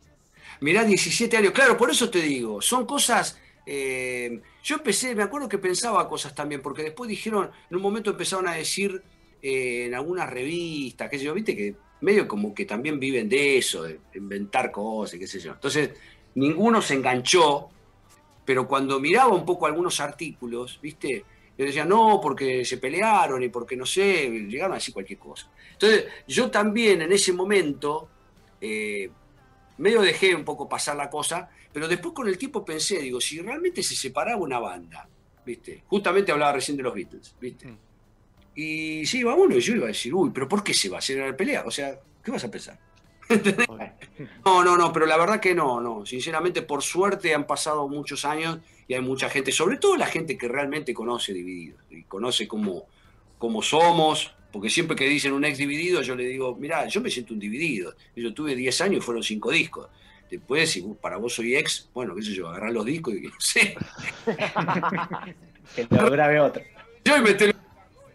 Mirá, 0.62 0.84
17 0.84 1.38
años, 1.38 1.52
claro, 1.54 1.78
por 1.78 1.90
eso 1.92 2.10
te 2.10 2.20
digo, 2.20 2.62
son 2.62 2.86
cosas 2.86 3.38
eh, 3.66 4.42
yo 4.64 4.76
empecé, 4.76 5.16
me 5.16 5.24
acuerdo 5.24 5.50
que 5.50 5.58
pensaba 5.58 6.08
cosas 6.08 6.36
también, 6.36 6.62
porque 6.62 6.84
después 6.84 7.10
dijeron, 7.10 7.50
en 7.70 7.76
un 7.76 7.82
momento 7.82 8.12
empezaron 8.12 8.48
a 8.48 8.54
decir 8.54 9.02
eh, 9.42 9.86
en 9.88 9.96
algunas 9.96 10.30
revistas, 10.30 11.10
qué 11.10 11.18
sé 11.18 11.26
yo, 11.26 11.34
viste 11.34 11.56
que 11.56 11.76
medio 12.02 12.28
como 12.28 12.54
que 12.54 12.66
también 12.66 13.00
viven 13.00 13.30
de 13.30 13.58
eso, 13.58 13.84
de 13.84 14.00
inventar 14.16 14.72
cosas, 14.72 15.20
qué 15.20 15.28
sé 15.28 15.40
yo. 15.40 15.54
Entonces, 15.54 15.92
ninguno 16.36 16.82
se 16.82 16.96
enganchó, 16.96 17.70
pero 18.46 18.68
cuando 18.68 19.00
miraba 19.00 19.34
un 19.34 19.46
poco 19.46 19.66
algunos 19.66 20.00
artículos, 20.00 20.80
viste, 20.82 21.26
yo 21.58 21.66
decía, 21.66 21.86
no, 21.86 22.20
porque 22.22 22.66
se 22.66 22.78
pelearon 22.78 23.44
y 23.44 23.50
porque 23.50 23.76
no 23.76 23.86
sé, 23.86 24.30
llegaron 24.30 24.74
a 24.74 24.76
decir 24.76 24.94
cualquier 24.94 25.20
cosa. 25.20 25.50
Entonces, 25.74 26.06
yo 26.28 26.50
también 26.50 27.02
en 27.02 27.12
ese 27.12 27.34
momento 27.34 28.10
eh, 28.60 29.10
medio 29.82 30.02
dejé 30.02 30.36
un 30.36 30.46
poco 30.46 30.70
pasar 30.70 30.96
la 30.96 31.10
cosa, 31.10 31.50
pero 31.74 31.88
después 31.88 32.14
con 32.14 32.28
el 32.28 32.38
tiempo 32.38 32.64
pensé, 32.64 33.00
digo, 33.00 33.20
si 33.20 33.40
realmente 33.40 33.84
se 33.84 33.96
separaba 33.96 34.42
una 34.42 34.60
banda, 34.60 35.08
¿viste? 35.46 35.84
Justamente 35.88 36.32
hablaba 36.32 36.54
recién 36.54 36.78
de 36.78 36.84
los 36.84 36.94
Beatles, 36.94 37.36
¿viste? 37.40 37.68
Mm. 37.68 37.78
Y 38.56 39.06
sí, 39.06 39.20
iba 39.20 39.34
uno 39.34 39.56
y 39.56 39.62
yo 39.62 39.76
iba 39.76 39.86
a 39.86 39.88
decir, 39.88 40.14
uy, 40.14 40.32
pero 40.34 40.48
¿por 40.48 40.64
qué 40.64 40.74
se 40.74 40.90
va 40.90 40.98
a 40.98 41.00
hacer 41.00 41.18
la 41.18 41.36
pelea? 41.36 41.64
O 41.66 41.72
sea, 41.72 42.00
¿qué 42.24 42.32
vas 42.32 42.44
a 42.44 42.52
pensar? 42.52 42.80
No, 44.46 44.64
no, 44.64 44.78
no, 44.78 44.92
pero 44.92 45.06
la 45.06 45.18
verdad 45.18 45.40
que 45.40 45.56
no, 45.56 45.80
no. 45.80 46.06
Sinceramente, 46.06 46.62
por 46.62 46.84
suerte 46.84 47.34
han 47.34 47.48
pasado 47.48 47.88
muchos 47.88 48.26
años 48.26 48.60
y 48.88 48.94
hay 48.94 49.02
mucha 49.02 49.30
gente, 49.30 49.52
sobre 49.52 49.78
todo 49.78 49.96
la 49.96 50.06
gente 50.06 50.38
que 50.38 50.48
realmente 50.48 50.94
conoce 50.94 51.34
Divididos 51.34 51.80
y 51.90 52.04
conoce 52.04 52.48
cómo, 52.48 52.88
cómo 53.38 53.62
somos, 53.62 54.36
porque 54.52 54.70
siempre 54.70 54.96
que 54.96 55.08
dicen 55.08 55.34
un 55.34 55.46
ex 55.46 55.58
dividido, 55.58 56.02
yo 56.02 56.16
le 56.16 56.26
digo, 56.26 56.56
mira, 56.56 56.86
yo 56.88 57.02
me 57.02 57.10
siento 57.10 57.34
un 57.34 57.40
dividido. 57.40 57.96
Yo 58.16 58.34
tuve 58.34 58.56
10 58.56 58.82
años 58.82 58.98
y 58.98 59.02
fueron 59.02 59.24
5 59.24 59.52
discos. 59.52 59.88
Después, 60.30 60.70
si 60.70 60.82
para 61.02 61.18
vos 61.18 61.34
soy 61.34 61.56
ex, 61.56 61.90
bueno, 61.94 62.16
qué 62.16 62.22
sé 62.22 62.34
yo, 62.34 62.48
agarrar 62.48 62.72
los 62.72 62.86
discos 62.86 63.14
y 63.14 63.22
no 63.22 63.40
sé. 63.40 63.76
que 65.76 65.88
lo 65.90 66.10
grabe 66.10 66.40
otro. 66.40 66.64
Yo 67.04 67.18
y 67.18 67.22
meterlo 67.22 67.62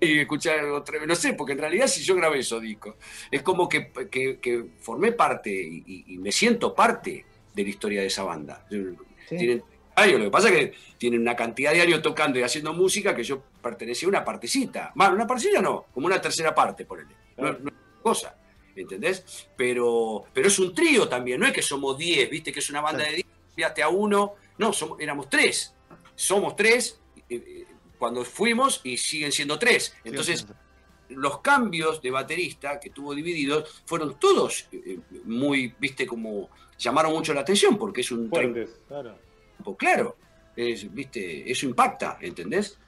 y 0.01 0.18
escuchar 0.20 0.64
otra 0.66 0.99
vez, 0.99 1.09
no 1.09 1.14
sé, 1.14 1.33
porque 1.33 1.53
en 1.53 1.59
realidad 1.59 1.87
si 1.87 2.03
yo 2.03 2.14
grabé 2.14 2.40
esos 2.40 2.61
discos, 2.61 2.94
es 3.31 3.42
como 3.42 3.68
que, 3.68 3.90
que, 4.11 4.38
que 4.38 4.64
formé 4.81 5.12
parte 5.12 5.51
y, 5.51 6.05
y, 6.07 6.18
me 6.18 6.33
siento 6.33 6.75
parte 6.75 7.25
de 7.55 7.62
la 7.62 7.68
historia 7.68 8.01
de 8.03 8.07
esa 8.07 8.22
banda. 8.22 8.66
Sí. 8.68 9.37
Tienen 9.37 9.62
lo 9.96 10.24
que 10.24 10.30
pasa 10.30 10.48
es 10.50 10.54
que 10.54 10.74
tienen 10.98 11.20
una 11.20 11.35
cantidad 11.35 11.72
de 11.72 11.80
años 11.80 12.02
tocando 12.02 12.38
y 12.38 12.42
haciendo 12.42 12.72
música 12.74 13.14
que 13.14 13.24
yo 13.24 13.42
pertenecía 13.62 14.06
a 14.06 14.11
una 14.11 14.24
partecita. 14.24 14.92
Bueno, 14.94 15.14
una 15.14 15.26
partecita 15.26 15.62
no, 15.62 15.87
como 15.92 16.06
una 16.06 16.20
tercera 16.20 16.54
parte, 16.54 16.85
por 16.85 17.00
él. 17.00 17.06
No, 17.37 17.52
no 17.52 17.68
es 17.68 18.02
cosa, 18.02 18.37
¿entendés? 18.74 19.48
Pero, 19.56 20.24
pero 20.32 20.48
es 20.48 20.59
un 20.59 20.74
trío 20.74 21.09
también, 21.09 21.40
no 21.40 21.46
es 21.46 21.52
que 21.52 21.62
somos 21.62 21.96
10, 21.96 22.30
viste 22.30 22.52
que 22.52 22.61
es 22.61 22.70
una 22.70 22.80
banda 22.80 23.04
de 23.04 23.14
10, 23.14 23.26
enviaste 23.50 23.82
a 23.82 23.88
uno, 23.88 24.35
no, 24.59 24.72
somos, 24.72 25.00
éramos 25.00 25.28
tres. 25.28 25.74
Somos 26.14 26.56
tres. 26.56 27.00
Eh, 27.28 27.66
cuando 27.98 28.24
fuimos 28.24 28.80
y 28.85 28.96
siguen 28.96 29.32
siendo 29.32 29.59
tres. 29.59 29.94
Entonces, 30.04 30.46
los 31.09 31.40
cambios 31.40 32.02
de 32.02 32.11
baterista 32.11 32.78
que 32.80 32.90
tuvo 32.90 33.14
divididos 33.14 33.82
fueron 33.87 34.18
todos 34.18 34.68
eh, 34.72 34.98
muy, 35.24 35.74
viste, 35.78 36.06
como 36.06 36.50
llamaron 36.78 37.12
mucho 37.12 37.32
la 37.32 37.40
atención 37.40 37.78
porque 37.78 38.02
es 38.02 38.11
un... 38.11 38.28
Claro. 38.28 39.18
Claro, 39.74 40.16
es, 40.55 40.92
viste, 40.92 41.50
eso 41.50 41.66
impacta, 41.66 42.18
¿entendés? 42.20 42.79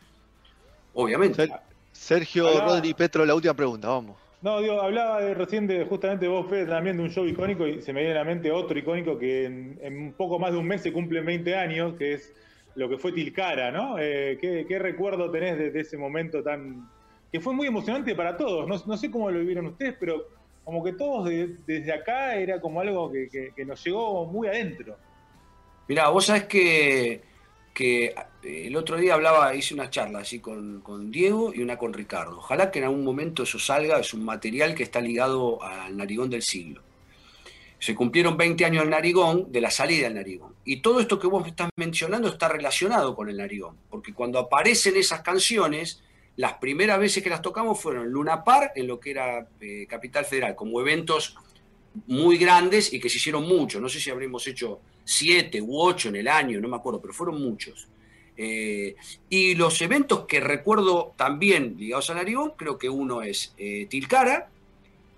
Obviamente. 0.94 1.48
Sergio, 1.92 2.46
Hablaba... 2.46 2.76
Rodri, 2.76 2.94
Petro, 2.94 3.24
la 3.24 3.34
última 3.34 3.54
pregunta, 3.54 3.88
vamos. 3.88 4.16
No, 4.40 4.60
digo, 4.60 4.80
hablaba 4.80 5.20
de, 5.20 5.34
recién 5.34 5.66
de 5.66 5.84
justamente 5.84 6.28
vos, 6.28 6.48
Fede, 6.48 6.66
también 6.66 6.96
de 6.96 7.02
un 7.02 7.10
show 7.10 7.26
icónico 7.26 7.66
y 7.66 7.82
se 7.82 7.92
me 7.92 8.00
viene 8.02 8.14
a 8.14 8.22
la 8.22 8.24
mente 8.24 8.52
otro 8.52 8.78
icónico 8.78 9.18
que 9.18 9.46
en, 9.46 9.78
en 9.82 9.98
un 9.98 10.12
poco 10.12 10.38
más 10.38 10.52
de 10.52 10.58
un 10.58 10.66
mes 10.66 10.82
se 10.82 10.92
cumplen 10.92 11.26
20 11.26 11.56
años, 11.56 11.94
que 11.98 12.12
es 12.12 12.32
lo 12.76 12.88
que 12.88 12.98
fue 12.98 13.10
Tilcara, 13.10 13.72
¿no? 13.72 13.98
Eh, 13.98 14.38
¿qué, 14.40 14.64
¿qué, 14.68 14.78
recuerdo 14.78 15.28
tenés 15.32 15.58
de, 15.58 15.72
de, 15.72 15.80
ese 15.80 15.96
momento 15.96 16.40
tan... 16.44 16.88
que 17.32 17.40
fue 17.40 17.52
muy 17.52 17.66
emocionante 17.66 18.14
para 18.14 18.36
todos? 18.36 18.68
No, 18.68 18.76
no 18.86 18.96
sé 18.96 19.10
cómo 19.10 19.28
lo 19.28 19.40
vivieron 19.40 19.66
ustedes, 19.66 19.96
pero 19.98 20.28
como 20.62 20.84
que 20.84 20.92
todos 20.92 21.28
de, 21.28 21.56
desde 21.66 21.92
acá 21.92 22.36
era 22.36 22.60
como 22.60 22.80
algo 22.80 23.10
que, 23.10 23.28
que, 23.28 23.50
que, 23.56 23.64
nos 23.64 23.84
llegó 23.84 24.24
muy 24.26 24.46
adentro. 24.46 24.96
Mirá, 25.88 26.08
vos 26.08 26.26
sabés 26.26 26.44
que, 26.44 27.22
que 27.74 28.14
el 28.42 28.76
otro 28.76 28.96
día 28.96 29.14
hablaba, 29.14 29.54
hice 29.54 29.74
una 29.74 29.90
charla 29.90 30.20
así 30.20 30.38
con, 30.38 30.80
con, 30.80 31.10
Diego 31.10 31.52
y 31.54 31.62
una 31.62 31.76
con 31.76 31.92
Ricardo. 31.92 32.38
Ojalá 32.38 32.70
que 32.70 32.78
en 32.78 32.84
algún 32.86 33.04
momento 33.04 33.42
eso 33.42 33.58
salga, 33.58 33.98
es 33.98 34.14
un 34.14 34.24
material 34.24 34.74
que 34.74 34.82
está 34.82 35.00
ligado 35.00 35.62
al 35.62 35.96
narigón 35.96 36.30
del 36.30 36.42
siglo 36.42 36.82
se 37.78 37.94
cumplieron 37.94 38.36
20 38.36 38.64
años 38.64 38.82
del 38.82 38.90
narigón, 38.90 39.52
de 39.52 39.60
la 39.60 39.70
salida 39.70 40.04
del 40.04 40.16
narigón. 40.16 40.54
Y 40.64 40.80
todo 40.80 41.00
esto 41.00 41.18
que 41.18 41.26
vos 41.26 41.46
estás 41.46 41.70
mencionando 41.76 42.28
está 42.28 42.48
relacionado 42.48 43.14
con 43.14 43.28
el 43.28 43.36
narigón, 43.36 43.76
porque 43.88 44.12
cuando 44.12 44.38
aparecen 44.38 44.96
esas 44.96 45.22
canciones, 45.22 46.02
las 46.36 46.54
primeras 46.54 46.98
veces 46.98 47.22
que 47.22 47.30
las 47.30 47.42
tocamos 47.42 47.80
fueron 47.80 48.10
Luna 48.10 48.42
Park, 48.42 48.72
en 48.74 48.88
lo 48.88 48.98
que 48.98 49.10
era 49.12 49.46
eh, 49.60 49.86
Capital 49.88 50.24
Federal, 50.24 50.56
como 50.56 50.80
eventos 50.80 51.36
muy 52.06 52.38
grandes 52.38 52.92
y 52.92 53.00
que 53.00 53.08
se 53.08 53.18
hicieron 53.18 53.46
muchos. 53.46 53.80
No 53.80 53.88
sé 53.88 54.00
si 54.00 54.10
habremos 54.10 54.46
hecho 54.46 54.80
siete 55.04 55.60
u 55.60 55.80
ocho 55.80 56.08
en 56.08 56.16
el 56.16 56.28
año, 56.28 56.60
no 56.60 56.68
me 56.68 56.76
acuerdo, 56.76 57.00
pero 57.00 57.12
fueron 57.12 57.42
muchos. 57.42 57.88
Eh, 58.36 58.94
y 59.28 59.54
los 59.56 59.80
eventos 59.82 60.26
que 60.26 60.38
recuerdo 60.38 61.14
también 61.16 61.74
ligados 61.78 62.08
al 62.10 62.16
narigón, 62.16 62.52
creo 62.56 62.78
que 62.78 62.88
uno 62.88 63.22
es 63.22 63.54
eh, 63.58 63.86
Tilcara 63.90 64.48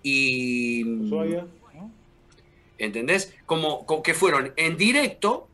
y... 0.03 0.85
Ushuaia. 0.85 1.47
¿entendés? 2.81 3.35
Como, 3.47 3.87
como, 3.87 4.03
que 4.03 4.15
fueron 4.15 4.53
en 4.57 4.77
directo, 4.77 5.47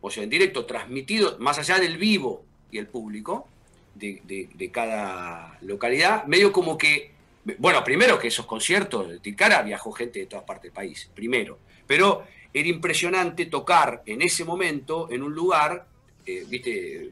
o 0.00 0.10
sea, 0.10 0.24
en 0.24 0.30
directo 0.30 0.64
transmitidos, 0.64 1.38
más 1.38 1.58
allá 1.58 1.78
del 1.78 1.98
vivo 1.98 2.44
y 2.70 2.78
el 2.78 2.88
público 2.88 3.46
de, 3.94 4.22
de, 4.24 4.48
de, 4.54 4.70
cada 4.70 5.58
localidad, 5.60 6.24
medio 6.24 6.52
como 6.52 6.76
que, 6.78 7.12
bueno, 7.58 7.84
primero 7.84 8.18
que 8.18 8.28
esos 8.28 8.46
conciertos 8.46 9.08
de 9.08 9.20
Tilcara 9.20 9.62
viajó 9.62 9.92
gente 9.92 10.18
de 10.20 10.26
todas 10.26 10.44
partes 10.44 10.64
del 10.64 10.72
país, 10.72 11.10
primero, 11.14 11.58
pero 11.86 12.24
era 12.52 12.68
impresionante 12.68 13.46
tocar 13.46 14.02
en 14.06 14.22
ese 14.22 14.44
momento 14.44 15.08
en 15.10 15.22
un 15.22 15.32
lugar, 15.32 15.86
eh, 16.24 16.44
viste, 16.48 17.10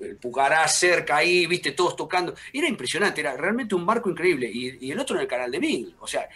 el 0.00 0.16
Pucará 0.20 0.66
cerca 0.68 1.16
ahí, 1.16 1.46
viste, 1.46 1.72
todos 1.72 1.94
tocando, 1.94 2.34
era 2.52 2.68
impresionante, 2.68 3.20
era 3.20 3.36
realmente 3.36 3.74
un 3.74 3.84
marco 3.84 4.08
increíble, 4.08 4.50
y, 4.52 4.90
el 4.90 4.98
otro 4.98 5.16
en 5.16 5.22
el 5.22 5.28
canal 5.28 5.50
de 5.50 5.60
Mil, 5.60 5.94
o 6.00 6.06
sea, 6.06 6.28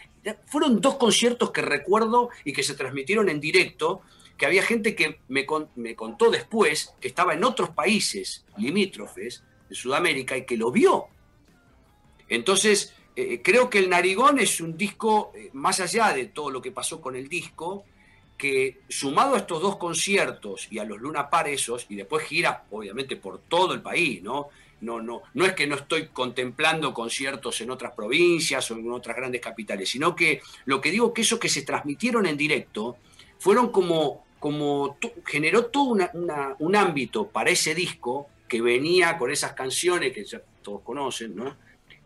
fueron 0.47 0.81
dos 0.81 0.97
conciertos 0.97 1.51
que 1.51 1.63
recuerdo 1.63 2.29
y 2.45 2.53
que 2.53 2.63
se 2.63 2.75
transmitieron 2.75 3.29
en 3.31 3.41
directo, 3.41 4.03
que 4.37 4.47
había 4.47 4.63
gente 4.63 4.95
que 4.95 5.21
me, 5.29 5.47
me 5.77 5.95
contó 5.95 6.31
después 6.31 6.93
que 7.01 7.09
estaba 7.09 7.35
en 7.35 7.45
otros 7.45 7.71
países 7.71 8.45
limítrofes 8.57 9.45
de 9.69 9.75
Sudamérica 9.75 10.37
y 10.37 10.45
que 10.45 10.57
lo 10.57 10.73
vio. 10.73 11.07
Entonces, 12.29 12.95
eh, 13.17 13.41
creo 13.43 13.71
que 13.71 13.79
el 13.79 13.89
Narigón 13.89 14.41
es 14.41 14.61
un 14.61 14.77
disco, 14.77 15.33
eh, 15.35 15.51
más 15.53 15.79
allá 15.81 16.13
de 16.13 16.27
todo 16.27 16.51
lo 16.51 16.61
que 16.61 16.73
pasó 16.73 17.01
con 17.01 17.15
el 17.15 17.29
disco, 17.29 17.85
que 18.37 18.81
sumado 18.89 19.37
a 19.37 19.39
estos 19.39 19.63
dos 19.63 19.77
conciertos 19.77 20.67
y 20.71 20.79
a 20.79 20.85
los 20.85 21.01
Luna 21.01 21.31
Par 21.31 21.49
esos, 21.49 21.87
y 21.89 21.95
después 21.95 22.27
gira 22.27 22.65
obviamente 22.71 23.17
por 23.17 23.39
todo 23.39 23.73
el 23.75 23.83
país, 23.83 24.23
¿no? 24.23 24.49
No, 24.81 25.01
no, 25.01 25.23
no 25.33 25.47
es 25.47 25.53
que 25.55 25.67
no 25.67 25.77
estoy 25.77 26.09
contemplando 26.09 26.93
conciertos 26.93 27.61
en 27.61 27.71
otras 27.71 27.95
provincias 27.95 28.71
o 28.71 28.75
en 28.75 28.91
otras 28.91 29.17
grandes 29.17 29.41
capitales, 29.41 29.89
sino 29.89 30.15
que 30.15 30.43
lo 30.67 30.81
que 30.81 30.91
digo 30.91 31.15
que 31.15 31.23
esos 31.23 31.39
que 31.39 31.49
se 31.49 31.63
transmitieron 31.63 32.27
en 32.27 32.37
directo 32.37 32.97
fueron 33.39 33.71
como, 33.71 34.27
como 34.41 34.99
generó 35.25 35.67
todo 35.67 35.97
un 36.59 36.77
ámbito 36.77 37.29
para 37.29 37.51
ese 37.51 37.75
disco 37.75 38.29
que 38.49 38.61
venía 38.61 39.17
con 39.17 39.31
esas 39.31 39.53
canciones 39.53 40.13
que 40.13 40.25
ya 40.25 40.43
todos 40.61 40.83
conocen, 40.83 41.35
¿no? 41.35 41.57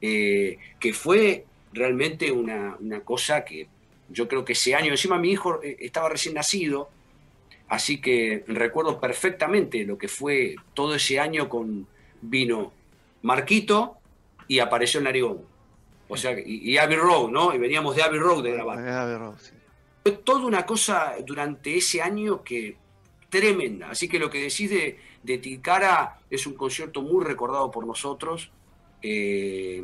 Eh, 0.00 0.58
que 0.78 0.92
fue 0.92 1.44
realmente 1.72 2.30
una, 2.30 2.76
una 2.78 3.00
cosa 3.00 3.44
que 3.44 3.68
yo 4.08 4.28
creo 4.28 4.44
que 4.44 4.52
ese 4.52 4.74
año, 4.74 4.90
encima 4.90 5.18
mi 5.18 5.30
hijo 5.30 5.62
eh, 5.62 5.76
estaba 5.80 6.08
recién 6.08 6.34
nacido, 6.34 6.88
así 7.68 8.00
que 8.00 8.44
recuerdo 8.46 9.00
perfectamente 9.00 9.84
lo 9.84 9.98
que 9.98 10.08
fue 10.08 10.56
todo 10.74 10.94
ese 10.94 11.18
año 11.18 11.48
con 11.48 11.86
vino 12.22 12.72
Marquito 13.22 13.98
y 14.46 14.60
apareció 14.60 14.98
el 14.98 15.04
Narigón. 15.04 15.42
O 16.08 16.16
sea, 16.16 16.38
y, 16.38 16.70
y 16.70 16.78
Abbey 16.78 16.96
Road, 16.96 17.30
¿no? 17.30 17.54
Y 17.54 17.58
veníamos 17.58 17.94
de 17.94 18.02
Abbey 18.02 18.18
Road 18.18 18.42
de 18.42 18.52
grabar. 18.52 19.18
Road, 19.18 19.38
sí. 19.38 19.52
Fue 20.02 20.12
toda 20.12 20.46
una 20.46 20.64
cosa 20.64 21.16
durante 21.24 21.76
ese 21.76 22.00
año 22.00 22.42
que 22.42 22.76
tremenda. 23.28 23.90
Así 23.90 24.08
que 24.08 24.18
lo 24.18 24.30
que 24.30 24.40
decís 24.40 24.70
de, 24.70 24.98
de 25.22 25.38
Tilcara 25.38 26.20
es 26.30 26.46
un 26.46 26.54
concierto 26.54 27.02
muy 27.02 27.24
recordado 27.24 27.70
por 27.70 27.86
nosotros. 27.86 28.50
Eh, 29.02 29.82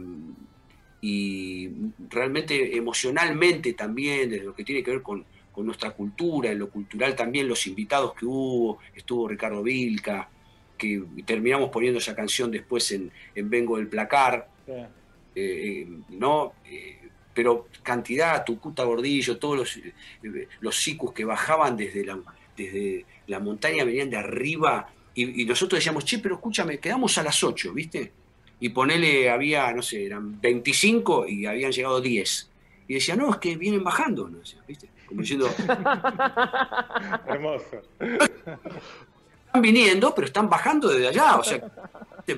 y 1.06 1.68
realmente 2.08 2.78
emocionalmente 2.78 3.74
también, 3.74 4.30
desde 4.30 4.44
lo 4.44 4.54
que 4.54 4.64
tiene 4.64 4.82
que 4.82 4.90
ver 4.90 5.02
con, 5.02 5.22
con, 5.52 5.66
nuestra 5.66 5.90
cultura, 5.90 6.50
en 6.50 6.58
lo 6.58 6.70
cultural 6.70 7.14
también, 7.14 7.46
los 7.46 7.66
invitados 7.66 8.14
que 8.14 8.24
hubo, 8.24 8.78
estuvo 8.94 9.28
Ricardo 9.28 9.62
Vilca, 9.62 10.30
que 10.78 11.02
terminamos 11.26 11.68
poniendo 11.68 11.98
esa 11.98 12.14
canción 12.14 12.50
después 12.50 12.90
en, 12.92 13.12
en 13.34 13.50
Vengo 13.50 13.76
del 13.76 13.88
Placar, 13.88 14.48
yeah. 14.66 14.90
eh, 15.34 15.86
¿no? 16.08 16.54
Eh, 16.64 17.10
pero 17.34 17.68
cantidad, 17.82 18.42
Tucuta 18.42 18.84
Gordillo, 18.84 19.36
todos 19.36 19.58
los, 19.58 19.76
eh, 19.76 20.48
los 20.60 20.74
sicus 20.74 21.12
que 21.12 21.26
bajaban 21.26 21.76
desde 21.76 22.02
la, 22.06 22.18
desde 22.56 23.04
la 23.26 23.40
montaña, 23.40 23.84
venían 23.84 24.08
de 24.08 24.16
arriba, 24.16 24.88
y, 25.14 25.42
y 25.42 25.44
nosotros 25.44 25.80
decíamos, 25.80 26.06
che, 26.06 26.18
pero 26.18 26.36
escúchame, 26.36 26.78
quedamos 26.78 27.18
a 27.18 27.22
las 27.22 27.44
8, 27.44 27.74
¿viste? 27.74 28.23
Y 28.64 28.70
ponele, 28.70 29.28
había, 29.28 29.70
no 29.74 29.82
sé, 29.82 30.06
eran 30.06 30.40
25 30.40 31.28
y 31.28 31.44
habían 31.44 31.70
llegado 31.70 32.00
10. 32.00 32.50
Y 32.88 32.94
decía, 32.94 33.14
no, 33.14 33.30
es 33.30 33.36
que 33.36 33.58
vienen 33.58 33.84
bajando, 33.84 34.26
no 34.26 34.38
¿viste? 34.66 34.88
Como 35.06 35.20
diciendo. 35.20 35.50
Hermoso. 37.26 37.82
Están 38.00 39.60
viniendo, 39.60 40.14
pero 40.14 40.26
están 40.26 40.48
bajando 40.48 40.88
desde 40.88 41.08
allá, 41.08 41.36
o 41.36 41.44
sea, 41.44 41.60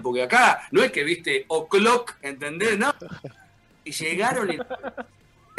porque 0.03 0.25
acá 0.25 0.67
no 0.73 0.83
es 0.83 0.91
que 0.91 1.05
viste 1.05 1.45
o'clock, 1.47 2.17
¿entendés? 2.23 2.77
¿No? 2.77 2.93
Y 3.85 3.93
llegaron 3.93 4.53
y, 4.53 4.59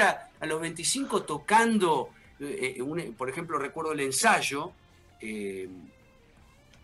a 0.01 0.45
los 0.45 0.59
25 0.59 1.24
tocando 1.24 2.09
eh, 2.41 2.84
por 3.18 3.30
ejemplo, 3.30 3.57
recuerdo 3.57 3.93
el 3.93 4.01
ensayo, 4.01 4.74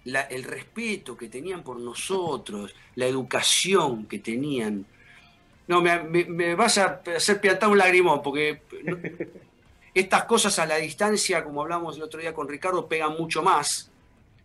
el 0.06 0.44
respeto 0.44 1.16
que 1.16 1.30
tenían 1.30 1.64
por 1.64 1.80
nosotros, 1.80 2.76
la 2.96 3.06
educación 3.06 4.06
que 4.06 4.20
tenían. 4.20 4.86
No, 5.68 5.82
me, 5.82 6.56
vas 6.56 6.78
a 6.78 7.02
hacer 7.16 7.40
piantar 7.40 7.70
un 7.70 7.78
lagrimón, 7.78 8.22
porque 8.22 8.62
estas 9.94 10.26
cosas 10.26 10.60
a 10.60 10.66
la 10.66 10.78
distancia, 10.78 11.44
como 11.44 11.62
hablamos 11.62 11.96
el 11.96 12.04
otro 12.04 12.20
día 12.20 12.34
con 12.34 12.50
Ricardo, 12.50 12.88
pegan 12.88 13.14
mucho 13.18 13.42
más, 13.42 13.90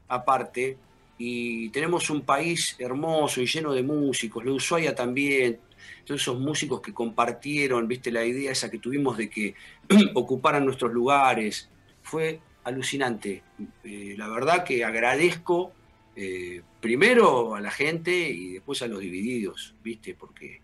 aparte, 0.07 0.77
y 1.19 1.71
tenemos 1.71 2.09
un 2.11 2.23
país 2.23 2.77
hermoso 2.79 3.41
y 3.41 3.47
lleno 3.47 3.73
de 3.73 3.83
músicos, 3.83 4.45
la 4.45 4.53
Ushuaia 4.53 4.95
también, 4.95 5.59
todos 6.05 6.21
esos 6.21 6.39
músicos 6.39 6.81
que 6.81 6.95
compartieron, 6.95 7.89
viste, 7.89 8.13
la 8.13 8.25
idea 8.25 8.53
esa 8.53 8.71
que 8.71 8.79
tuvimos 8.79 9.17
de 9.17 9.29
que 9.29 9.55
ocuparan 10.15 10.65
nuestros 10.65 10.93
lugares, 10.93 11.69
fue 12.03 12.41
alucinante. 12.69 13.43
Eh, 13.85 14.15
la 14.17 14.29
verdad 14.29 14.65
que 14.65 14.85
agradezco 14.85 15.73
eh, 16.15 16.63
primero 16.81 17.55
a 17.55 17.61
la 17.61 17.71
gente 17.71 18.13
y 18.13 18.55
después 18.55 18.83
a 18.83 18.87
los 18.87 19.01
divididos, 19.01 19.75
¿viste? 19.83 20.15
Porque 20.15 20.61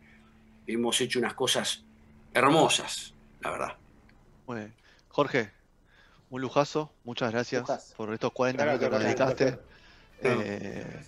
hemos 0.66 1.00
hecho 1.00 1.18
unas 1.18 1.34
cosas 1.34 1.84
hermosas, 2.32 3.14
la 3.40 3.50
verdad. 3.50 3.76
Bueno, 4.46 4.70
Jorge, 5.09 5.50
un 6.30 6.40
lujazo, 6.42 6.92
muchas 7.05 7.30
gracias 7.32 7.94
por 7.96 8.12
estos 8.12 8.32
40 8.32 8.64
minutos 8.64 8.88
que 8.90 8.98
dedicaste. 8.98 9.59
Eh, 10.22 11.02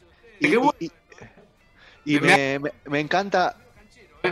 y, 2.05 2.21
me, 2.21 3.01
encanta. 3.01 3.57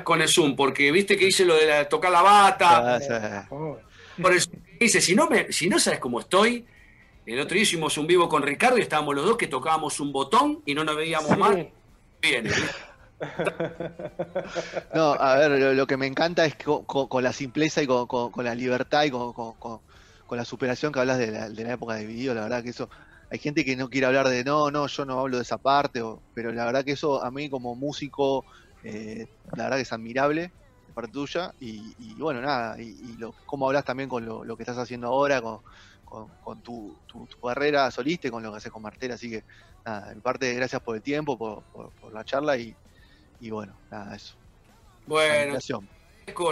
Con 0.05 0.23
el 0.23 0.29
Zoom, 0.29 0.55
porque 0.57 0.91
viste 0.93 1.17
que 1.17 1.29
hice 1.29 1.45
lo 1.45 1.55
de 1.57 1.85
tocar 1.87 2.13
la 2.13 2.23
bata. 2.23 3.01
Por 4.21 4.33
eso 4.33 4.44
dice, 4.85 5.01
si 5.01 5.15
no, 5.15 5.29
me, 5.29 5.53
si 5.53 5.69
no 5.69 5.79
sabes 5.79 6.01
cómo 6.01 6.21
estoy, 6.21 6.65
el 7.27 7.41
otro 7.41 7.55
día 7.55 7.63
hicimos 7.63 7.97
un 7.99 8.07
vivo 8.07 8.29
con 8.29 8.43
Ricardo 8.43 8.79
y 8.79 8.83
estábamos 8.83 9.15
los 9.15 9.25
dos 9.25 9.37
que 9.37 9.47
tocábamos 9.47 9.99
un 10.01 10.13
botón 10.13 10.63
y 10.67 10.75
no 10.75 10.85
nos 10.85 10.97
veíamos 10.97 11.37
más. 11.39 11.57
Bien. 12.21 12.47
No, 14.95 15.13
a 15.15 15.37
ver, 15.37 15.75
lo, 15.75 15.87
que 15.87 15.97
me 15.97 16.07
encanta 16.07 16.45
es 16.45 16.57
con, 16.57 17.23
la 17.23 17.33
simpleza 17.33 17.83
y 17.83 17.87
con, 17.87 18.33
la 18.45 18.55
libertad 18.55 19.05
y 19.05 19.11
con, 19.11 19.81
la 20.31 20.45
superación 20.45 20.93
que 20.93 21.01
hablas 21.01 21.19
de 21.19 21.31
la, 21.31 21.73
época 21.73 21.95
de 21.95 22.07
video, 22.07 22.35
la 22.35 22.43
verdad 22.43 22.63
que 22.63 22.71
eso, 22.71 22.91
hay 23.31 23.39
gente 23.39 23.65
que 23.65 23.77
no 23.77 23.89
quiere 23.89 24.07
hablar 24.07 24.29
de 24.29 24.45
no, 24.45 24.71
no, 24.71 24.87
yo 24.89 25.05
no 25.07 25.21
hablo 25.21 25.39
de 25.39 25.45
esa 25.45 25.59
parte, 25.59 26.03
pero 26.35 26.53
la 26.53 26.67
verdad 26.67 26.85
que 26.85 26.93
eso 26.93 27.25
a 27.25 27.31
mí 27.31 27.49
como 27.49 27.75
músico, 27.75 28.45
eh, 28.83 29.27
la 29.57 29.65
verdad 29.65 29.77
que 29.77 29.83
es 29.83 29.93
admirable 29.93 30.51
parte 30.95 31.13
tuya 31.13 31.53
y, 31.61 32.15
bueno, 32.17 32.41
nada, 32.41 32.81
y, 32.81 33.17
lo, 33.19 33.35
cómo 33.45 33.67
hablas 33.67 33.85
también 33.85 34.09
con 34.09 34.25
lo, 34.25 34.57
que 34.57 34.63
estás 34.63 34.79
haciendo 34.79 35.09
ahora, 35.09 35.43
con, 35.43 36.63
tu, 36.63 36.97
carrera 37.43 37.91
solista 37.91 38.29
y 38.29 38.31
con 38.31 38.43
lo 38.43 38.51
que 38.51 38.59
haces 38.59 38.73
con 38.73 38.83
Martela, 38.83 39.15
así 39.15 39.29
que 39.31 39.43
nada, 39.85 40.13
en 40.13 40.21
parte 40.21 40.55
gracias 40.55 40.81
por 40.81 40.97
el 40.97 41.03
tiempo, 41.03 41.37
por, 41.37 42.13
la 42.13 42.25
charla 42.25 42.57
y, 42.57 42.75
bueno, 43.51 43.75
nada, 43.91 44.15
eso. 44.17 44.37
Bueno, 45.07 45.59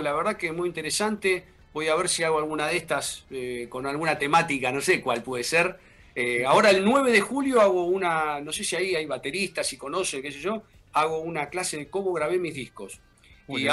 la 0.02 0.12
verdad 0.12 0.36
que 0.36 0.48
es 0.48 0.54
muy 0.54 0.68
interesante, 0.68 1.46
voy 1.72 1.88
a 1.88 1.94
ver 1.94 2.08
si 2.08 2.22
hago 2.24 2.38
alguna 2.38 2.66
de 2.66 2.76
estas 2.76 3.24
eh, 3.30 3.66
con 3.70 3.86
alguna 3.86 4.18
temática, 4.18 4.70
no 4.72 4.80
sé 4.80 5.00
cuál 5.00 5.22
puede 5.22 5.44
ser. 5.44 5.78
Eh, 6.14 6.44
ahora 6.44 6.68
el 6.68 6.84
9 6.84 7.10
de 7.10 7.22
julio 7.22 7.62
hago 7.62 7.86
una, 7.86 8.38
no 8.42 8.52
sé 8.52 8.64
si 8.64 8.76
ahí 8.76 8.94
hay 8.94 9.06
bateristas, 9.06 9.66
si 9.66 9.78
conoce, 9.78 10.20
qué 10.20 10.30
sé 10.30 10.40
yo, 10.40 10.62
hago 10.92 11.20
una 11.20 11.48
clase 11.48 11.78
de 11.78 11.88
cómo 11.88 12.12
grabé 12.12 12.38
mis 12.38 12.54
discos 12.54 13.00
y 13.48 13.66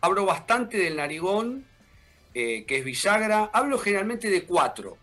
hablo, 0.00 0.24
bastante 0.24 0.78
del 0.78 0.96
narigón, 0.96 1.66
eh, 2.34 2.64
que 2.64 2.78
es 2.78 2.84
bisagra. 2.84 3.50
Hablo 3.52 3.78
generalmente 3.78 4.30
de 4.30 4.44
cuatro. 4.44 4.96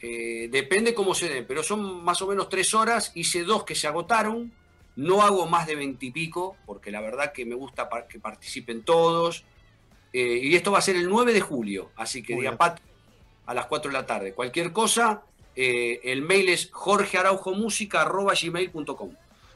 Eh, 0.00 0.48
depende 0.50 0.92
cómo 0.94 1.14
se 1.14 1.28
den, 1.28 1.46
pero 1.46 1.62
son 1.62 2.02
más 2.04 2.20
o 2.22 2.26
menos 2.26 2.48
tres 2.48 2.72
horas. 2.74 3.12
Hice 3.14 3.44
dos 3.44 3.64
que 3.64 3.74
se 3.74 3.86
agotaron. 3.86 4.52
No 4.96 5.22
hago 5.22 5.46
más 5.46 5.66
de 5.66 5.74
veintipico, 5.74 6.56
porque 6.66 6.92
la 6.92 7.00
verdad 7.00 7.32
que 7.32 7.44
me 7.44 7.54
gusta 7.54 7.88
que 8.08 8.20
participen 8.20 8.82
todos. 8.82 9.44
Eh, 10.12 10.40
y 10.42 10.54
esto 10.54 10.70
va 10.70 10.78
a 10.78 10.82
ser 10.82 10.94
el 10.94 11.08
9 11.08 11.32
de 11.32 11.40
julio, 11.40 11.90
así 11.96 12.22
que 12.22 12.36
día 12.36 12.56
a 13.46 13.54
las 13.54 13.66
4 13.66 13.90
de 13.90 13.98
la 13.98 14.06
tarde. 14.06 14.32
Cualquier 14.32 14.72
cosa, 14.72 15.22
el 15.56 16.22
mail 16.22 16.48
es 16.48 16.70
jorgearaujomusica.gmail.com 16.70 19.10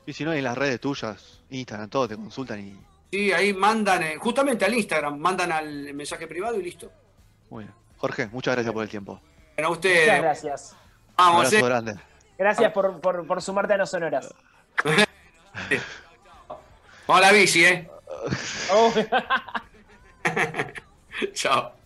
Y 0.04 0.12
si 0.12 0.24
no, 0.24 0.32
en 0.32 0.42
las 0.42 0.58
redes 0.58 0.80
tuyas, 0.80 1.38
Instagram, 1.50 1.88
todo, 1.88 2.08
te 2.08 2.16
consultan 2.16 2.66
y 2.66 2.76
Sí, 3.10 3.32
ahí 3.32 3.54
mandan, 3.54 4.02
eh, 4.02 4.16
justamente 4.18 4.64
al 4.64 4.74
Instagram, 4.74 5.18
mandan 5.18 5.50
al 5.52 5.94
mensaje 5.94 6.26
privado 6.26 6.58
y 6.58 6.62
listo. 6.62 6.90
Muy 7.50 7.64
bien. 7.64 7.74
Jorge, 7.96 8.28
muchas 8.28 8.54
gracias 8.54 8.72
por 8.72 8.82
el 8.82 8.88
tiempo. 8.88 9.20
Bueno, 9.56 9.68
a 9.68 9.72
ustedes. 9.72 10.06
Muchas 10.06 10.20
gracias. 10.20 10.76
Vamos, 11.16 11.32
Un 11.32 11.46
abrazo 11.46 11.56
eh. 11.56 11.68
grande. 11.68 11.96
Gracias 12.38 12.72
por, 12.72 13.00
por, 13.00 13.42
sumarte 13.42 13.74
a 13.74 13.76
los 13.78 13.90
sonoras. 13.90 14.32
Vamos 17.06 17.24
a 17.24 17.26
la 17.26 17.32
bici, 17.32 17.64
¿eh? 17.64 17.90
Oh. 18.70 18.92
Chao. 21.32 21.77